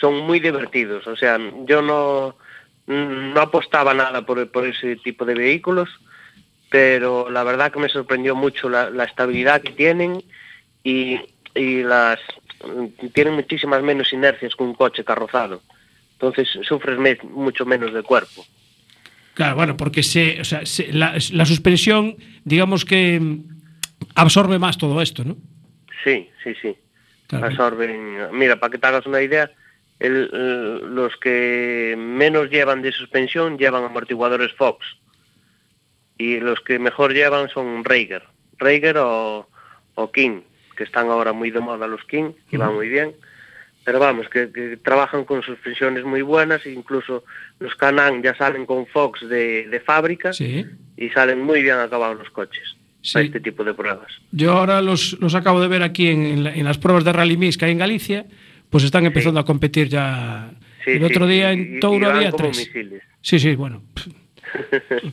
son 0.00 0.18
muy 0.26 0.40
divertidos. 0.40 1.06
O 1.06 1.16
sea, 1.16 1.38
yo 1.66 1.82
no, 1.82 2.36
no 2.86 3.40
apostaba 3.40 3.94
nada 3.94 4.26
por, 4.26 4.50
por 4.50 4.66
ese 4.66 4.96
tipo 4.96 5.24
de 5.24 5.34
vehículos, 5.34 5.88
pero 6.70 7.30
la 7.30 7.44
verdad 7.44 7.72
que 7.72 7.78
me 7.78 7.88
sorprendió 7.88 8.34
mucho 8.34 8.68
la, 8.68 8.90
la 8.90 9.04
estabilidad 9.04 9.62
que 9.62 9.72
tienen 9.72 10.22
y, 10.82 11.18
y 11.54 11.82
las 11.82 12.18
tienen 13.12 13.34
muchísimas 13.34 13.82
menos 13.82 14.12
inercias 14.12 14.54
que 14.54 14.62
un 14.64 14.74
coche 14.74 15.04
carrozado. 15.04 15.62
Entonces 16.12 16.48
sufres 16.66 16.98
me- 16.98 17.18
mucho 17.22 17.66
menos 17.66 17.92
de 17.92 18.02
cuerpo. 18.02 18.44
Claro, 19.34 19.56
bueno, 19.56 19.76
porque 19.76 20.02
se, 20.02 20.40
o 20.40 20.44
sea, 20.44 20.64
se- 20.64 20.92
la, 20.92 21.16
la 21.32 21.44
suspensión, 21.44 22.16
digamos 22.44 22.84
que 22.84 23.20
mm, 23.20 23.44
absorbe 24.14 24.58
más 24.58 24.78
todo 24.78 25.02
esto, 25.02 25.24
¿no? 25.24 25.36
Sí, 26.04 26.30
sí, 26.42 26.54
sí. 26.62 26.74
Claro. 27.26 27.46
absorben. 27.46 28.18
Mira, 28.32 28.58
para 28.58 28.70
que 28.70 28.78
te 28.78 28.86
hagas 28.86 29.04
una 29.06 29.20
idea, 29.20 29.50
el- 29.98 30.30
el- 30.32 30.94
los 30.94 31.16
que 31.16 31.94
menos 31.98 32.48
llevan 32.50 32.80
de 32.82 32.92
suspensión 32.92 33.58
llevan 33.58 33.84
amortiguadores 33.84 34.52
Fox 34.54 34.86
y 36.18 36.40
los 36.40 36.60
que 36.60 36.78
mejor 36.78 37.12
llevan 37.12 37.48
son 37.48 37.84
Raiger, 37.84 38.22
Raiger 38.58 38.96
o, 38.98 39.48
o 39.94 40.12
King, 40.12 40.40
que 40.76 40.84
están 40.84 41.08
ahora 41.08 41.32
muy 41.32 41.50
de 41.50 41.60
moda 41.60 41.86
los 41.86 42.04
King, 42.04 42.32
que 42.50 42.58
van 42.58 42.68
Ujú. 42.68 42.76
muy 42.78 42.88
bien. 42.88 43.12
Pero 43.84 44.00
vamos, 44.00 44.28
que, 44.28 44.50
que 44.50 44.76
trabajan 44.78 45.24
con 45.24 45.42
suspensiones 45.42 46.04
muy 46.04 46.20
buenas, 46.22 46.66
e 46.66 46.72
incluso 46.72 47.22
los 47.60 47.74
Canan 47.76 48.20
ya 48.22 48.34
salen 48.34 48.66
con 48.66 48.86
Fox 48.88 49.20
de, 49.28 49.68
de 49.68 49.80
fábrica 49.80 50.32
Sí. 50.32 50.66
y 50.96 51.08
salen 51.10 51.40
muy 51.40 51.62
bien 51.62 51.76
acabados 51.76 52.18
los 52.18 52.30
coches 52.30 52.76
Sí. 53.02 53.12
para 53.12 53.24
este 53.26 53.40
tipo 53.40 53.62
de 53.62 53.74
pruebas. 53.74 54.10
Yo 54.32 54.52
ahora 54.52 54.82
los, 54.82 55.16
los 55.20 55.36
acabo 55.36 55.60
de 55.60 55.68
ver 55.68 55.84
aquí 55.84 56.08
en, 56.08 56.26
en 56.26 56.42
la- 56.44 56.52
en 56.54 56.64
las 56.64 56.78
pruebas 56.78 57.04
de 57.04 57.12
Rally 57.12 57.36
Mix 57.36 57.56
que 57.56 57.66
hay 57.66 57.70
en 57.72 57.78
Galicia, 57.78 58.26
pues 58.70 58.82
están 58.82 59.06
empezando 59.06 59.38
a 59.38 59.44
competir 59.44 59.88
ya. 59.88 60.50
Sí, 60.84 60.90
el 60.92 60.98
sí, 60.98 61.04
otro 61.04 61.26
día 61.28 61.52
en 61.52 61.78
Touro 61.78 62.08
van 62.08 62.16
había 62.16 62.32
tres. 62.32 62.58
misiles. 62.58 63.02
Sí, 63.20 63.38
sí, 63.38 63.54
bueno. 63.54 63.82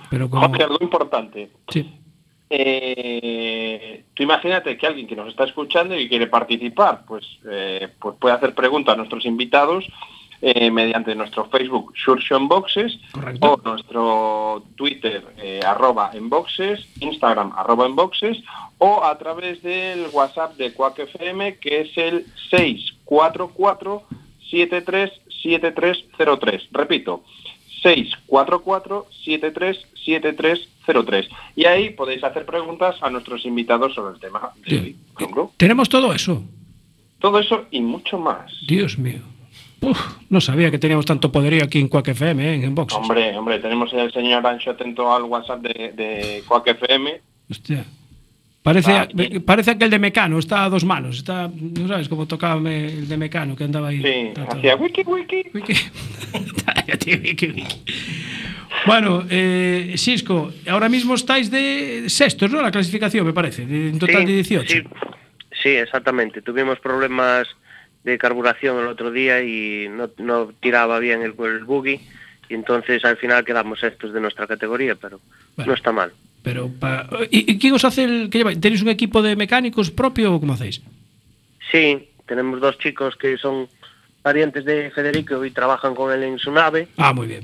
Pero 0.10 0.30
como. 0.30 0.48
Jorge, 0.48 0.64
algo 0.64 0.78
importante. 0.82 1.50
Sí. 1.70 1.90
Eh, 2.56 4.04
tú 4.14 4.22
imagínate 4.22 4.78
que 4.78 4.86
alguien 4.86 5.08
que 5.08 5.16
nos 5.16 5.30
está 5.30 5.46
escuchando 5.46 5.98
y 5.98 6.08
quiere 6.08 6.28
participar, 6.28 7.04
pues, 7.08 7.26
eh, 7.50 7.88
pues 8.00 8.16
puede 8.20 8.36
hacer 8.36 8.54
preguntas 8.54 8.94
a 8.94 8.98
nuestros 8.98 9.26
invitados 9.26 9.88
eh, 10.40 10.70
mediante 10.70 11.16
nuestro 11.16 11.46
Facebook 11.46 11.96
en 12.30 12.48
Boxes 12.48 13.00
Correcto. 13.12 13.54
o 13.54 13.62
nuestro 13.64 14.64
Twitter 14.76 15.26
arroba 15.66 16.12
en 16.14 16.30
Boxes, 16.30 16.88
Instagram 17.00 17.54
arroba 17.58 17.88
en 17.88 17.96
Boxes 17.96 18.38
o 18.78 19.04
a 19.04 19.18
través 19.18 19.64
del 19.64 20.06
WhatsApp 20.12 20.56
de 20.56 20.74
Quack 20.74 21.00
FM 21.00 21.58
que 21.58 21.82
es 21.82 21.98
el 21.98 22.28
644 22.52 24.04
737303. 24.52 26.68
Repito, 26.72 27.24
644 27.84 29.08
737303. 29.26 31.30
Y 31.56 31.66
ahí 31.66 31.90
podéis 31.92 32.24
hacer 32.24 32.46
preguntas 32.46 32.96
a 33.02 33.10
nuestros 33.10 33.46
invitados 33.46 33.94
sobre 33.94 34.14
el 34.16 34.20
tema 34.20 34.52
de 34.66 34.78
hoy. 34.78 34.96
Tenemos 35.58 35.90
todo 35.90 36.14
eso. 36.14 36.44
Todo 37.20 37.40
eso 37.40 37.66
y 37.72 37.82
mucho 37.82 38.18
más. 38.18 38.52
Dios 38.68 38.98
mío. 38.98 39.20
Uf, 39.82 40.00
no 40.30 40.40
sabía 40.40 40.72
que 40.72 40.80
teníamos 40.80 41.06
tanto 41.06 41.32
poderío 41.32 41.64
aquí 41.66 41.80
en 41.80 41.90
Quack 41.90 42.08
FM, 42.10 42.56
¿eh? 42.56 42.64
en 42.64 42.74
Boxes. 42.74 42.98
Hombre, 42.98 43.38
hombre, 43.38 43.60
tenemos 43.60 43.92
el 43.94 44.12
señor 44.14 44.46
Ancho 44.48 44.72
atento 44.72 45.14
al 45.14 45.24
WhatsApp 45.24 45.60
de, 45.62 45.92
de 45.92 46.44
Quack 46.48 46.68
FM. 46.68 47.20
Hostia. 47.50 47.86
Parece, 48.62 48.92
Ah, 48.94 49.08
parece 49.46 49.72
aquel 49.72 49.90
de 49.90 50.00
Mecano, 50.00 50.40
está 50.40 50.64
a 50.64 50.70
dos 50.70 50.86
manos. 50.86 51.18
Está, 51.18 51.52
¿No 51.54 51.86
sabes 51.90 52.08
cómo 52.08 52.26
tocaba 52.28 52.62
el 52.72 53.10
de 53.10 53.18
Mecano 53.18 53.58
que 53.58 53.66
andaba 53.66 53.90
ahí? 53.90 54.02
Sí, 54.02 54.42
hacía 54.50 54.78
wiki 54.78 55.02
wiki. 55.02 55.44
Wiki. 55.54 55.74
Bueno, 58.86 59.24
eh, 59.30 59.94
Cisco, 59.98 60.52
ahora 60.68 60.90
mismo 60.90 61.16
estáis 61.16 61.50
de 61.50 62.06
sextos, 62.10 62.52
¿no? 62.52 62.62
La 62.62 62.72
clasificación, 62.72 63.26
me 63.26 63.34
parece, 63.34 63.64
en 63.64 63.98
total 64.00 64.22
Sí, 64.22 64.26
de 64.28 64.34
18. 64.34 64.74
Sí, 64.74 64.84
sí, 65.62 65.70
exactamente. 65.70 66.42
Tuvimos 66.42 66.80
problemas 66.80 67.48
de 68.04 68.18
carburación 68.18 68.80
el 68.80 68.88
otro 68.88 69.12
día 69.12 69.42
y 69.42 69.88
no, 69.90 70.10
no 70.18 70.52
tiraba 70.60 71.00
bien 71.00 71.22
el, 71.22 71.34
el 71.46 71.64
buggy 71.64 72.02
y 72.50 72.54
entonces 72.54 73.06
al 73.06 73.16
final 73.18 73.46
quedamos 73.46 73.82
estos 73.84 74.14
de 74.14 74.20
nuestra 74.20 74.48
categoría, 74.48 74.96
pero 74.96 75.22
Bueno. 75.56 75.72
no 75.72 75.76
está 75.76 75.92
mal. 75.94 76.12
Pero 76.42 76.70
pa- 76.78 77.08
¿Y, 77.32 77.50
y 77.54 77.58
quién 77.58 77.74
os 77.76 77.86
hace 77.86 78.04
el 78.04 78.30
que 78.30 78.40
lleváis? 78.40 78.60
¿Tenéis 78.60 78.82
un 78.82 78.90
equipo 78.90 79.22
de 79.22 79.38
mecánicos 79.38 79.90
propio 79.92 80.34
o 80.34 80.40
cómo 80.42 80.52
hacéis? 80.54 80.82
Sí, 81.72 82.10
tenemos 82.28 82.60
dos 82.60 82.78
chicos 82.80 83.16
que 83.16 83.38
son 83.38 83.70
parientes 84.24 84.66
de 84.66 84.90
Federico 84.90 85.46
y 85.46 85.52
trabajan 85.52 85.94
con 85.94 86.12
él 86.12 86.24
en 86.24 86.40
su 86.40 86.52
nave 86.52 86.88
Ah, 86.98 87.14
muy 87.14 87.28
bien. 87.28 87.44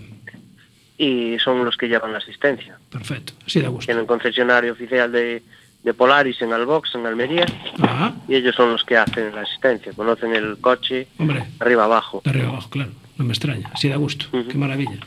y 0.98 1.38
son 1.40 1.64
los 1.64 1.78
que 1.78 1.88
llevan 1.88 2.12
la 2.14 2.18
asistencia. 2.18 2.80
Perfecto. 2.92 3.34
Así 3.46 3.62
da 3.62 3.70
gusto. 3.70 3.86
Tienen 3.86 4.06
concesionario 4.08 4.74
oficial 4.74 5.12
de, 5.12 5.44
de 5.84 5.94
Polaris 5.94 6.42
en 6.42 6.52
Albox, 6.54 6.96
en 6.96 7.06
Almería, 7.06 7.46
Ajá. 7.82 8.14
y 8.28 8.36
ellos 8.36 8.56
son 8.56 8.72
los 8.72 8.84
que 8.84 8.98
hacen 8.98 9.34
la 9.36 9.42
asistencia, 9.42 9.94
conocen 9.94 10.34
el 10.36 10.58
coche 10.60 11.08
Hombre, 11.20 11.46
arriba 11.60 11.84
abajo. 11.86 12.22
de 12.24 12.30
arriba 12.32 12.48
abajo, 12.50 12.70
claro. 12.70 12.92
No 13.18 13.26
me 13.26 13.32
extraña. 13.34 13.70
Así 13.74 13.90
da 13.90 13.98
gusto. 13.98 14.26
Qué 14.32 14.58
maravilla. 14.58 14.98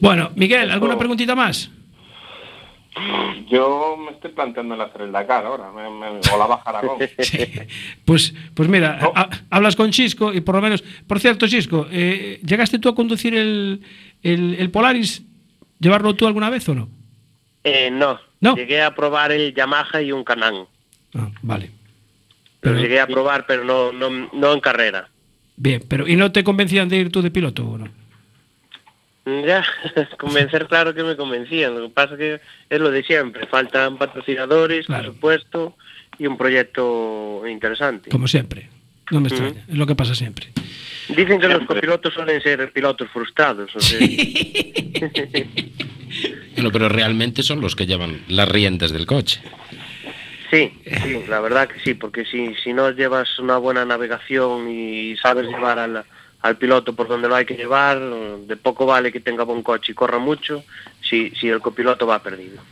Bueno, 0.00 0.30
Miguel, 0.36 0.70
¿alguna 0.70 0.98
preguntita 0.98 1.34
más? 1.34 1.70
Yo 3.48 3.96
me 3.96 4.12
estoy 4.12 4.30
planteando 4.32 4.74
el 4.74 4.80
hacer 4.80 5.02
el 5.02 5.12
Dakar 5.12 5.44
ahora, 5.46 5.70
me- 5.72 5.90
me- 5.90 6.20
o 6.32 6.38
la 6.38 6.46
Baja 6.46 6.70
Aragón. 6.70 6.98
Sí. 7.18 7.38
Pues, 8.04 8.34
pues 8.54 8.68
mira, 8.68 8.98
No. 9.00 9.12
ha- 9.14 9.28
hablas 9.50 9.76
con 9.76 9.90
Chisco 9.90 10.32
y 10.32 10.40
por 10.40 10.54
lo 10.54 10.60
menos. 10.62 10.82
Por 11.06 11.20
cierto, 11.20 11.46
Chisco, 11.48 11.86
eh, 11.90 12.40
¿llegaste 12.44 12.78
tú 12.78 12.88
a 12.88 12.94
conducir 12.94 13.34
el, 13.34 13.80
el, 14.22 14.54
el 14.58 14.70
Polaris? 14.70 15.22
¿Llevarlo 15.78 16.14
tú 16.14 16.26
alguna 16.26 16.50
vez 16.50 16.68
o 16.68 16.74
no? 16.74 16.88
Eh, 17.64 17.90
no. 17.90 18.18
No. 18.40 18.54
llegué 18.56 18.80
a 18.82 18.94
probar 18.94 19.32
el 19.32 19.54
Yamaha 19.54 20.00
y 20.02 20.12
un 20.12 20.24
Canan. 20.24 20.66
Ah, 21.14 21.28
vale. 21.42 21.70
Pero 22.60 22.74
Pero- 22.76 22.80
llegué 22.80 23.00
a 23.00 23.06
probar, 23.06 23.44
pero 23.46 23.64
no, 23.64 23.92
no, 23.92 24.10
no 24.32 24.52
en 24.52 24.60
carrera. 24.60 25.08
Bien, 25.56 25.82
pero 25.88 26.08
¿y 26.08 26.16
no 26.16 26.32
te 26.32 26.42
convencían 26.44 26.88
de 26.88 26.96
ir 26.96 27.12
tú 27.12 27.20
de 27.20 27.30
piloto 27.30 27.66
o 27.68 27.76
no? 27.78 27.88
Mm, 29.30 29.44
Ya, 29.46 29.64
convencer, 30.18 30.66
claro 30.66 30.94
que 30.94 31.02
me 31.02 31.16
convencían. 31.16 31.74
Lo 31.74 31.82
que 31.88 31.94
pasa 31.94 32.16
que 32.16 32.40
es 32.68 32.80
lo 32.80 32.90
de 32.90 33.02
siempre. 33.04 33.46
Faltan 33.46 33.96
patrocinadores, 33.98 34.86
Claro. 34.86 35.04
presupuesto 35.04 35.76
y 36.18 36.26
un 36.26 36.36
proyecto 36.36 37.42
interesante. 37.46 38.10
Como 38.10 38.26
siempre. 38.28 38.68
No 39.10 39.20
me 39.20 39.26
Ujú. 39.26 39.34
extraña, 39.36 39.64
es 39.68 39.74
lo 39.76 39.86
que 39.86 39.94
pasa 39.96 40.14
siempre. 40.14 40.48
Dicen 41.08 41.40
que 41.40 41.48
los 41.48 41.64
copilotos 41.66 42.14
suelen 42.14 42.40
ser 42.40 42.70
pilotos 42.72 43.08
frustrados. 43.10 43.74
o 43.74 43.80
sea, 43.80 43.98
Bueno, 46.54 46.70
pero 46.72 46.88
realmente 46.88 47.42
son 47.42 47.60
los 47.60 47.74
que 47.76 47.86
llevan 47.86 48.20
las 48.28 48.48
riendas 48.48 48.90
del 48.92 49.06
coche. 49.06 49.40
sí, 50.50 50.72
sí, 51.02 51.20
la 51.28 51.40
verdad 51.40 51.68
que 51.68 51.78
sí, 51.80 51.94
porque 51.94 52.24
si, 52.24 52.54
si 52.62 52.72
no 52.72 52.90
llevas 52.90 53.38
una 53.38 53.56
buena 53.58 53.84
navegación 53.84 54.68
y 54.70 55.16
sabes 55.16 55.46
llevar 55.46 55.78
al, 55.78 56.04
al 56.42 56.56
piloto 56.56 56.94
por 56.94 57.06
donde 57.08 57.28
lo 57.28 57.34
hay 57.34 57.44
que 57.44 57.54
llevar, 57.54 58.00
de 58.00 58.56
poco 58.56 58.86
vale 58.86 59.12
que 59.12 59.20
tenga 59.20 59.44
buen 59.44 59.62
coche 59.62 59.92
y 59.92 59.94
corra 59.94 60.18
mucho 60.18 60.64
si, 61.02 61.30
si 61.32 61.48
el 61.48 61.60
copiloto 61.60 62.06
va 62.06 62.22
perdido. 62.22 62.62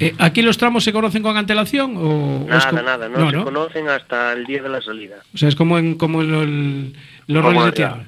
Eh, 0.00 0.14
¿Aquí 0.18 0.42
los 0.42 0.58
tramos 0.58 0.82
se 0.84 0.92
conocen 0.92 1.22
con 1.22 1.36
antelación 1.36 1.94
o 1.96 2.46
Nada, 2.48 2.72
nada, 2.82 3.08
no, 3.08 3.18
no, 3.18 3.30
se 3.30 3.36
no? 3.36 3.44
conocen 3.44 3.88
hasta 3.88 4.32
el 4.32 4.44
día 4.44 4.62
de 4.62 4.68
la 4.68 4.80
salida. 4.82 5.16
O 5.34 5.38
sea, 5.38 5.48
es 5.48 5.54
como 5.56 5.78
en 5.78 5.94
como 5.96 6.22
en 6.22 6.34
el- 6.34 6.96
los 7.26 7.44
rallies 7.44 7.64
de 7.66 7.72
tierra. 7.72 8.04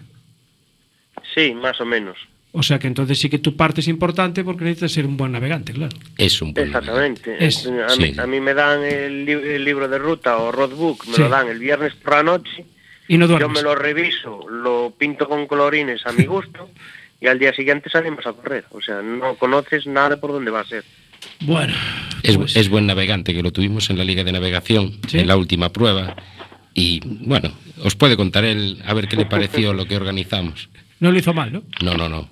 Sí, 1.35 1.55
más 1.55 1.81
o 1.81 1.85
menos. 1.85 2.17
O 2.53 2.62
sea 2.62 2.79
que 2.79 2.87
entonces 2.87 3.19
sí 3.19 3.29
que 3.29 3.38
tu 3.38 3.57
parte 3.57 3.81
es 3.81 3.88
importante 3.88 4.45
porque 4.45 4.64
necesitas 4.64 4.93
ser 4.93 5.07
un 5.07 5.17
buen 5.17 5.33
navegante, 5.33 5.73
claro. 5.73 5.97
Es 6.17 6.40
un 6.40 6.55
buen 6.55 6.67
Exactamente. 6.69 7.37
Es- 7.45 7.67
a, 7.67 7.97
mí, 7.97 8.12
sí. 8.14 8.21
a 8.21 8.27
mí 8.27 8.40
me 8.40 8.55
dan 8.55 8.83
el, 8.85 9.25
li- 9.25 9.33
el 9.33 9.64
libro 9.64 9.88
de 9.88 9.99
ruta 9.99 10.37
o 10.38 10.53
roadbook, 10.53 11.07
me 11.09 11.14
Sí. 11.14 11.23
lo 11.23 11.29
dan 11.29 11.49
el 11.49 11.59
viernes 11.59 11.95
por 11.95 12.14
la 12.14 12.23
noche, 12.23 12.64
Y 13.09 13.19
no 13.19 13.27
yo 13.38 13.49
me 13.49 13.62
lo 13.62 13.75
reviso, 13.75 14.49
lo 14.49 14.95
pinto 14.97 15.29
con 15.29 15.47
colorines 15.47 16.07
a 16.07 16.12
mi 16.12 16.25
gusto 16.25 16.71
y 17.21 17.27
al 17.27 17.38
día 17.38 17.53
siguiente 17.55 17.90
salimos 17.90 18.27
a 18.27 18.33
correr. 18.33 18.64
O 18.71 18.81
sea, 18.81 19.03
no 19.03 19.35
conoces 19.35 19.87
nada 19.87 20.19
por 20.19 20.33
dónde 20.33 20.51
va 20.51 20.61
a 20.61 20.64
ser. 20.64 20.85
Bueno, 21.40 21.75
Es, 22.23 22.37
pues, 22.37 22.57
es 22.57 22.69
buen 22.69 22.87
navegante, 22.87 23.35
que 23.35 23.43
lo 23.43 23.51
tuvimos 23.53 23.88
en 23.90 23.99
la 23.99 24.05
Liga 24.05 24.25
de 24.25 24.33
Navegación, 24.33 24.93
Sí. 25.07 25.19
en 25.21 25.27
la 25.27 25.37
última 25.37 25.71
prueba. 25.71 26.17
Y 26.75 27.01
bueno, 27.05 27.53
os 27.83 27.95
puede 27.95 28.17
contar 28.17 28.45
él 28.45 28.83
a 28.85 28.95
ver 28.95 29.09
qué 29.09 29.17
le 29.17 29.27
pareció 29.27 29.73
lo 29.75 29.87
que 29.87 29.97
organizamos. 29.97 30.69
no 31.01 31.12
lo 31.12 31.19
hizo 31.19 31.33
mal, 31.35 31.53
¿no? 31.53 31.62
No, 31.83 31.95
no, 31.95 32.09
no. 32.09 32.29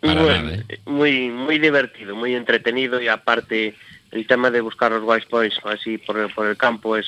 Para 0.00 0.22
Bueno, 0.22 0.42
nada, 0.42 0.56
¿eh? 0.68 0.80
muy, 0.86 1.28
muy 1.30 1.58
divertido, 1.58 2.14
muy 2.16 2.34
entretenido 2.34 3.00
y 3.00 3.08
aparte 3.08 3.74
el 4.12 4.26
tema 4.26 4.50
de 4.50 4.60
buscar 4.60 4.92
los 4.92 5.02
white 5.04 5.26
points 5.28 5.58
así 5.64 5.98
por 5.98 6.18
el, 6.18 6.30
por 6.32 6.46
el 6.46 6.56
campo 6.56 6.96
es 6.96 7.06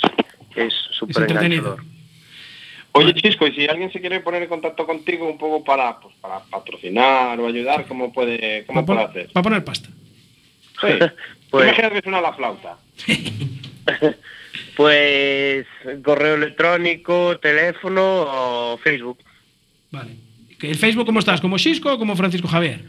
es 0.57 0.73
súper 0.93 1.23
entretenido. 1.23 1.77
Oye, 2.93 3.15
Chisco, 3.15 3.47
y 3.47 3.53
si 3.55 3.67
alguien 3.69 3.93
se 3.93 4.01
quiere 4.01 4.21
poner 4.21 4.43
en 4.43 4.49
contacto 4.49 4.87
contigo 4.87 5.31
un 5.31 5.39
poco 5.39 5.63
para, 5.63 6.01
pues, 6.01 6.15
para 6.21 6.41
patrocinar 6.41 7.39
o 7.39 7.47
ayudar, 7.47 7.87
¿cómo 7.87 8.13
puede, 8.13 8.65
cómo 8.67 8.85
puede 8.85 8.99
Para 8.99 9.11
hacer? 9.11 9.27
poner, 9.33 9.43
poner 9.45 9.65
pasta. 9.65 9.89
Sí. 10.81 10.87
Pues- 11.51 11.65
Imagínate 11.65 11.95
que 11.97 12.03
suena 12.03 12.21
la 12.21 12.33
flauta. 12.35 12.77
Pues 14.77 15.67
correo 16.05 16.37
electrónico, 16.37 17.39
teléfono 17.41 18.03
o 18.03 18.79
Facebook. 18.79 19.19
Vale. 19.91 20.13
¿El 20.63 20.77
Facebook 20.77 21.07
cómo 21.07 21.19
estás? 21.19 21.41
¿Como 21.41 21.59
Xisco 21.59 21.93
o 21.95 21.99
como 21.99 22.15
Francisco 22.17 22.47
Javier? 22.49 22.85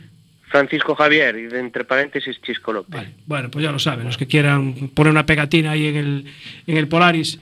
Francisco 0.49 0.95
Javier 0.95 1.35
y 1.37 1.43
de 1.47 1.59
entre 1.59 1.85
paréntesis 1.85 2.39
Chisco 2.41 2.73
López. 2.73 2.95
Vale. 2.95 3.13
Bueno, 3.25 3.49
pues 3.51 3.63
ya 3.63 3.71
lo 3.71 3.79
saben, 3.79 4.05
los 4.05 4.17
que 4.17 4.27
quieran 4.27 4.89
poner 4.89 5.11
una 5.11 5.25
pegatina 5.25 5.71
ahí 5.71 5.87
en 5.87 5.95
el, 5.95 6.25
en 6.67 6.77
el 6.77 6.87
Polaris. 6.87 7.39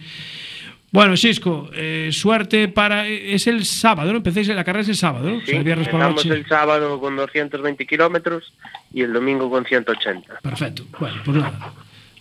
Bueno, 0.91 1.17
Xisco, 1.17 1.69
eh, 1.73 2.09
suerte 2.13 2.69
para... 2.69 3.07
Es 3.07 3.45
el 3.47 3.65
sábado, 3.65 4.11
¿no? 4.11 4.17
Empecéis, 4.17 4.47
la 4.47 4.63
carrera 4.63 4.83
es 4.83 4.89
el 4.89 4.95
sábado, 4.95 5.29
¿no? 5.29 5.37
O 5.37 5.39
Sí, 5.41 5.47
sea, 5.47 5.57
el 5.59 5.63
por 5.63 5.67
la 5.67 5.73
empezamos 5.83 6.25
noche. 6.25 6.29
el 6.39 6.47
sábado 6.47 6.99
con 6.99 7.15
220 7.17 7.85
kilómetros 7.85 8.53
y 8.93 9.01
el 9.01 9.11
domingo 9.11 9.49
con 9.49 9.65
180. 9.65 10.39
Perfecto. 10.41 10.83
Bueno, 10.99 11.17
pues 11.25 11.37
nada. 11.37 11.73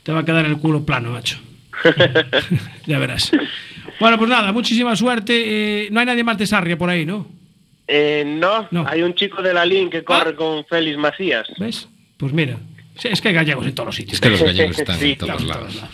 Te 0.03 0.13
va 0.13 0.21
a 0.21 0.25
quedar 0.25 0.45
el 0.47 0.57
culo 0.59 0.85
plano, 0.85 1.13
macho. 1.13 1.39
ya 2.87 2.99
verás. 2.99 3.31
Bueno, 4.01 4.19
pues 4.19 4.29
nada, 4.31 4.53
muchísima 4.53 4.97
suerte. 4.97 5.85
Eh, 5.85 5.89
no 5.91 6.01
hay 6.01 6.07
nadie 6.07 6.25
más 6.25 6.37
de 6.39 6.47
Sarria 6.47 6.77
por 6.77 6.91
ahí, 6.91 7.07
¿no? 7.07 7.27
Eh, 7.89 8.25
no, 8.27 8.67
No. 8.73 8.85
hay 8.89 9.03
un 9.03 9.15
chico 9.15 9.43
de 9.43 9.55
la 9.55 9.65
LIN 9.65 9.91
que 9.91 10.03
corre 10.03 10.31
Ah. 10.31 10.37
con 10.37 10.65
Félix 10.67 10.99
Macías. 10.99 11.47
¿Ves? 11.59 11.89
Pues 12.17 12.33
mira. 12.33 12.59
Sí, 12.99 13.09
Es 13.09 13.21
que 13.21 13.29
hay 13.29 13.35
gallegos 13.35 13.67
en 13.67 13.75
todos 13.75 13.87
los 13.89 13.95
sitios. 13.97 14.15
Es 14.15 14.21
que 14.21 14.31
los 14.31 14.43
gallegos 14.43 14.79
están 14.79 14.99
Sí, 14.99 15.13
en 15.13 15.19
todos 15.19 15.45
lados. 15.45 15.85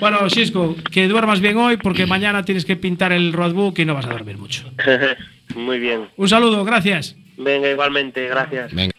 Bueno, 0.00 0.28
Xisco, 0.30 0.76
que 0.92 1.08
duermas 1.08 1.40
bien 1.40 1.56
hoy 1.56 1.76
porque 1.76 2.06
mañana 2.06 2.44
tienes 2.44 2.64
que 2.64 2.76
pintar 2.76 3.12
el 3.12 3.32
roadbook 3.32 3.78
y 3.78 3.84
no 3.84 3.94
vas 3.94 4.06
a 4.06 4.10
dormir 4.10 4.38
mucho. 4.38 4.70
Muy 5.56 5.78
bien. 5.78 6.08
Un 6.16 6.28
saludo, 6.28 6.64
gracias. 6.64 7.16
Venga, 7.36 7.70
igualmente, 7.70 8.28
gracias. 8.28 8.72
Venga. 8.74 8.92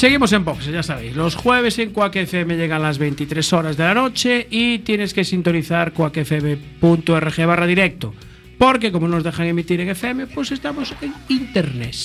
Seguimos 0.00 0.32
en 0.32 0.46
boxes, 0.46 0.72
ya 0.72 0.82
sabéis. 0.82 1.14
Los 1.14 1.34
jueves 1.34 1.78
en 1.78 1.90
Quack 1.90 2.16
FM 2.16 2.56
llegan 2.56 2.80
las 2.80 2.96
23 2.96 3.52
horas 3.52 3.76
de 3.76 3.84
la 3.84 3.92
noche 3.92 4.46
y 4.48 4.78
tienes 4.78 5.12
que 5.12 5.24
sintonizar 5.24 5.92
quackfm.org 5.92 7.46
barra 7.46 7.66
directo. 7.66 8.14
Porque 8.56 8.92
como 8.92 9.08
no 9.08 9.16
nos 9.16 9.24
dejan 9.24 9.48
emitir 9.48 9.78
en 9.82 9.90
FM, 9.90 10.28
pues 10.28 10.52
estamos 10.52 10.94
en 11.02 11.12
internet. 11.28 11.96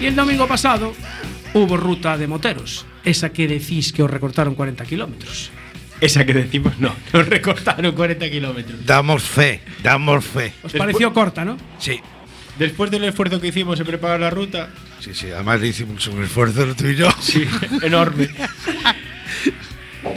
Y 0.00 0.06
el 0.06 0.14
domingo 0.14 0.46
pasado 0.46 0.92
hubo 1.52 1.76
ruta 1.76 2.16
de 2.16 2.28
moteros. 2.28 2.86
Esa 3.02 3.30
que 3.30 3.48
decís 3.48 3.92
que 3.92 4.04
os 4.04 4.10
recortaron 4.10 4.54
40 4.54 4.84
kilómetros. 4.84 5.50
Esa 6.00 6.24
que 6.26 6.34
decimos, 6.34 6.78
no, 6.78 6.94
nos 7.12 7.26
recortaron 7.28 7.92
40 7.94 8.30
kilómetros. 8.30 8.84
Damos 8.84 9.22
fe, 9.22 9.60
damos 9.82 10.24
fe. 10.24 10.52
Os 10.62 10.72
pareció 10.72 11.12
corta, 11.12 11.44
¿no? 11.44 11.56
Sí. 11.78 12.00
Después 12.58 12.90
del 12.90 13.04
esfuerzo 13.04 13.40
que 13.40 13.48
hicimos 13.48 13.78
en 13.80 13.86
preparar 13.86 14.20
la 14.20 14.30
ruta, 14.30 14.70
Sí, 15.00 15.14
sí, 15.14 15.26
además 15.30 15.60
le 15.60 15.68
hicimos 15.68 16.06
un 16.08 16.22
esfuerzo 16.24 16.74
tú 16.74 16.86
y 16.86 16.96
yo. 16.96 17.08
sí, 17.20 17.44
enorme. 17.82 18.28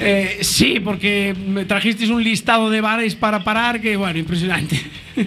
Eh, 0.01 0.37
sí, 0.41 0.79
porque 0.79 1.33
me 1.35 1.65
trajisteis 1.65 2.11
un 2.11 2.23
listado 2.23 2.69
de 2.69 2.79
bares 2.79 3.15
para 3.15 3.43
parar 3.43 3.81
que, 3.81 3.95
bueno, 3.97 4.19
impresionante. 4.19 4.79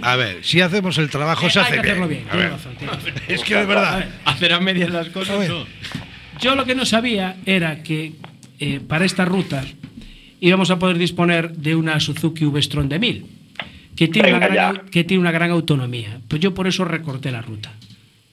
A 0.03 0.15
ver, 0.15 0.39
si 0.45 0.61
hacemos 0.61 0.97
el 0.99 1.11
trabajo 1.11 1.51
se 1.51 1.59
Eh, 1.59 1.63
hace 1.63 1.75
hay 1.75 1.81
que 1.81 1.91
hacerlo 1.91 2.07
bien. 2.09 2.23
bien. 2.25 2.33
A 2.33 2.37
ver, 2.37 2.51
razón, 2.53 2.77
es 3.29 3.43
que 3.43 3.57
de 3.57 3.67
verdad. 3.67 4.09
Hacer 4.25 4.53
a 4.53 4.61
medias 4.61 4.91
las 4.91 5.09
cosas, 5.09 5.49
no. 5.49 5.67
Yo 6.41 6.55
lo 6.55 6.65
que 6.65 6.75
no 6.77 6.87
sabía 6.87 7.37
era 7.45 7.83
que 7.83 8.13
eh, 8.61 8.81
para 8.87 9.05
esta 9.05 9.25
ruta 9.25 9.65
íbamos 10.43 10.71
a 10.71 10.79
poder 10.79 10.99
disponer 10.99 11.57
de 11.57 11.77
una 11.77 12.01
Suzuki 12.01 12.45
V-Strom 12.45 12.89
de 12.89 12.99
1000, 12.99 13.25
que 13.97 14.09
tiene, 14.09 14.35
una 14.35 14.49
gran, 14.49 14.77
que 14.91 15.05
tiene 15.05 15.21
una 15.21 15.31
gran 15.31 15.51
autonomía. 15.53 16.21
Pues 16.29 16.41
yo 16.43 16.53
por 16.53 16.67
eso 16.67 16.85
recorté 16.85 17.31
la 17.31 17.41
ruta. 17.43 17.73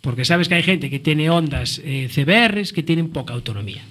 Porque 0.02 0.26
sabes 0.26 0.48
que 0.50 0.56
hay 0.56 0.64
gente 0.64 0.90
que 0.90 1.00
tiene 1.00 1.30
ondas 1.30 1.80
eh, 1.86 2.10
CBRs 2.12 2.74
que 2.74 2.82
tienen 2.84 3.10
poca 3.10 3.34
autonomía. 3.36 3.84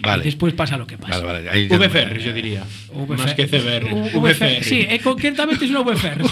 Vale. 0.00 0.22
Y 0.22 0.26
después 0.26 0.52
pasa 0.52 0.76
lo 0.76 0.86
que 0.86 0.98
pasa. 0.98 1.20
Vale, 1.24 1.44
vale, 1.44 1.68
VFR, 1.68 2.18
yo 2.20 2.32
diría. 2.34 2.64
VFR. 2.92 3.16
Más 3.16 3.34
que 3.34 3.46
CBR. 3.46 3.94
U- 3.94 4.20
VFR. 4.20 4.64
Sí, 4.64 4.84
eh, 4.88 5.00
concretamente 5.02 5.64
es 5.64 5.70
una 5.70 5.80
VFR. 5.80 6.22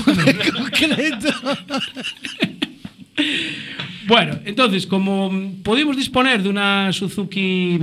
bueno, 4.09 4.39
entonces, 4.45 4.87
como 4.87 5.31
pudimos 5.63 5.97
disponer 5.97 6.43
de 6.43 6.49
una 6.49 6.93
Suzuki 6.93 7.79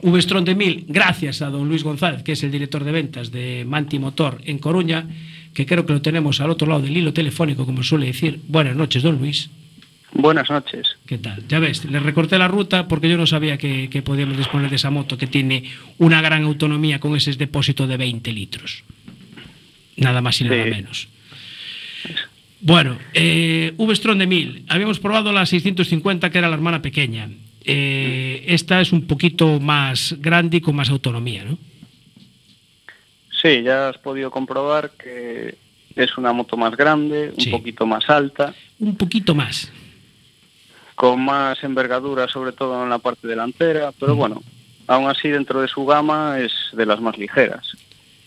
V-Strom 0.00 0.44
de 0.44 0.54
1000, 0.54 0.84
gracias 0.88 1.42
a 1.42 1.50
don 1.50 1.68
Luis 1.68 1.82
González, 1.82 2.22
que 2.22 2.32
es 2.32 2.42
el 2.44 2.50
director 2.52 2.84
de 2.84 2.92
ventas 2.92 3.32
de 3.32 3.64
Manti 3.66 3.98
Motor 3.98 4.40
en 4.44 4.58
Coruña, 4.58 5.06
que 5.54 5.66
creo 5.66 5.84
que 5.86 5.92
lo 5.92 6.02
tenemos 6.02 6.40
al 6.40 6.50
otro 6.50 6.68
lado 6.68 6.82
del 6.82 6.96
hilo 6.96 7.12
telefónico, 7.12 7.66
como 7.66 7.82
suele 7.82 8.06
decir. 8.06 8.40
Buenas 8.46 8.76
noches, 8.76 9.02
don 9.02 9.18
Luis. 9.18 9.50
Buenas 10.12 10.48
noches. 10.48 10.86
¿Qué 11.04 11.18
tal? 11.18 11.42
Ya 11.48 11.58
ves, 11.58 11.84
le 11.84 11.98
recorté 12.00 12.38
la 12.38 12.48
ruta 12.48 12.86
porque 12.88 13.08
yo 13.10 13.16
no 13.18 13.26
sabía 13.26 13.58
que, 13.58 13.90
que 13.90 14.00
podíamos 14.02 14.36
disponer 14.38 14.70
de 14.70 14.76
esa 14.76 14.90
moto 14.90 15.18
que 15.18 15.26
tiene 15.26 15.64
una 15.98 16.22
gran 16.22 16.44
autonomía 16.44 16.98
con 17.00 17.14
ese 17.16 17.32
depósito 17.34 17.86
de 17.86 17.96
20 17.96 18.32
litros. 18.32 18.84
Nada 19.96 20.20
más 20.22 20.40
y 20.40 20.44
nada 20.44 20.64
Sí. 20.64 20.70
menos. 20.70 21.08
Bueno, 22.60 22.98
eh, 23.14 23.74
V-Strom 23.76 24.18
de 24.18 24.26
1000. 24.26 24.64
Habíamos 24.68 24.98
probado 24.98 25.32
la 25.32 25.44
650, 25.44 26.30
que 26.30 26.38
era 26.38 26.48
la 26.48 26.54
hermana 26.54 26.82
pequeña. 26.82 27.28
Eh, 27.70 28.44
esta 28.48 28.80
es 28.80 28.92
un 28.92 29.06
poquito 29.06 29.60
más 29.60 30.14
grande 30.18 30.56
y 30.56 30.60
con 30.60 30.74
más 30.76 30.88
autonomía, 30.90 31.44
¿no? 31.44 31.58
Sí, 33.42 33.62
ya 33.62 33.88
has 33.90 33.98
podido 33.98 34.30
comprobar 34.30 34.90
que 34.92 35.56
es 35.94 36.16
una 36.18 36.32
moto 36.32 36.56
más 36.56 36.76
grande, 36.76 37.32
un 37.36 37.40
Sí. 37.40 37.50
poquito 37.50 37.86
más 37.86 38.08
alta, 38.08 38.54
Un 38.78 38.96
poquito 38.96 39.34
más. 39.34 39.70
con 40.94 41.24
más 41.24 41.62
envergadura, 41.62 42.26
sobre 42.28 42.52
todo 42.52 42.82
en 42.82 42.90
la 42.90 42.98
parte 42.98 43.28
delantera, 43.28 43.92
pero 44.00 44.16
bueno, 44.16 44.42
aún 44.88 45.08
así 45.08 45.28
dentro 45.28 45.60
de 45.60 45.68
su 45.68 45.86
gama 45.86 46.38
es 46.40 46.52
de 46.72 46.86
las 46.86 47.00
más 47.00 47.16
ligeras. 47.18 47.64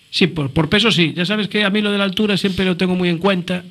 Sí, 0.10 0.28
por, 0.28 0.52
por 0.52 0.70
peso 0.70 0.92
sí. 0.92 1.14
Ya 1.16 1.26
sabes 1.26 1.48
que 1.48 1.64
a 1.66 1.70
mí 1.70 1.82
lo 1.82 1.92
de 1.92 1.98
la 1.98 2.04
altura 2.06 2.38
siempre 2.38 2.64
lo 2.66 2.78
tengo 2.78 2.96
muy 2.96 3.10
en 3.10 3.18
cuenta. 3.18 3.64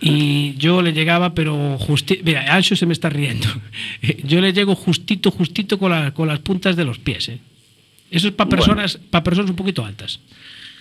Y 0.00 0.54
yo 0.56 0.82
le 0.82 0.92
llegaba, 0.92 1.32
pero 1.34 1.78
justito. 1.78 2.22
Mira, 2.24 2.54
Ancho 2.54 2.76
se 2.76 2.84
me 2.86 2.92
está 2.92 3.08
riendo. 3.08 3.46
Yo 4.24 4.40
le 4.42 4.52
llego 4.52 4.74
justito, 4.74 5.30
justito 5.30 5.78
con, 5.78 5.90
la- 5.90 6.12
con 6.12 6.28
las 6.28 6.38
puntas 6.40 6.76
de 6.76 6.84
los 6.84 6.98
pies. 6.98 7.28
¿eh? 7.30 7.38
Eso 8.10 8.28
es 8.28 8.34
para 8.34 8.48
Bueno. 8.48 8.62
personas, 8.64 8.98
para 9.10 9.24
personas 9.24 9.50
un 9.50 9.56
poquito 9.56 9.84
altas. 9.84 10.20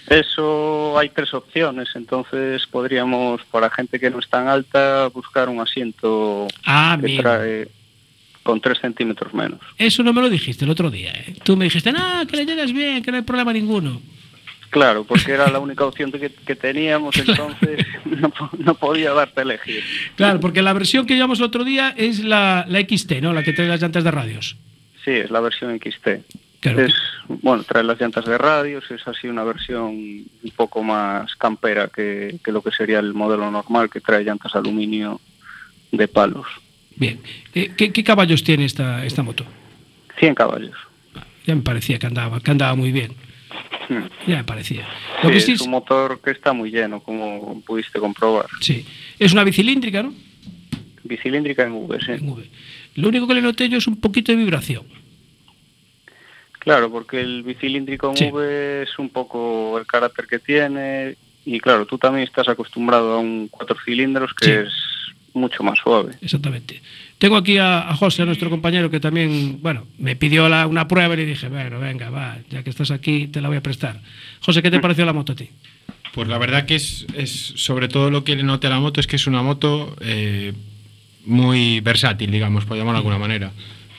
Eso 0.07 0.97
hay 0.99 1.09
tres 1.09 1.33
opciones, 1.33 1.89
entonces 1.95 2.67
podríamos, 2.67 3.41
para 3.49 3.71
gente 3.71 3.99
que 3.99 4.09
no 4.11 4.19
es 4.19 4.27
tan 4.29 4.47
alta, 4.47 5.07
buscar 5.07 5.49
un 5.49 5.59
asiento 5.59 6.47
Ah, 6.63 6.95
que 6.99 7.05
amigo. 7.07 7.21
trae 7.23 7.67
con 8.43 8.61
tres 8.61 8.77
centímetros 8.79 9.33
menos. 9.33 9.59
Eso 9.79 10.03
no 10.03 10.13
me 10.13 10.21
lo 10.21 10.29
dijiste 10.29 10.63
el 10.65 10.71
otro 10.71 10.91
día. 10.91 11.11
¿eh? 11.11 11.33
Tú 11.43 11.57
me 11.57 11.65
dijiste, 11.65 11.91
no, 11.91 12.27
que 12.27 12.37
le 12.37 12.45
llegas 12.45 12.71
bien, 12.71 13.01
que 13.01 13.09
no 13.11 13.17
hay 13.17 13.23
problema 13.23 13.51
ninguno. 13.51 13.99
Claro, 14.75 15.05
porque 15.05 15.31
era 15.31 15.49
la 15.49 15.59
única 15.59 15.85
opción 15.85 16.11
que, 16.11 16.29
que 16.29 16.53
teníamos, 16.57 17.15
entonces 17.25 17.87
no, 18.03 18.29
no 18.57 18.75
podía 18.75 19.13
darte 19.13 19.39
a 19.39 19.43
elegir. 19.43 19.81
Claro, 20.17 20.41
porque 20.41 20.61
la 20.61 20.73
versión 20.73 21.05
que 21.05 21.13
llevamos 21.13 21.39
el 21.39 21.45
otro 21.45 21.63
día 21.63 21.93
es 21.95 22.21
la, 22.21 22.65
la 22.67 22.81
XT, 22.81 23.21
¿no? 23.21 23.31
La 23.31 23.41
que 23.41 23.53
trae 23.53 23.69
las 23.69 23.81
llantas 23.81 24.03
de 24.03 24.11
radios. 24.11 24.57
Sí, 25.05 25.11
es 25.11 25.31
la 25.31 25.39
versión 25.39 25.79
XT. 25.79 26.07
Claro. 26.59 26.81
Es, 26.81 26.93
bueno, 27.41 27.63
trae 27.63 27.85
las 27.85 28.01
llantas 28.01 28.25
de 28.25 28.37
radios, 28.37 28.83
es 28.91 29.07
así 29.07 29.29
una 29.29 29.45
versión 29.45 29.85
un 29.85 30.51
poco 30.57 30.83
más 30.83 31.33
campera 31.37 31.87
que, 31.87 32.35
que 32.43 32.51
lo 32.51 32.61
que 32.61 32.71
sería 32.71 32.99
el 32.99 33.13
modelo 33.13 33.49
normal, 33.49 33.89
que 33.89 34.01
trae 34.01 34.25
llantas 34.25 34.55
aluminio 34.55 35.21
de 35.93 36.09
palos. 36.09 36.47
Bien. 36.97 37.21
¿Qué, 37.53 37.73
qué 37.73 38.03
caballos 38.03 38.43
tiene 38.43 38.65
esta, 38.65 39.05
esta 39.05 39.23
moto? 39.23 39.45
100 40.19 40.35
caballos. 40.35 40.75
Ya 41.45 41.55
me 41.55 41.61
parecía 41.61 41.97
que 41.97 42.07
andaba, 42.07 42.41
que 42.41 42.51
andaba 42.51 42.75
muy 42.75 42.91
bien. 42.91 43.13
Ya 44.27 44.37
me 44.37 44.43
parecía. 44.43 44.87
Lo 45.23 45.29
Sí, 45.29 45.35
que 45.35 45.41
sí 45.41 45.51
es 45.53 45.61
un 45.61 45.71
motor 45.71 46.19
que 46.21 46.31
está 46.31 46.53
muy 46.53 46.71
lleno, 46.71 47.01
como 47.01 47.61
pudiste 47.61 47.99
comprobar. 47.99 48.47
Sí. 48.61 48.85
Es 49.19 49.33
una 49.33 49.43
bicilíndrica, 49.43 50.01
¿no? 50.03 50.13
Bicilíndrica 51.03 51.63
en 51.63 51.73
V, 51.73 51.99
sí. 52.03 52.11
En 52.13 52.29
V. 52.29 52.43
Lo 52.95 53.09
único 53.09 53.27
que 53.27 53.35
le 53.35 53.41
noté 53.41 53.69
yo 53.69 53.77
es 53.77 53.87
un 53.87 53.99
poquito 53.99 54.31
de 54.31 54.37
vibración. 54.39 54.83
Claro, 56.59 56.91
porque 56.91 57.21
el 57.21 57.43
bicilíndrico 57.43 58.09
en 58.09 58.17
Sí. 58.17 58.25
V 58.31 58.83
es 58.83 58.97
un 58.97 59.09
poco 59.09 59.77
el 59.77 59.85
carácter 59.85 60.25
que 60.25 60.39
tiene 60.39 61.15
y 61.45 61.59
claro, 61.59 61.85
tú 61.85 61.97
también 61.99 62.23
estás 62.27 62.47
acostumbrado 62.49 63.13
a 63.13 63.19
un 63.19 63.47
cuatro 63.49 63.77
cilindros 63.85 64.33
que 64.33 64.45
Sí. 64.45 64.51
es 64.51 64.73
mucho 65.35 65.63
más 65.63 65.77
suave. 65.79 66.13
Exactamente. 66.21 66.81
Tengo 67.17 67.35
aquí 67.37 67.57
a, 67.57 67.89
a 67.89 67.95
José, 67.95 68.23
a 68.23 68.25
nuestro 68.25 68.49
compañero, 68.49 68.89
que 68.89 68.99
también, 68.99 69.59
bueno, 69.61 69.85
me 69.97 70.15
pidió 70.15 70.49
la- 70.49 70.67
una 70.67 70.87
prueba 70.87 71.13
y 71.13 71.17
le 71.17 71.25
dije, 71.25 71.47
bueno, 71.49 71.79
venga, 71.79 72.09
va, 72.09 72.37
ya 72.49 72.63
que 72.63 72.69
estás 72.69 72.91
aquí, 72.91 73.27
te 73.27 73.41
la 73.41 73.47
voy 73.47 73.57
a 73.57 73.63
prestar. 73.63 74.01
José, 74.41 74.61
¿qué 74.61 74.71
te 74.71 74.79
pareció 74.79 75.05
la 75.05 75.13
moto 75.13 75.33
a 75.33 75.35
ti? 75.35 75.49
Pues 76.13 76.27
la 76.27 76.37
verdad 76.37 76.65
que 76.65 76.75
es, 76.75 77.05
es 77.15 77.31
sobre 77.57 77.87
todo 77.87 78.09
lo 78.09 78.23
que 78.23 78.35
le 78.35 78.43
note 78.43 78.67
a 78.67 78.69
la 78.69 78.79
moto 78.79 78.99
es 79.01 79.07
que 79.07 79.17
es 79.17 79.27
una 79.27 79.41
moto 79.43 79.95
eh, 80.01 80.53
muy 81.25 81.79
versátil, 81.81 82.31
digamos, 82.31 82.65
por 82.65 82.77
llamarlo 82.77 82.93
de 82.99 82.99
alguna 82.99 83.17
manera. 83.19 83.51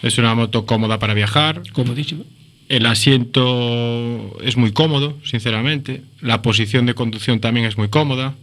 Es 0.02 0.16
una 0.18 0.34
moto 0.34 0.64
cómoda 0.66 0.98
para 0.98 1.14
viajar, 1.14 1.62
Comodísimo. 1.72 2.24
el 2.68 2.86
asiento 2.86 4.38
es 4.42 4.56
muy 4.56 4.72
cómodo, 4.72 5.18
sinceramente, 5.24 6.02
la 6.20 6.42
posición 6.42 6.86
de 6.86 6.94
conducción 6.94 7.40
también 7.40 7.66
es 7.66 7.76
muy 7.78 7.88
cómoda 7.88 8.34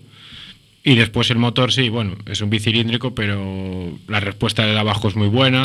y 0.83 0.95
después 0.95 1.29
el 1.31 1.37
motor 1.37 1.71
sí, 1.71 1.89
bueno, 1.89 2.15
es 2.25 2.41
un 2.41 2.49
bicilíndrico, 2.49 3.15
pero 3.15 3.97
la 4.07 4.19
respuesta 4.19 4.65
de 4.65 4.77
abajo 4.77 5.07
es 5.07 5.15
muy 5.15 5.27
buena, 5.27 5.63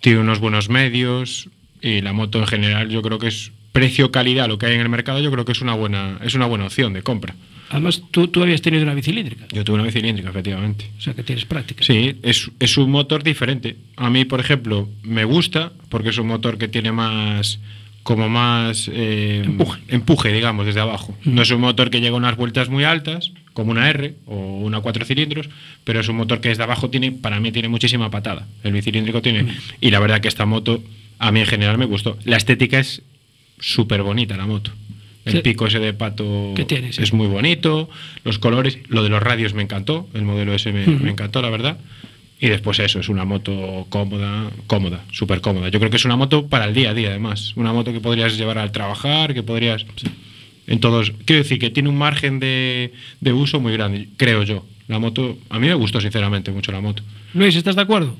tiene 0.00 0.18
unos 0.20 0.40
buenos 0.40 0.68
medios 0.68 1.48
y 1.80 2.00
la 2.00 2.12
moto 2.12 2.38
en 2.38 2.46
general 2.46 2.88
yo 2.88 3.02
creo 3.02 3.18
que 3.18 3.28
es 3.28 3.52
precio-calidad, 3.72 4.48
lo 4.48 4.58
que 4.58 4.66
hay 4.66 4.74
en 4.74 4.80
el 4.80 4.88
mercado, 4.88 5.20
yo 5.20 5.30
creo 5.30 5.44
que 5.44 5.52
es 5.52 5.60
una 5.60 5.74
buena, 5.74 6.18
es 6.22 6.34
una 6.34 6.46
buena 6.46 6.66
opción 6.66 6.92
de 6.92 7.02
compra. 7.02 7.34
Además, 7.70 8.02
tú, 8.10 8.26
tú 8.26 8.42
habías 8.42 8.62
tenido 8.62 8.82
una 8.82 8.94
bicilíndrica, 8.94 9.46
Yo 9.52 9.62
tuve 9.62 9.76
una 9.76 9.84
bicilíndrica, 9.84 10.30
efectivamente. 10.30 10.90
o 10.98 11.00
sea 11.00 11.14
que 11.14 11.22
tienes 11.22 11.44
práctica. 11.44 11.84
Sí, 11.84 12.16
es, 12.24 12.50
es 12.58 12.76
un 12.76 12.90
motor 12.90 13.22
diferente. 13.22 13.76
A 13.96 14.10
mí, 14.10 14.24
por 14.24 14.40
ejemplo, 14.40 14.88
me 15.04 15.24
gusta 15.24 15.72
porque 15.88 16.08
es 16.08 16.18
un 16.18 16.26
motor 16.26 16.58
que 16.58 16.66
tiene 16.66 16.90
más 16.90 17.60
como 18.02 18.28
más 18.28 18.90
eh, 18.92 19.44
Empuje. 19.88 20.32
digamos, 20.32 20.66
desde 20.66 20.80
abajo. 20.80 21.16
No 21.24 21.42
es 21.42 21.50
un 21.52 21.60
motor 21.60 21.90
que 21.90 22.00
llega 22.00 22.14
a 22.14 22.18
unas 22.18 22.36
vueltas 22.36 22.68
muy 22.68 22.82
altas, 22.82 23.30
como 23.52 23.70
una 23.72 23.88
R 23.90 24.14
o 24.26 24.36
una 24.36 24.80
cuatro 24.80 25.04
cilindros, 25.04 25.48
pero 25.84 26.00
es 26.00 26.08
un 26.08 26.16
motor 26.16 26.40
que 26.40 26.48
desde 26.50 26.62
abajo 26.62 26.90
tiene, 26.90 27.12
para 27.12 27.40
mí 27.40 27.52
tiene 27.52 27.68
muchísima 27.68 28.10
patada. 28.10 28.46
El 28.62 28.72
bicilíndrico 28.72 29.22
tiene. 29.22 29.46
Y 29.80 29.90
la 29.90 29.98
verdad 30.00 30.20
que 30.20 30.28
esta 30.28 30.46
moto, 30.46 30.82
a 31.18 31.32
mí 31.32 31.40
en 31.40 31.46
general 31.46 31.78
me 31.78 31.84
gustó. 31.86 32.16
La 32.24 32.36
estética 32.36 32.78
es 32.78 33.02
súper 33.58 34.02
bonita, 34.02 34.36
la 34.36 34.46
moto. 34.46 34.70
El 35.24 35.32
Sí. 35.34 35.38
pico 35.42 35.66
ese 35.66 35.78
de 35.80 35.92
pato 35.92 36.54
tiene, 36.66 36.92
sí. 36.94 37.02
es 37.02 37.12
muy 37.12 37.26
bonito. 37.26 37.90
Los 38.24 38.38
colores, 38.38 38.78
lo 38.88 39.02
de 39.02 39.10
los 39.10 39.22
radios 39.22 39.52
me 39.52 39.62
encantó. 39.62 40.08
El 40.14 40.22
modelo 40.22 40.54
ese 40.54 40.72
me 40.72 40.84
encantó, 41.10 41.42
la 41.42 41.50
verdad. 41.50 41.78
Y 42.42 42.48
después 42.48 42.78
eso, 42.78 43.00
es 43.00 43.10
una 43.10 43.26
moto 43.26 43.86
cómoda, 43.90 44.50
cómoda, 44.66 45.04
súper 45.12 45.42
cómoda. 45.42 45.68
Yo 45.68 45.78
creo 45.78 45.90
que 45.90 45.98
es 45.98 46.06
una 46.06 46.16
moto 46.16 46.46
para 46.46 46.64
el 46.64 46.72
día 46.72 46.90
a 46.90 46.94
día, 46.94 47.10
además. 47.10 47.52
Una 47.56 47.74
moto 47.74 47.92
que 47.92 48.00
podrías 48.00 48.38
llevar 48.38 48.56
al 48.56 48.72
trabajar, 48.72 49.34
que 49.34 49.42
podrías... 49.42 49.84
En 50.70 50.80
todos... 50.80 51.12
Quiero 51.26 51.42
decir 51.42 51.58
que 51.58 51.68
tiene 51.68 51.88
un 51.90 51.98
margen 51.98 52.40
de, 52.40 52.94
de 53.20 53.32
uso 53.34 53.60
muy 53.60 53.72
grande, 53.74 54.08
creo 54.16 54.42
yo. 54.44 54.64
La 54.88 54.98
moto, 54.98 55.36
a 55.50 55.58
mí 55.58 55.66
me 55.68 55.74
gustó 55.74 56.00
sinceramente 56.00 56.50
mucho 56.50 56.72
la 56.72 56.80
moto. 56.80 57.02
Luis, 57.34 57.54
¿estás 57.54 57.76
de 57.76 57.82
acuerdo? 57.82 58.16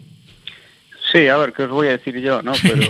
Sí, 1.13 1.27
a 1.27 1.37
ver, 1.39 1.53
¿qué 1.53 1.65
os 1.65 1.71
voy 1.71 1.89
a 1.89 1.93
decir 1.93 2.21
yo, 2.21 2.43
no? 2.43 2.53
Pero... 2.63 2.83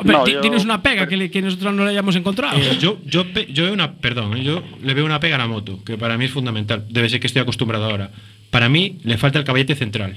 Hombre, 0.00 0.16
No, 0.16 0.24
di- 0.24 0.32
yo- 0.32 0.40
Dinos 0.40 0.64
una 0.64 0.80
pega 0.82 1.06
que, 1.06 1.16
le- 1.16 1.30
que 1.30 1.42
nosotros 1.42 1.74
no 1.74 1.84
le 1.84 1.90
hayamos 1.90 2.16
encontrado. 2.16 2.56
Eh, 2.58 2.78
yo, 2.78 2.98
yo, 3.04 3.24
yo 3.50 3.64
veo 3.64 3.72
una, 3.74 3.92
perdón, 3.96 4.36
eh, 4.38 4.42
yo 4.44 4.62
le 4.82 4.94
veo 4.94 5.04
una 5.04 5.20
pega 5.20 5.34
a 5.34 5.38
la 5.38 5.46
moto, 5.46 5.82
que 5.84 5.98
para 5.98 6.16
mí 6.16 6.24
es 6.26 6.30
fundamental. 6.30 6.86
Debe 6.88 7.08
ser 7.10 7.20
que 7.20 7.26
estoy 7.26 7.42
acostumbrado 7.42 7.84
ahora. 7.84 8.10
Para 8.50 8.68
mí 8.70 8.98
le 9.04 9.18
falta 9.18 9.38
el 9.38 9.44
caballete 9.44 9.74
central. 9.74 10.16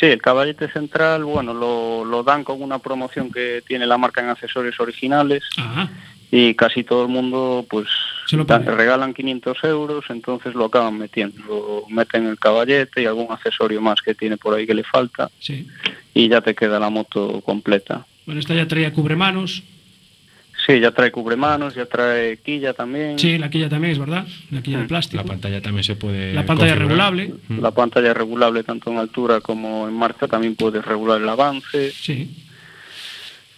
Sí, 0.00 0.06
el 0.06 0.20
caballete 0.22 0.68
central, 0.68 1.24
bueno, 1.24 1.52
lo, 1.54 2.04
lo 2.04 2.22
dan 2.22 2.42
con 2.44 2.60
una 2.62 2.78
promoción 2.78 3.30
que 3.30 3.62
tiene 3.66 3.86
la 3.86 3.96
marca 3.98 4.22
en 4.22 4.28
accesorios 4.28 4.78
originales 4.80 5.42
Ajá. 5.56 5.88
Y 6.36 6.54
casi 6.56 6.82
todo 6.82 7.02
el 7.04 7.08
mundo, 7.12 7.64
pues, 7.70 7.86
Se 8.26 8.36
lo 8.36 8.44
regalan 8.44 9.14
500 9.14 9.58
euros, 9.64 10.04
entonces 10.08 10.54
lo 10.54 10.64
acaban 10.64 10.98
metiendo. 10.98 11.36
Lo 11.46 11.84
meten 11.94 12.26
el 12.26 12.38
caballete 12.38 13.02
y 13.02 13.06
algún 13.06 13.30
accesorio 13.30 13.80
más 13.80 14.00
que 14.02 14.14
tiene 14.16 14.36
por 14.36 14.54
ahí 14.54 14.66
que 14.66 14.74
le 14.74 14.82
falta 14.82 15.30
Sí. 15.38 15.68
y 16.12 16.28
ya 16.28 16.40
te 16.40 16.54
queda 16.56 16.80
la 16.80 16.90
moto 16.90 17.40
completa. 17.42 18.04
Bueno, 18.26 18.40
esta 18.40 18.54
ya 18.54 18.66
traía 18.66 18.92
cubremanos. 18.92 19.62
Sí, 20.66 20.80
ya 20.80 20.90
trae 20.92 21.10
cubremanos, 21.12 21.74
ya 21.74 21.84
trae 21.86 22.38
quilla 22.38 22.72
también. 22.72 23.18
Sí, 23.18 23.36
la 23.38 23.50
quilla 23.50 23.68
también 23.68 23.92
es 23.92 23.98
verdad. 23.98 24.26
La 24.50 24.62
quilla 24.62 24.78
de 24.80 24.86
plástico. 24.88 25.22
La 25.22 25.28
pantalla 25.28 25.60
también 25.60 25.84
se 25.84 25.94
puede. 25.94 26.32
La 26.32 26.46
pantalla 26.46 26.74
configurar. 26.74 27.12
regulable. 27.12 27.34
La 27.60 27.70
pantalla 27.70 28.10
es 28.12 28.16
regulable 28.16 28.64
tanto 28.64 28.90
en 28.90 28.96
altura 28.98 29.40
como 29.40 29.86
en 29.86 29.94
marcha, 29.94 30.26
también 30.26 30.56
puedes 30.56 30.82
regular 30.84 31.20
el 31.20 31.28
avance. 31.28 31.92
Sí. 31.92 32.34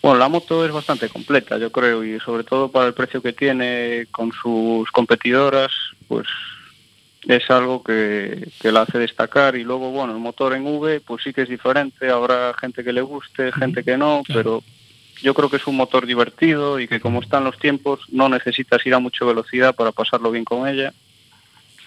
Bueno, 0.07 0.21
la 0.21 0.29
moto 0.29 0.65
es 0.65 0.71
bastante 0.71 1.09
completa, 1.09 1.59
yo 1.59 1.73
creo, 1.73 2.05
y 2.05 2.21
sobre 2.21 2.45
todo 2.45 2.69
para 2.71 2.87
el 2.87 2.95
precio 2.95 3.21
que 3.21 3.33
tiene 3.33 4.07
con 4.13 4.31
sus 4.31 4.89
competidoras, 4.93 5.73
pues 6.07 6.29
es 7.27 7.51
algo 7.51 7.83
que, 7.83 8.53
que 8.61 8.71
la 8.71 8.83
hace 8.83 9.01
destacar. 9.01 9.57
Y 9.57 9.65
luego, 9.65 9.91
bueno, 9.91 10.13
el 10.13 10.21
motor 10.21 10.55
en 10.55 10.65
V, 10.65 11.01
pues 11.01 11.25
sí 11.25 11.33
que 11.33 11.43
es 11.43 11.49
diferente, 11.49 12.09
habrá 12.09 12.55
gente 12.55 12.85
que 12.85 12.93
le 12.93 13.01
guste, 13.01 13.51
gente 13.51 13.83
que 13.83 13.97
no, 13.97 14.23
Claro. 14.25 14.39
pero 14.39 14.63
yo 15.23 15.35
creo 15.35 15.51
que 15.51 15.57
es 15.57 15.67
un 15.67 15.77
motor 15.77 16.07
divertido 16.07 16.79
y 16.79 16.87
que 16.87 17.01
como 17.01 17.21
están 17.21 17.43
los 17.43 17.59
tiempos, 17.59 17.99
no 18.13 18.29
necesitas 18.29 18.87
ir 18.87 18.95
a 18.95 19.01
mucha 19.01 19.25
velocidad 19.25 19.75
para 19.75 19.91
pasarlo 19.91 20.31
bien 20.31 20.45
con 20.45 20.69
ella. 20.69 20.95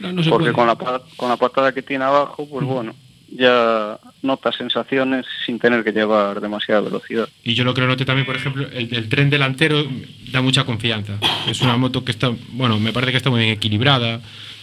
No, 0.01 0.11
no 0.11 0.23
se 0.23 0.29
porque 0.29 0.51
con 0.51 0.67
la, 0.67 0.75
con 1.15 1.29
la 1.29 1.37
patada 1.37 1.71
que 1.71 1.83
tiene 1.83 2.03
abajo, 2.03 2.45
pues 2.49 2.65
bueno, 2.65 2.93
ya 3.31 3.97
notas 4.21 4.55
sensaciones 4.55 5.25
sin 5.45 5.59
tener 5.59 5.83
que 5.83 5.91
llevar 5.91 6.41
demasiada 6.41 6.81
velocidad. 6.81 7.27
Y 7.43 7.53
yo 7.53 7.63
lo 7.63 7.73
que 7.73 7.81
noté 7.81 8.05
también, 8.05 8.25
por 8.25 8.35
ejemplo, 8.35 8.67
el, 8.71 8.93
el 8.93 9.09
tren 9.09 9.29
delantero 9.29 9.83
da 10.31 10.41
mucha 10.41 10.63
confianza. 10.65 11.13
Es 11.47 11.61
una 11.61 11.77
moto 11.77 12.03
que 12.03 12.11
está, 12.11 12.31
bueno, 12.51 12.79
me 12.79 12.91
parece 12.93 13.11
que 13.11 13.17
está 13.17 13.29
muy 13.29 13.41
bien 13.41 13.53
equilibrada. 13.53 14.19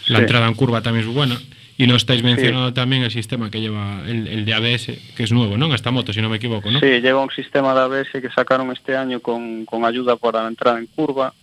La 0.08 0.18
Sí. 0.18 0.22
entrada 0.22 0.46
en 0.48 0.54
curva 0.54 0.82
también 0.82 1.08
es 1.08 1.14
buena. 1.14 1.36
Y 1.78 1.86
no 1.86 1.94
estáis 1.96 2.22
mencionando 2.22 2.72
también 2.72 3.02
el 3.02 3.10
sistema 3.10 3.50
que 3.50 3.60
lleva 3.60 4.00
el, 4.06 4.28
el 4.28 4.44
de 4.46 4.54
ABS, 4.54 4.86
que 5.14 5.22
es 5.24 5.30
nuevo, 5.32 5.58
¿no? 5.58 5.66
En 5.66 5.72
esta 5.72 5.90
moto, 5.90 6.10
si 6.12 6.22
no 6.22 6.30
me 6.30 6.36
equivoco, 6.36 6.70
¿no? 6.70 6.80
Sí, 6.80 6.86
lleva 7.02 7.20
un 7.20 7.30
sistema 7.30 7.74
de 7.74 7.80
ABS 7.80 8.12
que 8.22 8.30
sacaron 8.34 8.72
este 8.72 8.96
año 8.96 9.20
con, 9.20 9.66
con 9.66 9.84
ayuda 9.84 10.16
para 10.16 10.42
la 10.42 10.48
entrada 10.48 10.78
en 10.78 10.86
curva. 10.86 11.34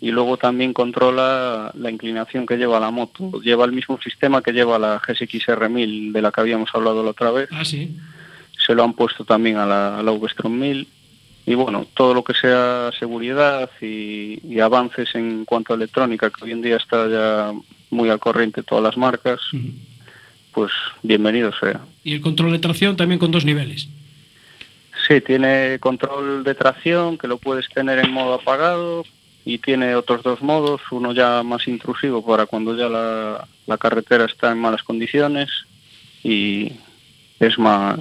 Y 0.00 0.10
luego 0.10 0.36
también 0.36 0.72
controla 0.72 1.72
la 1.74 1.90
inclinación 1.90 2.46
que 2.46 2.56
lleva 2.56 2.78
la 2.78 2.90
moto. 2.90 3.40
Lleva 3.40 3.64
el 3.64 3.72
mismo 3.72 4.00
sistema 4.00 4.42
que 4.42 4.52
lleva 4.52 4.78
la 4.78 5.00
GSX-R 5.00 5.68
1000 5.68 6.12
de 6.12 6.22
la 6.22 6.30
que 6.30 6.40
habíamos 6.40 6.70
hablado 6.72 7.02
la 7.02 7.10
otra 7.10 7.30
vez. 7.32 7.48
Ah, 7.52 7.64
sí. 7.64 7.96
Se 8.64 8.74
lo 8.74 8.84
han 8.84 8.92
puesto 8.92 9.24
también 9.24 9.56
a 9.56 9.66
la, 9.66 9.98
a 9.98 10.02
la 10.02 10.12
V-Strom 10.12 10.56
1000 10.56 10.88
y 11.46 11.54
bueno, 11.54 11.86
todo 11.94 12.12
lo 12.12 12.22
que 12.22 12.34
sea 12.34 12.90
seguridad 12.98 13.70
y, 13.80 14.38
y 14.46 14.60
avances 14.60 15.14
en 15.14 15.46
cuanto 15.46 15.72
a 15.72 15.76
electrónica, 15.76 16.28
que 16.28 16.44
hoy 16.44 16.52
en 16.52 16.60
día 16.60 16.76
está 16.76 17.08
ya 17.08 17.52
muy 17.88 18.10
al 18.10 18.18
corriente 18.18 18.62
todas 18.62 18.84
las 18.84 18.98
marcas, 18.98 19.40
pues 20.52 20.70
bienvenido 21.02 21.50
sea. 21.58 21.80
Y 22.04 22.12
el 22.12 22.20
control 22.20 22.52
de 22.52 22.58
tracción 22.58 22.96
también 22.96 23.18
con 23.18 23.30
dos 23.30 23.46
niveles. 23.46 23.88
Sí, 25.06 25.22
tiene 25.22 25.78
control 25.80 26.44
de 26.44 26.54
tracción 26.54 27.16
que 27.16 27.28
lo 27.28 27.38
puedes 27.38 27.66
tener 27.70 27.98
en 27.98 28.12
modo 28.12 28.34
apagado 28.34 29.04
y 29.50 29.58
tiene 29.58 29.94
otros 29.94 30.22
dos 30.22 30.42
modos, 30.42 30.80
uno 30.90 31.12
ya 31.12 31.42
más 31.42 31.66
intrusivo 31.68 32.24
para 32.24 32.44
cuando 32.46 32.76
ya 32.76 32.88
la, 32.88 33.48
la 33.66 33.78
carretera 33.78 34.26
está 34.26 34.52
en 34.52 34.58
malas 34.58 34.82
condiciones 34.82 35.48
y 36.22 36.72
es 37.40 37.58
más 37.58 37.98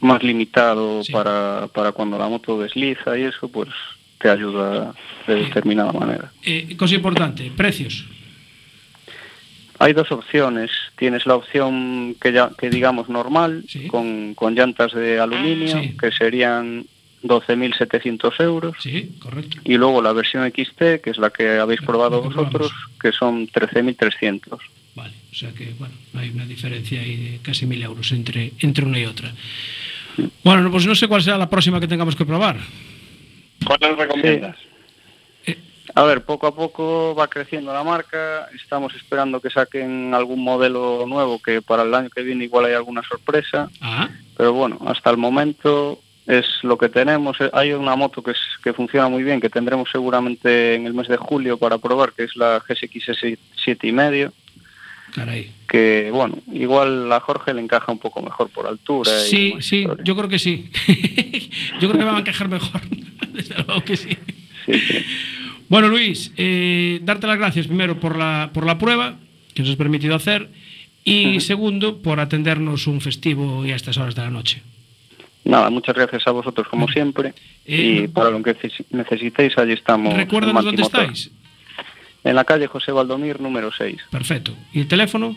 más 0.00 0.22
limitado 0.22 1.02
Sí. 1.02 1.10
para, 1.12 1.68
para 1.74 1.90
cuando 1.90 2.18
la 2.18 2.28
moto 2.28 2.60
desliza 2.60 3.18
y 3.18 3.22
eso 3.22 3.48
pues 3.48 3.70
te 4.18 4.28
ayuda 4.30 4.94
de 5.26 5.34
determinada 5.36 5.92
manera. 5.92 6.30
Eh, 6.44 6.76
cosa 6.76 6.94
importante, 6.94 7.50
precios. 7.56 8.04
Hay 9.78 9.92
dos 9.92 10.10
opciones. 10.12 10.70
Tienes 10.96 11.26
la 11.26 11.34
opción 11.34 12.14
que, 12.20 12.32
ya, 12.32 12.50
que 12.56 12.70
digamos 12.70 13.08
normal, 13.08 13.64
Sí. 13.68 13.88
con, 13.88 14.34
con 14.34 14.54
llantas 14.54 14.92
de 14.92 15.18
aluminio, 15.18 15.80
Sí. 15.82 15.96
que 16.00 16.12
serían 16.12 16.86
12.700 17.28 18.40
euros. 18.40 18.76
Sí, 18.80 19.16
correcto. 19.20 19.58
Y 19.64 19.76
luego 19.76 20.02
la 20.02 20.12
versión 20.12 20.48
XT, 20.50 21.02
que 21.02 21.10
es 21.10 21.18
la 21.18 21.30
que 21.30 21.58
habéis 21.58 21.80
probado 21.80 22.22
que 22.22 22.28
vosotros, 22.28 22.72
que 23.00 23.12
son 23.12 23.48
13.300. 23.48 24.58
Vale, 24.94 25.14
o 25.30 25.34
sea 25.34 25.52
que, 25.52 25.74
bueno, 25.78 25.94
hay 26.14 26.30
una 26.30 26.46
diferencia 26.46 27.00
ahí 27.00 27.16
de 27.16 27.38
casi 27.42 27.66
mil 27.66 27.82
euros 27.82 28.10
entre, 28.12 28.52
entre 28.60 28.84
una 28.84 28.98
y 28.98 29.04
otra. 29.04 29.32
Bueno, 30.42 30.62
no, 30.62 30.70
pues 30.70 30.86
no 30.86 30.94
sé 30.94 31.08
cuál 31.08 31.22
será 31.22 31.36
la 31.36 31.50
próxima 31.50 31.78
que 31.80 31.88
tengamos 31.88 32.16
que 32.16 32.24
probar. 32.24 32.56
¿Cuál 33.64 33.78
nos 33.80 33.98
recomiendas? 33.98 34.56
A 35.94 36.02
ver, 36.02 36.24
poco 36.24 36.46
a 36.46 36.54
poco 36.54 37.14
va 37.14 37.26
creciendo 37.26 37.72
la 37.72 37.82
marca. 37.82 38.48
Estamos 38.54 38.94
esperando 38.94 39.40
que 39.40 39.48
saquen 39.48 40.12
algún 40.12 40.44
modelo 40.44 41.06
nuevo, 41.06 41.40
que 41.40 41.62
para 41.62 41.84
el 41.84 41.94
año 41.94 42.10
que 42.10 42.22
viene 42.22 42.44
igual 42.44 42.66
hay 42.66 42.74
alguna 42.74 43.02
sorpresa. 43.02 43.70
Ah, 43.80 44.10
Pero 44.36 44.52
bueno, 44.52 44.78
hasta 44.86 45.10
el 45.10 45.16
momento 45.16 46.00
es 46.26 46.46
lo 46.62 46.76
que 46.76 46.88
tenemos. 46.88 47.40
Eh, 47.40 47.50
Hay 47.52 47.72
una 47.72 47.96
moto 47.96 48.22
que, 48.22 48.32
es, 48.32 48.38
que 48.62 48.72
funciona 48.72 49.08
muy 49.08 49.22
bien, 49.22 49.40
que 49.40 49.50
tendremos 49.50 49.88
seguramente 49.90 50.74
en 50.74 50.86
el 50.86 50.94
mes 50.94 51.08
de 51.08 51.16
julio 51.16 51.56
para 51.56 51.78
probar, 51.78 52.12
que 52.12 52.24
es 52.24 52.36
la 52.36 52.60
GSX 52.66 53.08
7,5, 53.64 54.32
caray. 55.14 55.52
que 55.68 56.10
bueno, 56.12 56.38
igual 56.52 57.10
a 57.12 57.20
Jorge 57.20 57.54
le 57.54 57.60
encaja 57.60 57.92
un 57.92 57.98
poco 57.98 58.22
mejor 58.22 58.48
por 58.50 58.66
altura. 58.66 59.10
y 59.24 59.28
Sí, 59.28 59.54
sí, 59.60 59.86
yo 60.04 60.16
creo 60.16 60.28
que 60.28 60.38
sí. 60.38 60.70
yo 61.80 61.88
creo 61.88 61.92
que 61.92 61.98
me 61.98 62.04
van 62.04 62.16
a 62.16 62.24
quejar 62.24 62.48
mejor. 62.48 62.80
Desde 63.32 63.54
luego 63.64 63.82
que 63.84 63.96
sí. 63.96 64.16
Sí, 64.66 64.78
sí. 64.80 65.04
Bueno, 65.68 65.88
Luis, 65.88 66.32
eh, 66.36 67.00
darte 67.02 67.26
las 67.26 67.38
gracias 67.38 67.66
primero 67.66 67.98
por 67.98 68.16
la, 68.16 68.50
por 68.52 68.64
la 68.64 68.78
prueba 68.78 69.16
que 69.54 69.62
nos 69.62 69.70
has 69.70 69.76
permitido 69.76 70.14
hacer 70.14 70.48
y 71.04 71.40
segundo 71.40 72.02
por 72.02 72.18
atendernos 72.20 72.86
un 72.86 73.00
festivo 73.00 73.64
y 73.64 73.70
a 73.72 73.76
estas 73.76 73.96
horas 73.96 74.14
de 74.14 74.22
la 74.22 74.30
noche. 74.30 74.62
Nada, 75.46 75.70
muchas 75.70 75.94
gracias 75.94 76.26
a 76.26 76.32
vosotros 76.32 76.66
como 76.68 76.88
siempre. 76.88 77.32
Eh, 77.64 78.02
y 78.04 78.08
para 78.08 78.30
lo 78.30 78.42
que 78.42 78.54
neces- 78.56 78.84
necesitéis, 78.90 79.56
allí 79.56 79.72
estamos. 79.72 80.12
en 80.12 80.18
Recuérdanos 80.18 80.64
dónde 80.64 80.82
estáis. 80.82 81.30
En 82.24 82.34
la 82.34 82.44
calle 82.44 82.66
José 82.66 82.90
Valdomir, 82.92 83.40
número 83.40 83.70
6. 83.72 83.96
Perfecto. 84.10 84.52
¿Y 84.72 84.80
el 84.80 84.88
teléfono? 84.88 85.34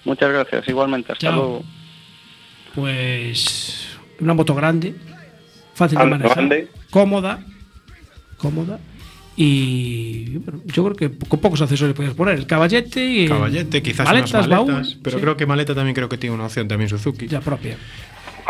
Muchas 0.04 0.30
gracias, 0.32 0.68
igualmente. 0.68 1.12
Hasta 1.12 1.28
Chao. 1.28 1.36
luego. 1.36 1.64
Pues 2.74 3.98
una 4.20 4.34
moto 4.34 4.54
grande, 4.56 4.96
fácil 5.74 5.98
de 5.98 6.06
manejar, 6.06 6.36
grande. 6.36 6.68
cómoda, 6.90 7.44
cómoda. 8.38 8.80
Y 9.38 10.38
bueno, 10.38 10.62
yo 10.66 10.84
creo 10.86 10.96
que 10.96 11.18
con 11.28 11.40
pocos 11.40 11.62
accesorios 11.62 11.96
puedes 11.96 12.14
poner. 12.14 12.36
El 12.36 12.48
caballete 12.48 13.04
y 13.06 13.28
Caballete, 13.28 13.82
quizás 13.84 14.06
maletas, 14.06 14.34
unas 14.34 14.48
maletas, 14.48 14.76
baúl, 14.88 15.00
pero 15.04 15.18
sí, 15.18 15.22
creo 15.22 15.38
que 15.38 15.46
maleta 15.46 15.76
también 15.76 15.94
creo 15.96 16.08
que 16.10 16.18
tiene 16.18 16.36
una 16.36 16.46
opción 16.46 16.68
también 16.68 16.90
Suzuki. 16.90 17.28
ya 17.28 17.42
propia. 17.42 17.78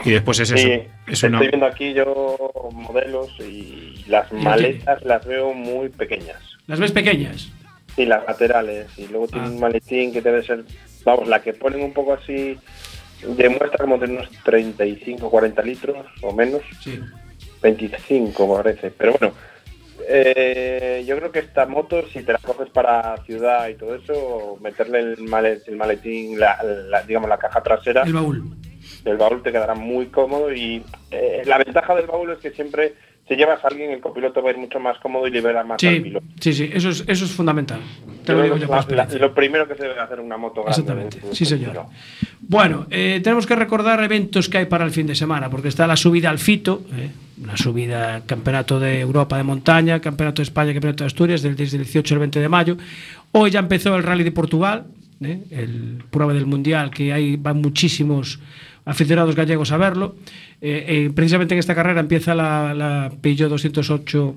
Y 0.03 0.11
después 0.11 0.39
es 0.41 0.51
eso. 0.51 0.57
Sí, 0.67 0.81
es 1.07 1.23
una, 1.23 1.37
estoy 1.37 1.47
viendo 1.47 1.65
aquí 1.65 1.93
yo 1.93 2.37
modelos 2.73 3.29
y 3.39 4.03
las 4.07 4.31
Y 4.31 4.35
maletas 4.35 5.03
las 5.03 5.25
veo 5.25 5.53
muy 5.53 5.89
pequeñas. 5.89 6.37
Las 6.67 6.79
ves 6.79 6.91
pequeñas. 6.91 7.49
Sí, 7.95 8.05
las 8.05 8.25
laterales. 8.27 8.87
Y 8.97 9.07
luego 9.07 9.27
tiene 9.27 9.47
Ah. 9.47 9.49
un 9.51 9.59
maletín 9.59 10.11
que 10.11 10.21
debe 10.21 10.43
ser, 10.43 10.65
vamos, 11.05 11.27
la 11.29 11.41
que 11.41 11.53
ponen 11.53 11.81
un 11.81 11.93
poco 11.93 12.13
así, 12.13 12.57
demuestra 13.37 13.77
como 13.79 13.97
de 13.97 14.05
unos 14.11 14.29
35, 14.43 15.29
40 15.31 15.61
litros 15.63 15.97
o 16.21 16.33
menos. 16.33 16.61
Sí. 16.83 16.99
25 17.63 18.55
parece. 18.57 18.91
Pero 18.91 19.13
bueno, 19.17 19.33
eh, 20.07 21.03
yo 21.05 21.17
creo 21.17 21.31
que 21.31 21.39
esta 21.39 21.65
moto, 21.65 22.05
si 22.07 22.23
te 22.23 22.33
la 22.33 22.39
coges 22.39 22.69
para 22.69 23.17
ciudad 23.25 23.67
y 23.69 23.75
todo 23.75 23.95
eso, 23.95 24.57
meterle 24.61 24.99
el, 24.99 25.17
malet- 25.19 25.63
el 25.67 25.75
maletín, 25.77 26.39
la, 26.39 26.61
la- 26.63 27.01
digamos 27.03 27.29
la 27.29 27.37
caja 27.37 27.61
trasera, 27.61 28.03
El 28.03 28.13
baúl. 28.13 28.43
el 29.05 29.17
baúl 29.17 29.41
te 29.43 29.51
quedará 29.51 29.75
muy 29.75 30.07
cómodo 30.07 30.53
y 30.53 30.83
eh, 31.11 31.41
la 31.45 31.57
ventaja 31.57 31.95
del 31.95 32.07
baúl 32.07 32.31
es 32.31 32.39
que 32.39 32.51
siempre 32.51 32.93
si 33.27 33.35
llevas 33.35 33.63
a 33.63 33.67
alguien 33.69 33.89
el 33.91 33.99
copiloto 34.01 34.41
va 34.43 34.49
a 34.49 34.53
ir 34.53 34.59
mucho 34.59 34.79
más 34.79 34.97
cómodo 34.99 35.25
y 35.27 35.31
libera 35.31 35.63
más 35.63 35.83
al 35.83 35.95
Sí, 35.95 35.99
piloto. 35.99 36.25
sí, 36.39 36.53
sí, 36.53 36.69
eso 36.71 36.89
es, 36.89 37.03
eso 37.07 37.25
es 37.25 37.31
fundamental. 37.31 37.79
Te 38.23 38.33
lo 38.33 38.43
digo 38.43 38.57
yo 38.57 38.67
por 38.67 38.75
La- 38.75 38.81
experiencia. 38.81 39.19
la- 39.19 39.27
lo 39.27 39.33
primero 39.33 39.67
que 39.67 39.75
se 39.75 39.83
debe 39.83 39.99
hacer 39.99 40.19
una 40.19 40.37
moto 40.37 40.61
grande. 40.63 40.71
Exactamente, 40.71 41.21
sí 41.33 41.45
señor. 41.45 41.85
Bueno, 42.41 42.85
eh, 42.91 43.19
tenemos 43.23 43.45
que 43.47 43.55
recordar 43.55 44.03
eventos 44.03 44.47
que 44.49 44.59
hay 44.59 44.65
para 44.65 44.85
el 44.85 44.91
fin 44.91 45.07
de 45.07 45.15
semana, 45.15 45.49
porque 45.49 45.69
está 45.69 45.87
la 45.87 45.95
subida 45.95 46.29
al 46.29 46.37
Fito, 46.39 46.83
eh, 46.95 47.09
una 47.41 47.57
subida 47.57 48.15
al 48.15 48.25
Campeonato 48.25 48.79
de 48.79 48.99
Europa 48.99 49.37
de 49.37 49.43
Montaña, 49.43 49.99
Campeonato 49.99 50.41
de 50.41 50.43
España, 50.43 50.73
Campeonato 50.73 51.03
de 51.03 51.07
Asturias, 51.07 51.41
del- 51.41 51.55
desde 51.55 51.77
el 51.77 51.83
18 51.83 52.13
al 52.15 52.19
20 52.19 52.39
de 52.39 52.49
mayo. 52.49 52.77
Hoy 53.31 53.49
ya 53.51 53.59
empezó 53.59 53.95
el 53.95 54.03
Rally 54.03 54.23
de 54.23 54.31
Portugal, 54.31 54.85
eh, 55.21 55.39
el 55.49 56.03
prueba 56.11 56.33
del 56.33 56.45
Mundial, 56.45 56.91
que 56.91 57.11
ahí 57.11 57.37
van 57.37 57.61
muchísimos 57.61 58.39
aficionados 58.85 59.35
gallegos 59.35 59.71
a 59.71 59.77
verlo. 59.77 60.15
Eh, 60.61 60.85
eh, 60.87 61.11
precisamente 61.13 61.53
en 61.55 61.59
esta 61.59 61.75
carrera 61.75 61.99
empieza 61.99 62.33
la, 62.33 62.73
la 62.73 63.11
Peugeot 63.21 63.49
208 63.49 64.35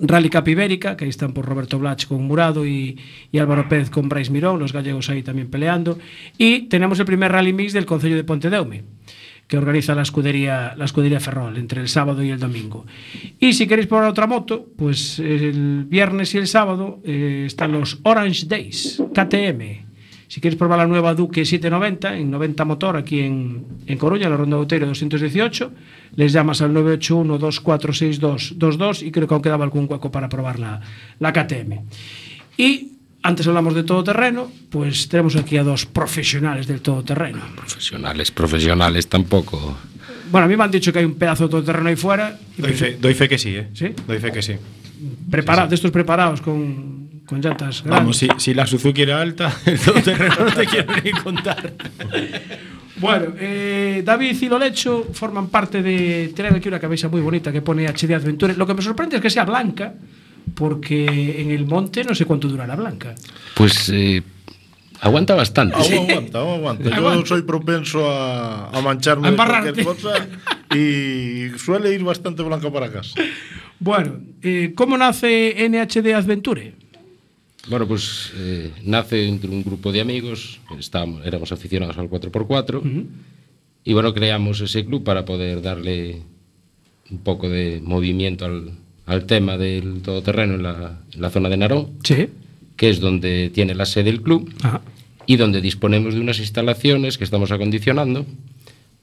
Rally 0.00 0.30
Cup 0.30 0.48
Ibérica, 0.48 0.96
que 0.96 1.04
ahí 1.04 1.10
están 1.10 1.32
por 1.32 1.46
Roberto 1.46 1.78
Blach 1.78 2.06
con 2.06 2.22
Murado 2.24 2.66
y, 2.66 2.98
Álvaro 3.38 3.68
Pérez 3.68 3.90
con 3.90 4.08
Brais 4.08 4.30
Mirón, 4.30 4.58
los 4.58 4.72
gallegos 4.72 5.08
ahí 5.10 5.22
también 5.22 5.48
peleando. 5.48 5.98
Y 6.38 6.62
tenemos 6.62 6.98
el 6.98 7.06
primer 7.06 7.32
Rally 7.32 7.52
Mix 7.52 7.72
del 7.72 7.86
Concello 7.86 8.16
de 8.16 8.24
Pontedeume, 8.24 8.84
que 9.46 9.58
organiza 9.58 9.94
la 9.94 10.02
escudería, 10.02 10.74
la 10.76 10.84
escudería 10.84 11.20
Ferrol 11.20 11.56
entre 11.56 11.80
el 11.80 11.88
sábado 11.88 12.22
y 12.22 12.30
el 12.30 12.38
domingo. 12.38 12.86
Y 13.38 13.52
si 13.52 13.66
queréis 13.66 13.86
probar 13.86 14.08
otra 14.08 14.26
moto, 14.26 14.66
pues 14.76 15.18
el 15.18 15.84
viernes 15.84 16.34
y 16.34 16.38
el 16.38 16.46
sábado 16.46 17.00
eh, 17.04 17.44
están 17.46 17.72
los 17.72 17.98
Orange 18.02 18.46
Days, 18.46 19.02
KTM. 19.12 19.85
Si 20.28 20.40
queréis 20.40 20.58
probar 20.58 20.78
la 20.78 20.86
nueva 20.86 21.14
Duque 21.14 21.44
790 21.44 22.16
en 22.16 22.30
90 22.30 22.64
motor 22.64 22.96
aquí 22.96 23.20
en, 23.20 23.64
en 23.86 23.98
Coruña, 23.98 24.24
en 24.24 24.30
la 24.30 24.36
Ronda 24.36 24.56
de 24.56 24.60
Outeiro 24.62 24.86
218, 24.86 25.72
les 26.16 26.32
llamas 26.32 26.60
al 26.62 26.72
981-246222 26.74 29.02
y 29.06 29.10
creo 29.12 29.28
que 29.28 29.34
aún 29.34 29.42
quedaba 29.42 29.64
algún 29.64 29.86
hueco 29.88 30.10
para 30.10 30.28
probar 30.28 30.58
la, 30.58 30.80
la 31.20 31.32
KTM. 31.32 31.80
Y 32.56 32.92
antes 33.22 33.46
hablamos 33.46 33.74
de 33.74 33.84
todoterreno, 33.84 34.50
pues 34.70 35.08
tenemos 35.08 35.36
aquí 35.36 35.56
a 35.56 35.64
dos 35.64 35.86
profesionales 35.86 36.66
del 36.66 36.80
todoterreno. 36.80 37.40
Profesionales, 37.56 38.30
profesionales 38.30 39.08
tampoco. 39.08 39.76
Bueno, 40.30 40.46
a 40.46 40.48
mí 40.48 40.56
me 40.56 40.64
han 40.64 40.70
dicho 40.70 40.92
que 40.92 41.00
hay 41.00 41.04
un 41.04 41.14
pedazo 41.14 41.44
de 41.44 41.50
todoterreno 41.50 41.88
ahí 41.88 41.96
fuera. 41.96 42.38
y 42.56 42.62
Doy 42.62 42.72
fe, 42.72 42.96
doy 43.00 43.14
fe 43.14 43.28
que 43.28 43.38
sí, 43.38 43.56
¿eh? 43.56 43.68
¿Sí? 43.74 43.88
Doy 44.06 44.18
fe 44.18 44.32
que 44.32 44.42
sí. 44.42 44.54
Preparados, 45.30 45.70
de 45.70 45.76
estos 45.76 45.90
preparados 45.90 46.40
con, 46.40 47.08
con 47.26 47.40
llantas 47.42 47.82
Vamos, 47.84 48.18
grandes. 48.20 48.38
si, 48.38 48.50
si 48.50 48.54
la 48.54 48.66
Suzuki 48.66 49.02
era 49.02 49.20
alta, 49.20 49.52
el 49.66 49.78
todoterreno 49.78 50.36
no 50.46 50.52
te 50.52 50.66
quiero 50.66 50.92
ni 51.04 51.10
contar. 51.12 51.72
Bueno, 52.98 53.34
eh, 53.38 54.02
David 54.04 54.36
y 54.40 54.48
Lolecho 54.48 55.06
forman 55.12 55.48
parte 55.48 55.82
de. 55.82 56.32
Tienen 56.34 56.54
aquí 56.54 56.68
una 56.68 56.80
cabeza 56.80 57.08
muy 57.08 57.20
bonita 57.20 57.52
que 57.52 57.60
pone 57.60 57.86
HD 57.86 58.14
Adventure. 58.14 58.54
Lo 58.54 58.66
que 58.66 58.72
me 58.74 58.80
sorprende 58.80 59.16
es 59.16 59.22
que 59.22 59.28
sea 59.28 59.44
blanca, 59.44 59.92
porque 60.54 61.42
en 61.42 61.50
el 61.50 61.66
monte 61.66 62.04
no 62.04 62.14
sé 62.14 62.24
cuánto 62.24 62.48
durará 62.48 62.74
blanca. 62.74 63.14
Pues 63.54 63.90
eh, 63.92 64.22
aguanta 65.02 65.34
bastante. 65.34 65.76
Aún 65.76 66.08
aguanta, 66.10 66.38
aún 66.38 66.54
aguanta. 66.54 66.84
Yo 66.88 66.94
Aguanta. 66.96 67.26
soy 67.26 67.42
propenso 67.42 68.10
a, 68.10 68.70
a 68.70 68.80
mancharme 68.80 69.28
A 69.28 69.30
de 69.32 69.36
cualquier 69.36 69.84
cosa 69.84 70.26
y 70.74 71.50
suele 71.58 71.92
ir 71.92 72.02
bastante 72.02 72.42
blanca 72.42 72.70
para 72.72 72.90
casa. 72.90 73.20
Bueno, 73.78 74.20
eh, 74.42 74.72
¿cómo 74.74 74.96
nace 74.96 75.54
NHD 75.68 76.14
Adventure? 76.14 76.75
Bueno, 77.68 77.86
pues 77.88 78.32
eh, 78.36 78.70
nace 78.84 79.26
entre 79.26 79.50
un 79.50 79.64
grupo 79.64 79.90
de 79.90 80.00
amigos, 80.00 80.60
estábamos, 80.78 81.26
éramos 81.26 81.50
aficionados 81.50 81.98
al 81.98 82.08
4x4, 82.08 83.06
y 83.84 83.92
bueno, 83.92 84.14
creamos 84.14 84.60
ese 84.60 84.84
club 84.84 85.02
para 85.02 85.24
poder 85.24 85.62
darle 85.62 86.22
un 87.10 87.18
poco 87.18 87.48
de 87.48 87.80
movimiento 87.82 88.44
al, 88.44 88.72
al 89.06 89.26
tema 89.26 89.56
del 89.58 90.00
todoterreno 90.02 90.54
en 90.54 90.62
la, 90.62 91.00
en 91.12 91.20
la 91.20 91.30
zona 91.30 91.48
de 91.48 91.56
Narón, 91.56 91.90
Sí. 92.04 92.28
que 92.76 92.88
es 92.90 93.00
donde 93.00 93.50
tiene 93.52 93.74
la 93.74 93.86
sede 93.86 94.10
el 94.10 94.22
club, 94.22 94.52
Ajá. 94.62 94.82
y 95.26 95.36
donde 95.36 95.60
disponemos 95.60 96.14
de 96.14 96.20
unas 96.20 96.38
instalaciones 96.38 97.18
que 97.18 97.24
estamos 97.24 97.50
acondicionando 97.50 98.26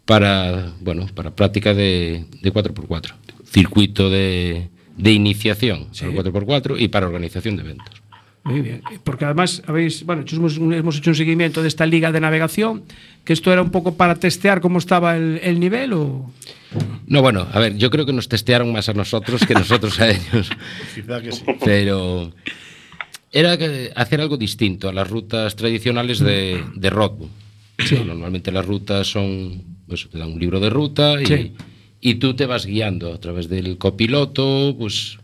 para, 0.06 0.72
bueno, 0.82 1.08
para 1.14 1.32
práctica 1.36 1.74
de, 1.74 2.26
de 2.42 2.54
4x4, 2.54 3.14
circuito 3.46 4.10
de, 4.10 4.70
de 4.98 5.12
iniciación 5.12 5.88
Sí. 5.92 6.06
al 6.06 6.14
4x4 6.14 6.80
y 6.80 6.88
para 6.88 7.08
organización 7.08 7.58
de 7.58 7.64
eventos. 7.64 8.03
Muy 8.46 8.62
bien, 8.62 8.82
porque 9.06 9.24
además 9.26 9.64
habéis, 9.68 10.06
bueno, 10.06 10.26
hemos, 10.30 10.58
hemos 10.58 10.98
hecho 10.98 11.12
un 11.12 11.16
seguimiento 11.16 11.62
de 11.62 11.70
esta 11.70 11.86
liga 11.86 12.12
de 12.12 12.20
navegación, 12.20 12.84
que 13.24 13.32
esto 13.32 13.54
era 13.54 13.62
un 13.62 13.70
poco 13.72 13.96
para 13.96 14.16
testear 14.16 14.60
cómo 14.60 14.80
estaba 14.80 15.16
el, 15.16 15.40
el 15.44 15.60
nivel 15.62 15.94
o... 15.94 16.30
No, 17.08 17.22
bueno, 17.22 17.48
a 17.54 17.60
ver, 17.60 17.78
yo 17.78 17.90
creo 17.90 18.06
que 18.06 18.12
nos 18.14 18.28
testearon 18.28 18.72
más 18.74 18.90
a 18.90 18.94
nosotros 18.94 19.46
que 19.46 19.54
nosotros 19.54 20.00
a 20.02 20.10
ellos. 20.10 20.50
Quizá 20.96 21.22
que 21.22 21.32
sí. 21.32 21.44
Pero 21.64 22.34
era 23.32 23.58
hacer 23.96 24.20
algo 24.20 24.36
distinto 24.38 24.90
a 24.90 24.94
las 24.94 25.10
rutas 25.10 25.56
tradicionales 25.56 26.20
de, 26.20 26.64
de 26.76 26.90
roadbook. 26.90 27.30
¿no? 27.98 28.04
Normalmente 28.06 28.52
las 28.52 28.66
rutas 28.66 29.08
son, 29.08 29.64
pues 29.88 30.10
te 30.10 30.18
dan 30.18 30.34
un 30.34 30.40
libro 30.40 30.60
de 30.60 30.70
ruta 30.70 31.22
y, 31.22 31.26
Sí. 31.26 31.54
y 32.02 32.16
tú 32.16 32.34
te 32.36 32.46
vas 32.46 32.66
guiando 32.66 33.14
a 33.14 33.20
través 33.20 33.48
del 33.50 33.78
copiloto, 33.78 34.76
pues 34.78 35.18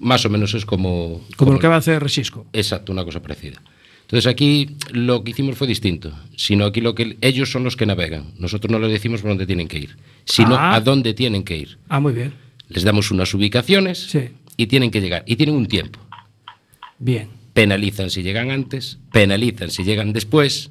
más 0.00 0.24
o 0.24 0.30
menos 0.30 0.54
es 0.54 0.64
como... 0.64 1.20
Como 1.36 1.52
lo 1.52 1.58
que 1.58 1.68
va 1.68 1.76
a 1.76 1.78
hacer 1.78 2.02
Resisco. 2.02 2.46
Exacto, 2.52 2.92
una 2.92 3.04
cosa 3.04 3.20
parecida. 3.22 3.62
Entonces 4.02 4.26
aquí 4.30 4.76
lo 4.92 5.24
que 5.24 5.30
hicimos 5.30 5.56
fue 5.56 5.66
distinto, 5.66 6.12
sino 6.36 6.66
aquí 6.66 6.80
lo 6.80 6.94
que 6.94 7.16
ellos 7.22 7.50
son 7.50 7.64
los 7.64 7.76
que 7.76 7.86
navegan. 7.86 8.32
Nosotros 8.38 8.70
no 8.70 8.78
les 8.78 8.90
decimos 8.92 9.22
por 9.22 9.30
dónde 9.30 9.46
tienen 9.46 9.68
que 9.68 9.78
ir, 9.78 9.96
sino 10.24 10.54
Ah. 10.56 10.74
a 10.74 10.80
dónde 10.80 11.14
tienen 11.14 11.44
que 11.44 11.56
ir. 11.56 11.78
Ah, 11.88 12.00
muy 12.00 12.12
bien, 12.12 12.32
Les 12.68 12.84
damos 12.84 13.10
unas 13.10 13.32
ubicaciones 13.34 13.98
Sí. 14.10 14.28
y 14.56 14.66
tienen 14.66 14.90
que 14.90 15.00
llegar. 15.00 15.22
Y 15.26 15.36
tienen 15.36 15.54
un 15.54 15.66
tiempo. 15.66 16.00
bien. 16.98 17.28
Penalizan 17.54 18.08
si 18.10 18.22
llegan 18.22 18.50
antes, 18.50 18.98
penalizan 19.12 19.70
si 19.70 19.84
llegan 19.84 20.12
después 20.14 20.70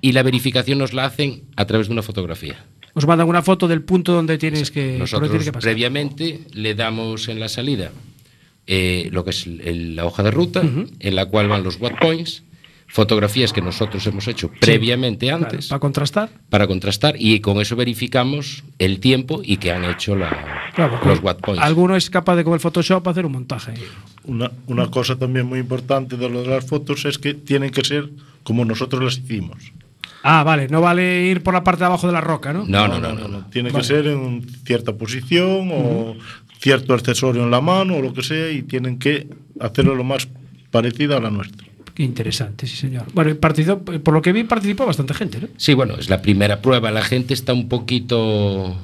y 0.00 0.12
la 0.12 0.22
verificación 0.24 0.78
nos 0.78 0.92
la 0.92 1.04
hacen 1.04 1.42
a 1.56 1.64
través 1.66 1.86
de 1.88 1.92
una 1.92 2.02
fotografía. 2.02 2.64
Os 2.94 3.06
mandan 3.06 3.28
una 3.28 3.42
foto 3.42 3.68
del 3.68 3.82
punto 3.82 4.12
donde 4.12 4.36
tienes 4.38 4.70
que, 4.72 4.96
Nosotros 4.98 5.30
que 5.30 5.52
pasar. 5.52 5.60
previamente 5.62 6.40
le 6.52 6.74
damos 6.74 7.28
en 7.28 7.38
la 7.38 7.48
salida 7.48 7.92
eh, 8.68 9.08
lo 9.10 9.24
que 9.24 9.30
es 9.30 9.46
el- 9.46 9.96
la 9.96 10.04
hoja 10.04 10.22
de 10.22 10.30
ruta, 10.30 10.62
en 11.00 11.16
la 11.16 11.24
cual 11.26 11.48
van 11.48 11.64
los 11.64 11.80
watt 11.80 11.98
points, 11.98 12.44
fotografías 12.90 13.52
que 13.52 13.60
nosotros 13.60 14.06
hemos 14.06 14.26
hecho 14.28 14.50
previamente 14.60 15.26
Claro, 15.26 15.44
antes 15.44 15.68
para 15.68 15.78
contrastar. 15.78 16.30
para 16.48 16.66
contrastar 16.66 17.16
y 17.18 17.40
con 17.40 17.60
eso 17.60 17.76
verificamos 17.76 18.64
el 18.78 18.98
tiempo 19.00 19.42
y 19.44 19.58
que 19.58 19.72
han 19.72 19.84
hecho 19.84 20.16
la- 20.16 20.70
Claro, 20.74 20.92
porque 20.92 21.08
los 21.08 21.22
watt 21.22 21.40
points. 21.40 21.62
Alguno 21.62 21.96
es 21.96 22.08
capaz 22.08 22.36
de 22.36 22.44
con 22.44 22.54
el 22.54 22.60
Photoshop 22.60 23.06
hacer 23.08 23.26
un 23.26 23.32
montaje. 23.32 23.74
Una, 24.24 24.50
una 24.68 24.90
cosa 24.90 25.16
también 25.16 25.44
muy 25.46 25.58
importante 25.58 26.16
de 26.16 26.28
lo 26.30 26.42
de 26.42 26.48
las 26.48 26.64
fotos 26.66 27.04
es 27.04 27.18
que 27.18 27.34
tienen 27.34 27.70
que 27.70 27.84
ser 27.84 28.08
como 28.42 28.64
nosotros 28.64 29.02
las 29.02 29.18
hicimos. 29.18 29.72
Ah, 30.22 30.42
vale, 30.42 30.66
no 30.68 30.80
vale 30.80 31.26
ir 31.26 31.42
por 31.42 31.54
la 31.54 31.62
parte 31.62 31.80
de 31.80 31.86
abajo 31.86 32.06
de 32.06 32.12
la 32.12 32.20
roca, 32.20 32.52
¿no? 32.52 32.64
No, 32.66 32.88
no, 32.88 32.98
no, 32.98 33.12
no. 33.12 33.28
no. 33.28 33.46
Tiene 33.50 33.70
Vale. 33.70 33.82
que 33.82 33.86
ser 33.86 34.06
en 34.08 34.44
cierta 34.64 34.92
posición 34.94 35.70
o 35.72 36.16
cierto 36.60 36.94
accesorio 36.94 37.42
en 37.44 37.50
la 37.50 37.60
mano 37.60 37.96
o 37.96 38.02
lo 38.02 38.12
que 38.12 38.22
sea 38.22 38.50
y 38.50 38.62
tienen 38.62 38.98
que 38.98 39.28
hacerlo 39.60 39.94
lo 39.94 40.04
más 40.04 40.28
parecida 40.70 41.16
a 41.16 41.20
la 41.20 41.30
nuestra. 41.30 41.66
Qué 41.94 42.02
interesante, 42.04 42.66
sí, 42.66 42.76
señor. 42.76 43.06
Bueno, 43.12 43.30
y 43.30 43.34
participó, 43.34 43.80
por 44.00 44.14
lo 44.14 44.22
que 44.22 44.32
vi, 44.32 44.44
participó 44.44 44.86
bastante 44.86 45.14
gente, 45.14 45.40
¿no? 45.40 45.48
Sí, 45.56 45.74
bueno, 45.74 45.96
es 45.96 46.08
la 46.08 46.22
primera 46.22 46.60
prueba. 46.62 46.90
La 46.92 47.02
gente 47.02 47.34
está 47.34 47.52
un 47.52 47.68
poquito. 47.68 48.76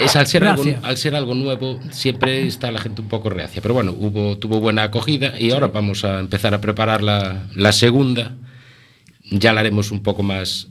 Es 0.00 0.16
al 0.16 0.26
ser, 0.26 0.44
algo, 0.44 0.64
Reacia. 0.64 0.86
al 0.86 0.96
ser 0.98 1.14
algo 1.14 1.34
nuevo, 1.34 1.80
siempre 1.90 2.46
está 2.46 2.70
la 2.70 2.78
gente 2.78 3.00
un 3.00 3.08
poco 3.08 3.30
reacia. 3.30 3.62
Pero 3.62 3.72
bueno, 3.72 3.92
hubo, 3.98 4.36
tuvo 4.36 4.60
buena 4.60 4.82
acogida 4.82 5.38
y 5.40 5.50
ahora 5.50 5.68
vamos 5.68 6.04
a 6.04 6.20
empezar 6.20 6.52
a 6.52 6.60
preparar 6.60 7.02
la, 7.02 7.46
la 7.54 7.72
segunda. 7.72 8.36
Ya 9.30 9.54
la 9.54 9.60
haremos 9.60 9.90
un 9.90 10.02
poco 10.02 10.22
más. 10.22 10.68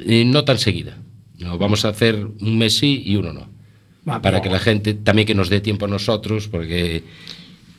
eh, 0.00 0.24
no 0.24 0.44
tan 0.44 0.58
seguida. 0.58 0.96
No, 1.38 1.58
vamos 1.58 1.84
a 1.84 1.88
hacer 1.90 2.26
un 2.40 2.58
mes 2.58 2.76
sí 2.78 3.02
y 3.04 3.14
uno 3.16 3.32
no. 3.32 3.48
Va, 4.08 4.20
para 4.20 4.38
pero- 4.38 4.42
que 4.42 4.50
la 4.50 4.58
gente 4.58 4.94
también 4.94 5.26
que 5.26 5.34
nos 5.34 5.48
dé 5.48 5.60
tiempo 5.60 5.84
a 5.86 5.88
nosotros, 5.88 6.48
porque 6.48 7.02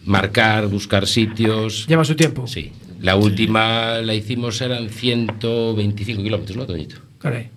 marcar, 0.05 0.67
buscar 0.67 1.07
sitios. 1.07 1.85
Lleva 1.87 2.03
su 2.05 2.15
tiempo. 2.15 2.47
Sí. 2.47 2.71
La 3.01 3.15
última 3.17 3.97
la 4.01 4.13
hicimos 4.13 4.61
eran 4.61 4.89
125 4.89 6.23
kilómetros, 6.23 6.55
¿no, 6.57 6.65
Toñito? 6.65 6.95
Caray. 7.19 7.49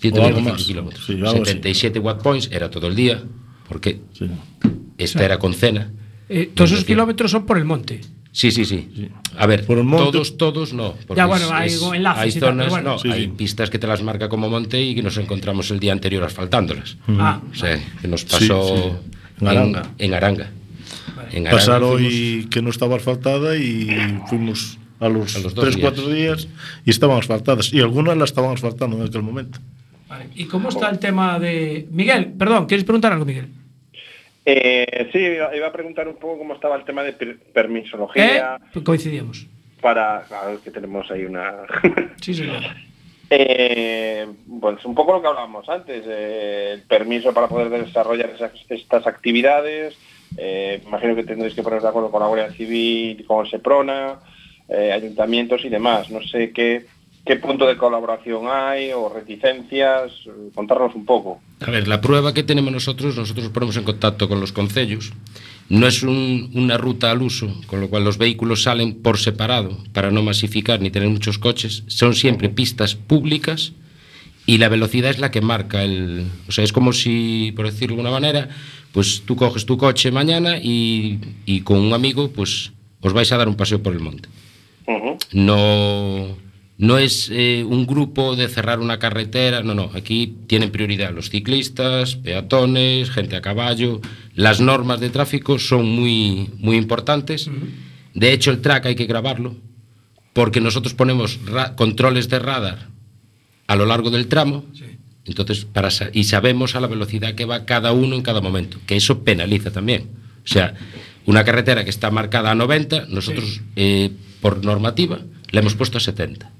125 0.00 0.50
más. 0.52 0.62
kilómetros. 0.64 1.06
Sí, 1.06 1.12
algo 1.14 1.26
así. 1.28 1.38
77 1.38 1.98
watt 1.98 2.22
points, 2.22 2.48
era 2.52 2.70
todo 2.70 2.86
el 2.88 2.94
día, 2.96 3.22
porque 3.68 4.00
Sí. 4.12 4.26
esta 4.96 5.24
era 5.24 5.38
con 5.38 5.54
cena. 5.54 5.90
Eh, 6.28 6.50
todos 6.54 6.72
esos 6.72 6.84
kilómetros 6.84 7.30
son 7.30 7.46
por 7.46 7.58
el 7.58 7.64
monte. 7.64 8.00
Sí, 8.32 8.50
sí, 8.50 8.64
sí. 8.64 9.08
A 9.36 9.46
ver, 9.46 9.64
Por 9.66 9.78
el 9.78 9.84
monte. 9.84 10.12
todos, 10.12 10.36
todos 10.36 10.72
no. 10.72 10.94
Ya, 11.16 11.26
bueno, 11.26 11.46
hay 11.52 11.72
enlaces 11.94 12.34
hay 12.34 12.40
tal, 12.40 12.50
zonas, 12.50 12.66
pero 12.66 12.70
bueno. 12.70 12.90
no, 12.92 12.98
Sí, 12.98 13.10
hay 13.10 13.22
sí. 13.24 13.32
pistas 13.36 13.70
que 13.70 13.78
te 13.78 13.86
las 13.86 14.02
marca 14.02 14.28
como 14.28 14.48
monte 14.48 14.80
y 14.80 14.94
que 14.94 15.02
nos 15.02 15.16
encontramos 15.16 15.70
el 15.70 15.80
día 15.80 15.92
anterior 15.92 16.22
asfaltándolas. 16.24 16.96
Ah, 17.18 17.40
O 17.50 17.54
sea, 17.54 17.78
que 18.00 18.06
nos 18.08 18.24
pasó 18.24 18.66
Sí, 18.66 18.82
sí. 18.82 19.40
En 19.40 19.48
Aranga. 19.48 19.82
En 19.98 20.14
Aranga. 20.14 20.50
En 21.32 21.46
Aranga 21.46 21.50
Pasar 21.50 21.80
fuimos- 21.82 21.96
hoy 21.96 22.48
que 22.50 22.62
no 22.62 22.70
estaba 22.70 22.96
asfaltada 22.96 23.56
y 23.56 23.88
fuimos 24.28 24.78
a 25.00 25.08
los, 25.08 25.34
A 25.36 25.40
los 25.40 25.54
dos 25.54 25.64
3 25.64 25.76
días. 25.76 25.92
4 25.94 26.08
días 26.08 26.48
y 26.84 26.90
estaban 26.90 27.18
asfaltadas 27.18 27.72
y 27.72 27.80
algunas 27.80 28.16
las 28.16 28.30
estaban 28.30 28.52
asfaltando 28.54 28.96
en 29.00 29.06
aquel 29.08 29.22
momento. 29.22 29.58
vale. 30.08 30.26
¿Y 30.34 30.44
cómo 30.44 30.68
está 30.70 30.88
el 30.90 30.98
tema 30.98 31.38
de. 31.38 31.86
Miguel, 31.90 32.32
perdón, 32.38 32.66
¿quieres 32.66 32.84
preguntar 32.84 33.12
algo, 33.12 33.24
Miguel? 33.24 33.48
Eh, 34.50 35.10
sí, 35.12 35.18
iba 35.18 35.66
a 35.66 35.72
preguntar 35.72 36.08
un 36.08 36.14
poco 36.16 36.38
cómo 36.38 36.54
estaba 36.54 36.74
el 36.76 36.84
tema 36.84 37.02
de 37.02 37.12
per- 37.12 37.38
permisología 37.52 38.56
¿Eh? 38.56 38.64
Pues 38.72 38.82
coincidimos. 38.84 39.46
para... 39.82 40.22
Claro, 40.26 40.58
que 40.62 40.70
tenemos 40.70 41.10
ahí 41.10 41.24
una... 41.26 41.52
Sí, 42.22 42.32
señor. 42.32 42.62
Eh, 43.30 44.26
pues 44.58 44.82
un 44.86 44.94
poco 44.94 45.12
lo 45.12 45.20
que 45.20 45.28
hablábamos 45.28 45.68
antes, 45.68 46.02
eh, 46.08 46.70
el 46.74 46.82
permiso 46.82 47.34
para 47.34 47.46
poder 47.46 47.68
desarrollar 47.68 48.30
esas- 48.30 48.52
estas 48.70 49.06
actividades, 49.06 49.98
eh, 50.38 50.80
imagino 50.86 51.14
que 51.14 51.24
tendréis 51.24 51.54
que 51.54 51.62
poner 51.62 51.82
de 51.82 51.88
acuerdo 51.88 52.10
con 52.10 52.22
la 52.22 52.28
Guardia 52.28 52.50
Civil, 52.56 53.26
con 53.26 53.44
el 53.44 53.50
SEPRONA, 53.50 54.18
eh, 54.70 54.92
ayuntamientos 54.92 55.62
y 55.64 55.68
demás. 55.68 56.10
No 56.10 56.22
sé 56.22 56.52
qué, 56.52 56.86
qué 57.26 57.36
punto 57.36 57.66
de 57.66 57.76
colaboración 57.76 58.46
hay 58.50 58.90
o 58.92 59.08
reticencias, 59.08 60.12
contarnos 60.54 60.94
un 60.94 61.04
poco. 61.04 61.40
A 61.60 61.70
ver, 61.70 61.86
la 61.88 62.00
prueba 62.00 62.32
que 62.34 62.42
tenemos 62.42 62.72
nosotros, 62.72 63.16
nosotros 63.16 63.44
nos 63.44 63.52
ponemos 63.52 63.76
en 63.76 63.84
contacto 63.84 64.28
con 64.28 64.40
los 64.40 64.52
concellos. 64.52 65.12
No 65.68 65.86
es 65.86 66.02
un- 66.02 66.50
una 66.54 66.78
ruta 66.78 67.10
al 67.10 67.20
uso, 67.20 67.54
con 67.66 67.80
lo 67.80 67.90
cual 67.90 68.02
los 68.04 68.16
vehículos 68.16 68.62
salen 68.62 69.02
por 69.02 69.18
separado 69.18 69.76
para 69.92 70.10
no 70.10 70.22
masificar 70.22 70.80
ni 70.80 70.90
tener 70.90 71.10
muchos 71.10 71.38
coches. 71.38 71.84
Son 71.88 72.14
siempre 72.14 72.48
pistas 72.48 72.94
públicas 72.94 73.72
y 74.46 74.56
la 74.56 74.70
velocidad 74.70 75.10
es 75.10 75.18
la 75.18 75.30
que 75.30 75.42
marca 75.42 75.82
el... 75.84 76.24
O 76.48 76.52
sea, 76.52 76.64
es 76.64 76.72
como 76.72 76.94
si, 76.94 77.52
por 77.54 77.66
decirlo 77.66 77.96
de 77.96 78.00
alguna 78.02 78.10
manera, 78.18 78.48
pues 78.92 79.22
tú 79.26 79.36
coges 79.36 79.66
tu 79.66 79.76
coche 79.76 80.10
mañana 80.10 80.56
y, 80.56 81.18
y 81.44 81.60
con 81.60 81.76
un 81.78 81.92
amigo 81.92 82.30
pues 82.30 82.72
os 83.02 83.12
vais 83.12 83.30
a 83.32 83.36
dar 83.36 83.48
un 83.48 83.56
paseo 83.56 83.82
por 83.82 83.92
el 83.92 84.00
monte. 84.00 84.30
No, 85.32 86.28
no 86.78 86.96
es 86.98 87.28
eh, 87.32 87.64
un 87.68 87.86
grupo 87.86 88.36
de 88.36 88.46
cerrar 88.48 88.78
una 88.80 88.98
carretera, 89.00 89.62
no, 89.64 89.74
no, 89.74 89.90
aquí 89.94 90.36
tienen 90.46 90.70
prioridad 90.70 91.12
los 91.12 91.28
ciclistas, 91.28 92.14
peatones, 92.16 93.10
gente 93.10 93.34
a 93.36 93.40
caballo. 93.42 94.00
Las 94.34 94.60
normas 94.60 95.00
de 95.00 95.10
tráfico 95.10 95.58
son 95.58 95.88
muy, 95.88 96.50
muy 96.58 96.76
importantes. 96.76 97.50
De 98.14 98.32
hecho, 98.32 98.50
el 98.52 98.60
track 98.60 98.86
hay 98.86 98.94
que 98.94 99.06
grabarlo 99.06 99.56
porque 100.32 100.60
nosotros 100.60 100.94
ponemos 100.94 101.38
controles 101.76 102.28
de 102.28 102.38
radar 102.38 102.88
a 103.66 103.74
lo 103.76 103.84
largo 103.84 104.10
del 104.10 104.28
tramo. 104.28 104.64
Entonces, 105.24 105.64
para 105.66 105.90
sa- 105.90 106.10
y 106.12 106.24
sabemos 106.24 106.74
a 106.76 106.80
la 106.80 106.86
velocidad 106.86 107.34
que 107.34 107.44
va 107.44 107.66
cada 107.66 107.92
uno 107.92 108.14
en 108.14 108.22
cada 108.22 108.40
momento, 108.40 108.78
que 108.86 108.96
eso 108.96 109.24
penaliza 109.24 109.70
también. 109.72 110.08
O 110.44 110.46
sea, 110.46 110.74
una 111.26 111.44
carretera 111.44 111.82
que 111.84 111.90
está 111.90 112.10
marcada 112.10 112.50
a 112.52 112.54
90, 112.54 113.06
nosotros, 113.08 113.60
eh, 113.76 114.10
por 114.40 114.64
normativa, 114.64 115.18
la 115.50 115.60
hemos 115.60 115.74
puesto 115.74 115.98
a 115.98 116.00
70. 116.00 116.50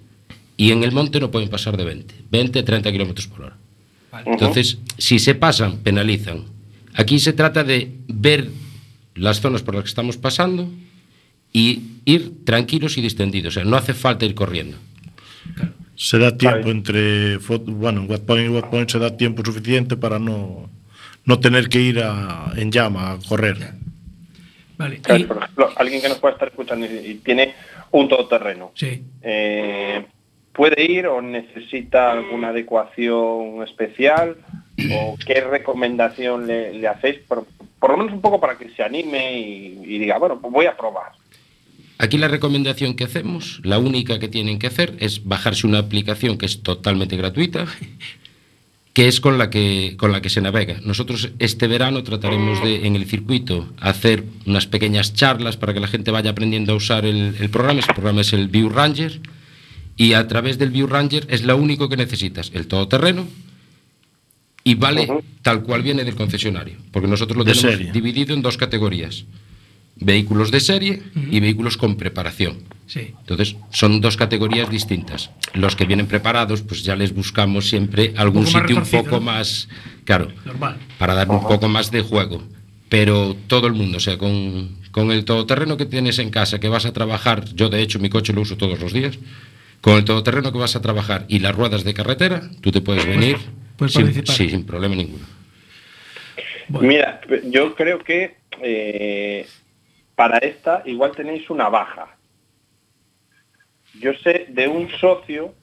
Y 0.59 0.73
en 0.73 0.83
el 0.85 0.93
monte 0.93 1.21
no 1.21 1.31
pueden 1.31 1.49
pasar 1.49 1.77
de 1.79 1.85
20, 1.85 2.15
20, 2.31 2.63
30 2.63 2.93
kilómetros 2.93 3.27
por 3.29 3.43
hora. 3.47 3.57
Entonces, 4.27 4.79
si 4.99 5.19
se 5.19 5.35
pasan, 5.35 5.79
penalizan. 5.79 6.45
Aquí 6.95 7.19
se 7.21 7.33
trata 7.33 7.63
de 7.65 7.93
ver 8.09 8.51
las 9.15 9.41
zonas 9.41 9.63
por 9.63 9.75
las 9.77 9.85
que 9.85 9.89
estamos 9.89 10.17
pasando 10.19 10.69
y 11.53 11.83
ir 12.05 12.45
tranquilos 12.45 12.99
y 12.99 13.03
distendidos. 13.03 13.55
O 13.55 13.61
sea, 13.61 13.65
no 13.65 13.77
hace 13.77 13.95
falta 13.95 14.25
ir 14.27 14.35
corriendo. 14.35 14.77
Se 15.95 16.19
da 16.19 16.37
tiempo 16.37 16.71
entre, 16.71 17.39
bueno, 17.39 18.03
en 18.03 18.11
Whatpoint 18.11 18.47
y 18.47 18.49
Whatpoint 18.55 18.91
se 18.91 18.99
da 18.99 19.17
tiempo 19.17 19.43
suficiente 19.45 19.97
para 19.97 20.19
no, 20.19 20.69
no 21.25 21.39
tener 21.41 21.69
que 21.69 21.81
ir 21.81 22.01
a- 22.01 22.53
en 22.57 22.71
llama 22.73 23.13
a 23.13 23.19
correr. 23.29 23.75
Vale. 24.77 24.99
Claro, 24.99 25.27
por 25.27 25.37
ejemplo, 25.39 25.71
alguien 25.77 26.01
que 26.01 26.09
nos 26.09 26.19
pueda 26.19 26.35
estar 26.35 26.49
escuchando 26.49 26.87
y, 26.87 27.11
y 27.11 27.15
tiene 27.17 27.55
un 27.91 28.09
todoterreno, 28.09 28.71
Sí. 28.75 29.03
eh, 29.23 30.05
¿puede 30.59 30.91
ir 30.91 31.07
o 31.07 31.23
necesita 31.23 32.11
alguna 32.11 32.49
adecuación 32.49 33.63
especial? 33.63 34.37
¿O 34.93 35.17
qué 35.25 35.41
recomendación 35.41 36.49
le, 36.49 36.75
le 36.75 36.89
hacéis? 36.89 37.19
Por, 37.29 37.47
por 37.79 37.91
lo 37.93 37.97
menos 37.97 38.13
un 38.13 38.21
poco 38.21 38.41
para 38.41 38.59
que 38.59 38.69
se 38.71 38.83
anime 38.83 39.39
y, 39.39 39.81
y 39.85 39.99
diga, 40.01 40.19
bueno, 40.19 40.41
pues 40.41 40.53
voy 40.53 40.67
a 40.67 40.77
probar. 40.77 41.13
Aquí 41.99 42.19
la 42.19 42.27
recomendación 42.27 42.95
que 42.95 43.05
hacemos, 43.05 43.61
la 43.63 43.79
única 43.79 44.19
que 44.19 44.27
tienen 44.27 44.59
que 44.59 44.67
hacer 44.67 44.97
es 44.99 45.25
bajarse 45.25 45.65
una 45.65 45.79
aplicación 45.79 46.37
que 46.39 46.47
es 46.47 46.61
totalmente 46.61 47.17
gratuita, 47.17 47.67
que 48.95 49.07
es 49.07 49.21
con 49.21 49.39
la 49.39 49.51
que, 49.51 49.95
con 49.97 50.11
la 50.11 50.21
que 50.21 50.29
se 50.29 50.41
navega. 50.41 50.81
Nosotros 50.83 51.31
este 51.39 51.69
verano 51.69 52.03
trataremos 52.03 52.61
de, 52.65 52.85
en 52.85 52.97
el 52.97 53.07
circuito, 53.07 53.69
hacer 53.81 54.25
unas 54.45 54.67
pequeñas 54.67 55.15
charlas 55.15 55.57
para 55.57 55.73
que 55.73 55.79
la 55.79 55.87
gente 55.87 56.11
vaya 56.11 56.31
aprendiendo 56.31 56.73
a 56.73 56.77
usar 56.77 57.05
el, 57.05 57.37
el 57.39 57.49
programa. 57.49 57.79
Ese 57.79 57.93
programa 57.93 58.23
es 58.23 58.33
el 58.33 58.49
View 58.49 58.69
Ranger. 58.71 59.21
Y 59.99 60.15
a 60.15 60.27
través 60.29 60.57
del 60.59 60.71
View 60.71 60.87
Ranger 60.87 61.27
es 61.29 61.43
lo 61.43 61.57
único 61.57 61.89
que 61.91 61.97
necesitas, 61.99 62.51
el 62.55 62.67
todoterreno, 62.69 63.27
y 64.65 64.75
vale 64.77 65.09
tal 65.43 65.63
cual 65.63 65.83
viene 65.83 66.05
del 66.05 66.15
concesionario, 66.15 66.77
porque 66.93 67.09
nosotros 67.09 67.37
lo 67.37 67.45
De 67.45 67.53
tenemos 67.53 67.77
serie. 67.77 67.93
dividido 67.93 68.33
en 68.35 68.41
dos 68.43 68.57
categorías. 68.57 69.25
Vehículos 70.01 70.53
de 70.53 70.61
serie 70.61 71.03
y 71.31 71.41
vehículos 71.41 71.77
con 71.77 71.97
preparación. 71.97 72.59
Sí. 72.87 73.13
Entonces, 73.19 73.57
son 73.73 74.01
dos 74.01 74.17
categorías 74.17 74.71
distintas. 74.71 75.31
Los 75.55 75.75
que 75.75 75.87
vienen 75.87 76.07
preparados, 76.07 76.63
pues 76.63 76.85
ya 76.85 76.95
les 76.95 77.13
buscamos 77.13 77.69
siempre 77.69 78.15
algún 78.17 78.47
sitio 78.47 78.77
un 78.77 78.85
poco 78.87 79.21
más, 79.21 79.69
claro, 80.05 80.29
Normal. 80.45 80.77
para 80.99 81.15
dar 81.15 81.29
un 81.29 81.41
poco 81.43 81.69
más 81.69 81.91
de 81.91 82.03
juego. 82.03 82.43
Pero 82.89 83.37
todo 83.49 83.67
el 83.67 83.73
mundo, 83.75 83.97
o 83.97 84.01
sea, 84.01 84.17
con, 84.19 84.77
con 84.93 85.11
el 85.11 85.25
todoterreno 85.25 85.77
que 85.77 85.85
tienes 85.87 86.21
en 86.21 86.31
casa, 86.31 86.61
que 86.61 86.69
vas 86.69 86.87
a 86.87 86.93
trabajar, 86.93 87.45
yo 87.55 87.69
de 87.69 87.83
hecho 87.83 87.99
mi 87.99 88.09
coche 88.09 88.33
lo 88.33 88.43
uso 88.43 88.57
todos 88.57 88.79
los 88.81 88.93
días, 88.93 89.19
con 89.81 89.95
el 89.95 90.05
todoterreno 90.05 90.53
que 90.53 90.59
vas 90.59 90.77
a 90.77 90.83
trabajar 90.83 91.25
y 91.29 91.39
las 91.39 91.55
ruedas 91.55 91.85
de 91.85 91.95
carretera, 91.95 92.43
tú 92.61 92.71
te 92.71 92.81
puedes 92.81 93.07
venir 93.07 93.37
puedes 93.77 93.93
sin, 93.95 94.03
participar. 94.05 94.35
sí, 94.37 94.51
sin 94.51 94.65
problema 94.67 94.95
ninguno. 94.97 95.25
Mira, 96.81 97.21
yo 97.45 97.75
creo 97.75 97.99
que 98.01 98.37
eh, 98.61 99.47
para 100.15 100.39
esta 100.39 100.83
igual 100.85 101.13
tenéis 101.13 101.49
una 101.51 101.69
baja. 101.69 102.17
Yo 104.01 104.13
sé 104.23 104.47
de 104.51 104.69
un 104.69 104.91
socio 105.01 105.55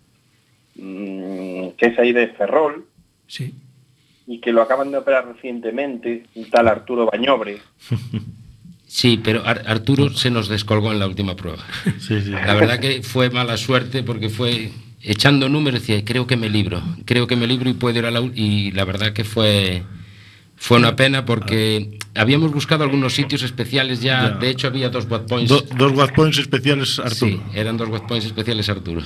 mm, 0.76 1.70
que 1.78 1.86
es 1.88 2.00
ahí 2.00 2.12
de 2.12 2.28
Ferrol 2.30 2.86
Sí. 3.28 3.54
y 4.28 4.40
que 4.40 4.52
lo 4.52 4.62
acaban 4.62 4.92
de 4.92 4.98
operar 4.98 5.28
recientemente, 5.28 6.26
un 6.36 6.50
tal 6.50 6.68
Arturo 6.68 7.06
Bañobre. 7.06 7.60
Sí, 8.98 9.20
pero 9.22 9.46
Ar- 9.46 9.64
Arturo 9.68 10.10
se 10.12 10.30
nos 10.32 10.48
descolgó 10.48 10.94
en 10.94 11.00
la 11.00 11.08
última 11.08 11.36
prueba. 11.36 11.58
Sí, 12.00 12.22
sí. 12.22 12.30
La 12.32 12.54
verdad 12.54 12.80
que 12.80 13.02
fue 13.04 13.30
mala 13.30 13.58
suerte 13.58 14.04
porque 14.04 14.30
fue 14.30 14.72
echando 15.02 15.50
números 15.50 15.82
decía, 15.82 16.06
creo 16.06 16.26
que 16.28 16.38
me 16.38 16.50
libro, 16.50 16.82
creo 17.04 17.28
que 17.28 17.36
me 17.36 17.46
libro 17.46 17.70
y 17.70 17.74
puedo 17.74 18.00
ir 18.00 18.06
a 18.06 18.12
la 18.12 18.22
ul-". 18.22 18.32
y 18.36 18.72
la 18.72 18.86
verdad 18.86 19.12
que 19.12 19.26
fue 19.26 19.84
fue 20.56 20.78
una 20.78 20.96
pena 20.96 21.26
porque 21.26 22.00
habíamos 22.16 22.54
buscado 22.54 22.86
algunos 22.86 23.14
sitios 23.14 23.44
especiales 23.44 24.00
ya, 24.02 24.30
Ya. 24.30 24.30
de 24.38 24.50
hecho 24.50 24.68
había 24.68 24.88
dos 24.88 25.06
what 25.10 25.24
points. 25.28 25.50
Do- 25.50 25.66
dos 25.78 25.92
Whatpoints 25.92 26.38
especiales, 26.38 26.98
Arturo. 26.98 27.32
Sí, 27.32 27.42
eran 27.54 27.76
dos 27.76 27.90
what 27.90 28.04
points 28.08 28.26
especiales 28.26 28.70
Arturo. 28.70 29.02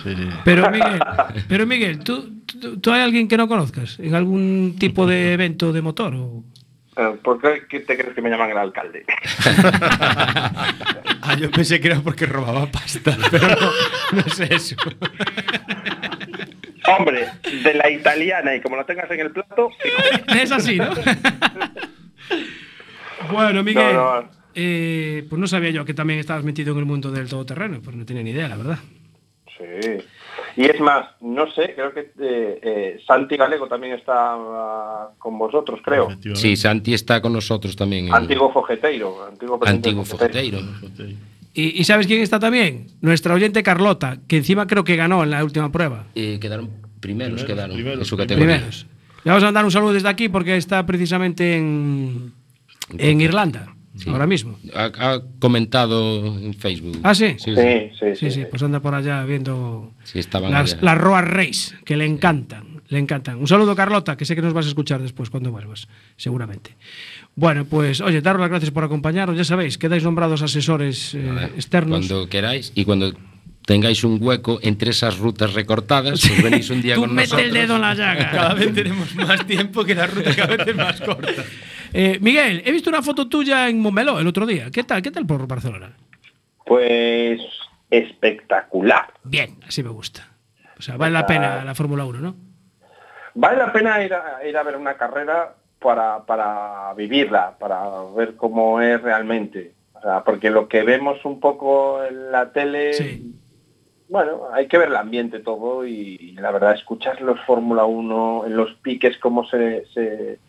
Pero 0.46 0.70
Miguel, 0.70 1.00
pero 1.48 1.66
Miguel, 1.66 2.00
¿tú, 2.04 2.44
tú, 2.46 2.78
tú 2.78 2.92
hay 2.92 3.02
alguien 3.02 3.28
que 3.28 3.38
no 3.38 3.48
conozcas 3.48 3.98
en 4.00 4.14
algún 4.14 4.76
tipo 4.78 5.08
de 5.08 5.34
evento 5.38 5.74
de 5.74 5.82
motor? 5.82 6.14
o- 6.14 6.44
¿Por 7.24 7.40
qué 7.68 7.80
te 7.80 7.98
crees 7.98 8.14
que 8.14 8.22
me 8.22 8.30
llaman 8.30 8.50
el 8.52 8.58
alcalde? 8.58 9.06
Ah, 11.22 11.36
yo 11.38 11.52
pensé 11.52 11.80
que 11.80 11.90
era 11.90 12.00
porque 12.00 12.26
robaba 12.26 12.66
pasta, 12.72 13.16
pero 13.32 13.48
no, 13.50 13.72
no 14.14 14.20
es 14.26 14.40
eso. 14.40 14.76
Hombre, 16.88 17.28
de 17.64 17.74
la 17.76 17.90
italiana 17.92 18.56
y 18.56 18.62
como 18.62 18.76
la 18.76 18.84
tengas 18.86 19.12
en 19.12 19.20
el 19.20 19.32
plato, 19.32 19.70
Es 20.36 20.52
así, 20.52 20.78
¿no? 20.78 20.90
bueno, 23.32 23.64
Miguel, 23.64 23.94
No, 23.94 24.22
no. 24.22 24.30
eh, 24.56 25.26
pues 25.30 25.40
no 25.40 25.46
sabía 25.48 25.70
yo 25.72 25.86
que 25.86 25.94
también 25.94 26.20
estabas 26.20 26.44
metido 26.44 26.74
en 26.74 26.80
el 26.80 26.86
mundo 26.86 27.12
del 27.12 27.30
todoterreno, 27.30 27.80
pues 27.82 27.96
no 27.96 28.06
tenía 28.06 28.24
ni 28.24 28.32
idea, 28.32 28.48
la 28.48 28.56
verdad. 28.58 28.80
Sí. 29.58 29.98
Y 30.60 30.66
es 30.66 30.78
más, 30.82 31.06
no 31.22 31.50
sé, 31.54 31.74
creo 31.74 31.94
que 31.94 32.02
eh, 32.20 32.60
eh, 32.62 33.00
Santi 33.08 33.38
Galego 33.38 33.70
también 33.70 33.94
está 33.94 34.34
ah, 34.36 35.10
con 35.18 35.40
vosotros, 35.40 35.80
creo. 35.82 36.10
Sí, 36.34 36.58
Santi 36.58 36.94
está 36.94 37.22
con 37.22 37.32
nosotros 37.32 37.78
también. 37.78 38.14
Antiguo 38.14 38.52
fogeteiro. 38.52 39.26
Antiguo, 39.26 39.58
Antiguo 39.66 40.04
Fogeteiro. 40.04 40.60
fogeteiro. 40.60 41.18
¿Y, 41.54 41.80
y 41.80 41.84
sabes 41.86 42.08
quién 42.08 42.22
está 42.22 42.42
también? 42.42 42.88
Nuestra 43.00 43.34
oyente 43.34 43.64
Carlota, 43.64 44.18
que 44.28 44.36
encima 44.36 44.68
creo 44.68 44.84
que 44.84 44.98
ganó 44.98 45.24
en 45.24 45.30
la 45.30 45.46
última 45.46 45.72
prueba. 45.72 46.08
Eh, 46.16 46.40
quedaron 46.42 46.70
primeros, 47.00 47.46
quedaron 47.46 47.78
primeros, 47.78 48.00
en 48.00 48.06
su 48.06 48.18
categoría. 48.18 48.56
Primeros. 48.56 48.86
Le 49.24 49.32
vamos 49.32 49.44
a 49.44 49.48
mandar 49.48 49.64
un 49.64 49.72
saludo 49.72 49.94
desde 49.94 50.10
aquí 50.10 50.28
porque 50.28 50.58
está 50.58 50.86
precisamente 50.86 51.56
en, 51.56 52.34
en 52.98 53.22
Irlanda, 53.22 53.78
ahora 54.08 54.28
mismo. 54.28 54.58
Ha, 54.74 54.86
ha 54.98 55.22
comentado 55.40 56.38
en 56.40 56.54
Facebook. 56.54 57.00
Ah, 57.04 57.14
sí. 57.16 57.36
Sí, 57.38 57.54
Sí, 57.56 57.90
sí, 58.00 58.16
Sí, 58.16 58.32
sí, 58.32 58.44
pues 58.50 58.62
anda 58.64 58.80
por 58.80 58.94
allá 58.96 59.24
viendo 59.26 59.94
Sí, 60.04 60.20
estaban 60.20 60.52
las, 60.52 60.74
allá. 60.74 60.82
las 60.84 60.98
Roa 60.98 61.22
Race, 61.22 61.76
que 61.86 61.98
le 61.98 62.06
encantan, 62.06 62.82
le 62.88 63.00
encantan. 63.00 63.38
Un 63.38 63.48
saludo, 63.48 63.76
Carlota, 63.76 64.16
que 64.18 64.26
sé 64.26 64.36
que 64.36 64.42
nos 64.42 64.54
vas 64.54 64.66
a 64.66 64.70
escuchar 64.70 65.02
después 65.02 65.30
cuando 65.30 65.52
vuelvas, 65.52 65.88
seguramente. 66.18 66.76
Bueno, 67.36 67.66
pues, 67.66 68.02
oye, 68.02 68.22
daros 68.22 68.40
las 68.42 68.50
gracias 68.50 68.72
por 68.72 68.84
acompañarnos. 68.84 69.38
Ya 69.38 69.44
sabéis, 69.44 69.78
quedáis 69.78 70.04
nombrados 70.04 70.42
asesores 70.42 71.14
eh, 71.16 71.50
externos. 71.56 72.08
Cuando 72.08 72.28
queráis 72.30 72.72
y 72.76 72.86
cuando 72.86 73.14
tengáis 73.66 74.04
un 74.04 74.18
hueco 74.20 74.60
entre 74.64 74.90
esas 74.90 75.20
rutas 75.20 75.54
recortadas, 75.54 76.22
pues 76.28 76.42
venís 76.44 76.70
un 76.72 76.82
día 76.82 76.96
Tú 76.96 77.02
con 77.02 77.14
mete 77.14 77.28
nosotros. 77.28 77.48
el 77.48 77.54
dedo 77.54 77.76
en 77.76 77.82
la 77.82 77.94
llaga. 77.94 78.32
Cada 78.32 78.54
vez 78.56 78.74
tenemos 78.74 79.14
más 79.16 79.46
tiempo 79.46 79.86
que 79.86 79.94
la 79.96 80.08
ruta 80.08 80.36
cada 80.36 80.58
vez 80.58 80.68
es 80.68 80.76
más 80.76 81.00
corta. 81.02 81.44
Eh, 81.94 82.20
Miguel, 82.22 82.62
he 82.66 82.72
visto 82.72 82.90
una 82.90 83.02
foto 83.02 83.28
tuya 83.28 83.68
en 83.68 83.82
Montmeló 83.82 84.20
el 84.20 84.28
otro 84.28 84.46
día. 84.46 84.70
¿Qué 84.72 84.84
tal? 84.84 85.02
¿Qué 85.02 85.12
tal 85.12 85.26
por 85.26 85.48
Barcelona? 85.48 85.94
Pues 86.66 87.42
espectacular. 87.90 89.14
Bien, 89.24 89.58
así 89.68 89.82
me 89.84 89.90
gusta. 89.90 90.28
O 90.78 90.82
sea, 90.82 90.98
vale 90.98 91.14
la 91.14 91.26
pena 91.26 91.64
la 91.66 91.76
Fórmula 91.76 92.06
1, 92.06 92.20
¿no? 92.20 92.36
Vale 93.36 93.58
la 93.58 93.72
pena 93.72 94.04
ir 94.04 94.14
a, 94.14 94.46
ir 94.48 94.58
a 94.58 94.64
ver 94.64 94.76
una 94.76 94.96
carrera 94.96 95.56
para, 95.80 96.26
para 96.26 96.94
vivirla, 96.94 97.58
para 97.58 98.04
ver 98.16 98.36
cómo 98.36 98.82
es 98.82 99.02
realmente. 99.02 99.74
O 99.94 100.02
sea, 100.02 100.24
porque 100.24 100.50
lo 100.50 100.68
que 100.68 100.84
vemos 100.84 101.24
un 101.26 101.40
poco 101.40 102.04
en 102.04 102.32
la 102.32 102.52
tele, 102.52 103.22
bueno, 104.08 104.44
hay 104.54 104.68
que 104.68 104.78
ver 104.78 104.90
el 104.90 104.96
ambiente 104.96 105.40
todo 105.40 105.86
y, 105.86 106.32
la 106.34 106.52
verdad 106.52 106.76
escuchar 106.76 107.22
los 107.22 107.40
Fórmula 107.42 107.86
1, 107.86 108.46
en 108.46 108.56
los 108.56 108.74
piques, 108.76 109.18
cómo 109.18 109.46
se, 109.46 109.86
se, 109.94 110.40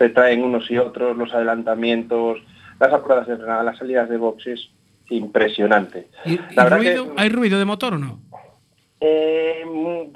se 0.00 0.08
traen 0.08 0.42
unos 0.42 0.70
y 0.70 0.78
otros, 0.78 1.14
los 1.14 1.30
adelantamientos, 1.34 2.38
las 2.80 2.90
apuradas 2.90 3.26
de 3.28 3.36
frenada, 3.36 3.62
las 3.62 3.76
salidas 3.76 4.08
de 4.08 4.16
boxes, 4.16 4.70
impresionante. 5.10 6.08
¿Y, 6.24 6.38
La 6.38 6.42
y 6.52 6.54
verdad 6.56 6.76
ruido? 6.78 7.14
que- 7.14 7.20
¿Hay 7.22 7.28
ruido 7.28 7.58
de 7.58 7.66
motor 7.66 7.92
o 7.94 7.98
no? 7.98 8.18
Eh, 8.98 9.62
mm, 9.66 10.12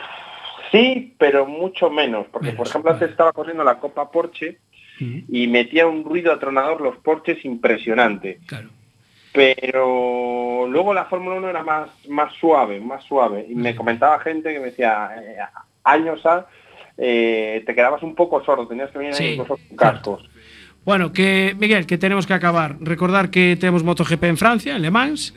sí, 0.72 1.14
pero 1.18 1.44
mucho 1.44 1.90
menos, 1.90 2.26
porque 2.32 2.52
por 2.52 2.66
ejemplo 2.66 2.92
antes 2.92 3.10
estaba 3.10 3.32
corriendo 3.34 3.62
la 3.62 3.78
Copa 3.78 4.10
Porsche 4.10 4.58
y 5.28 5.46
metía 5.48 5.86
un 5.86 6.02
ruido 6.02 6.32
atronador 6.32 6.80
los 6.80 6.96
Porsches 6.96 7.44
impresionante. 7.44 8.38
Pero 9.32 10.66
luego 10.68 10.94
la 10.94 11.04
Fórmula 11.06 11.36
1 11.36 11.48
era 11.50 11.62
más, 11.62 11.90
más 12.08 12.32
suave, 12.34 12.80
más 12.80 13.04
suave. 13.04 13.44
Y 13.48 13.54
me 13.54 13.74
comentaba 13.76 14.18
gente 14.20 14.52
que 14.52 14.60
me 14.60 14.66
decía, 14.66 15.10
eh, 15.20 15.36
años 15.82 16.24
a, 16.24 16.46
eh, 16.96 17.62
te 17.66 17.74
quedabas 17.74 18.02
un 18.02 18.14
poco 18.14 18.44
sordo, 18.44 18.66
tenías 18.66 18.90
que 18.90 18.98
venir 18.98 19.14
Sí, 19.14 19.24
incluso 19.24 19.56
con 19.68 19.76
cascos. 19.76 20.28
Bueno, 20.84 21.12
que 21.12 21.56
Miguel, 21.58 21.86
que 21.86 21.96
tenemos 21.96 22.26
que 22.26 22.34
acabar. 22.34 22.76
Recordar 22.80 23.30
que 23.30 23.56
tenemos 23.58 23.82
MotoGP 23.82 24.24
en 24.24 24.36
Francia, 24.36 24.76
en 24.76 24.82
Le 24.82 24.90
Mans, 24.90 25.32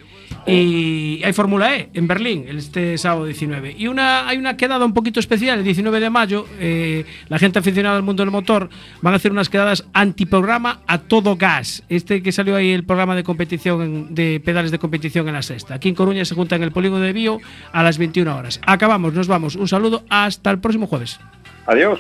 y 0.46 1.22
hay 1.24 1.32
Fórmula 1.32 1.74
E 1.74 1.90
en 1.94 2.06
Berlín 2.06 2.46
este 2.50 2.98
sábado 2.98 3.26
19. 3.26 3.74
Y 3.78 3.88
una 3.88 4.28
hay 4.28 4.38
una 4.38 4.58
quedada 4.58 4.84
un 4.86 4.94
poquito 4.94 5.22
especial 5.22 5.60
el 5.60 5.64
19 5.64 6.02
de 6.02 6.10
mayo. 6.10 6.46
eh, 6.60 7.06
la 7.30 7.40
gente 7.40 7.60
aficionada 7.60 7.96
al 7.96 8.04
mundo 8.04 8.24
del 8.24 8.32
motor 8.32 8.70
van 9.02 9.14
a 9.14 9.18
hacer 9.18 9.32
unas 9.32 9.48
quedadas 9.48 9.88
antiprograma 9.94 10.82
a 10.86 10.98
todo 11.00 11.38
gas. 11.38 11.82
Este 11.88 12.22
que 12.22 12.34
salió 12.34 12.58
ahí 12.58 12.72
el 12.72 12.84
programa 12.84 13.16
de 13.16 13.24
competición 13.24 14.14
de 14.14 14.42
pedales 14.44 14.72
de 14.72 14.80
competición 14.80 15.30
en 15.30 15.34
la 15.36 15.44
sexta. 15.44 15.76
Aquí 15.76 15.88
en 15.88 15.96
Coruña 15.96 16.26
se 16.26 16.36
junta 16.36 16.58
en 16.58 16.64
el 16.64 16.74
polígono 16.74 17.02
de 17.02 17.14
Bio 17.14 17.40
a 17.72 17.84
las 17.84 17.98
21 17.98 18.36
horas. 18.36 18.60
Acabamos, 18.66 19.14
nos 19.14 19.30
vamos. 19.30 19.56
Un 19.56 19.70
saludo, 19.70 20.04
hasta 20.10 20.52
el 20.52 20.60
próximo 20.60 20.88
jueves. 20.88 21.22
Adiós. 21.68 22.00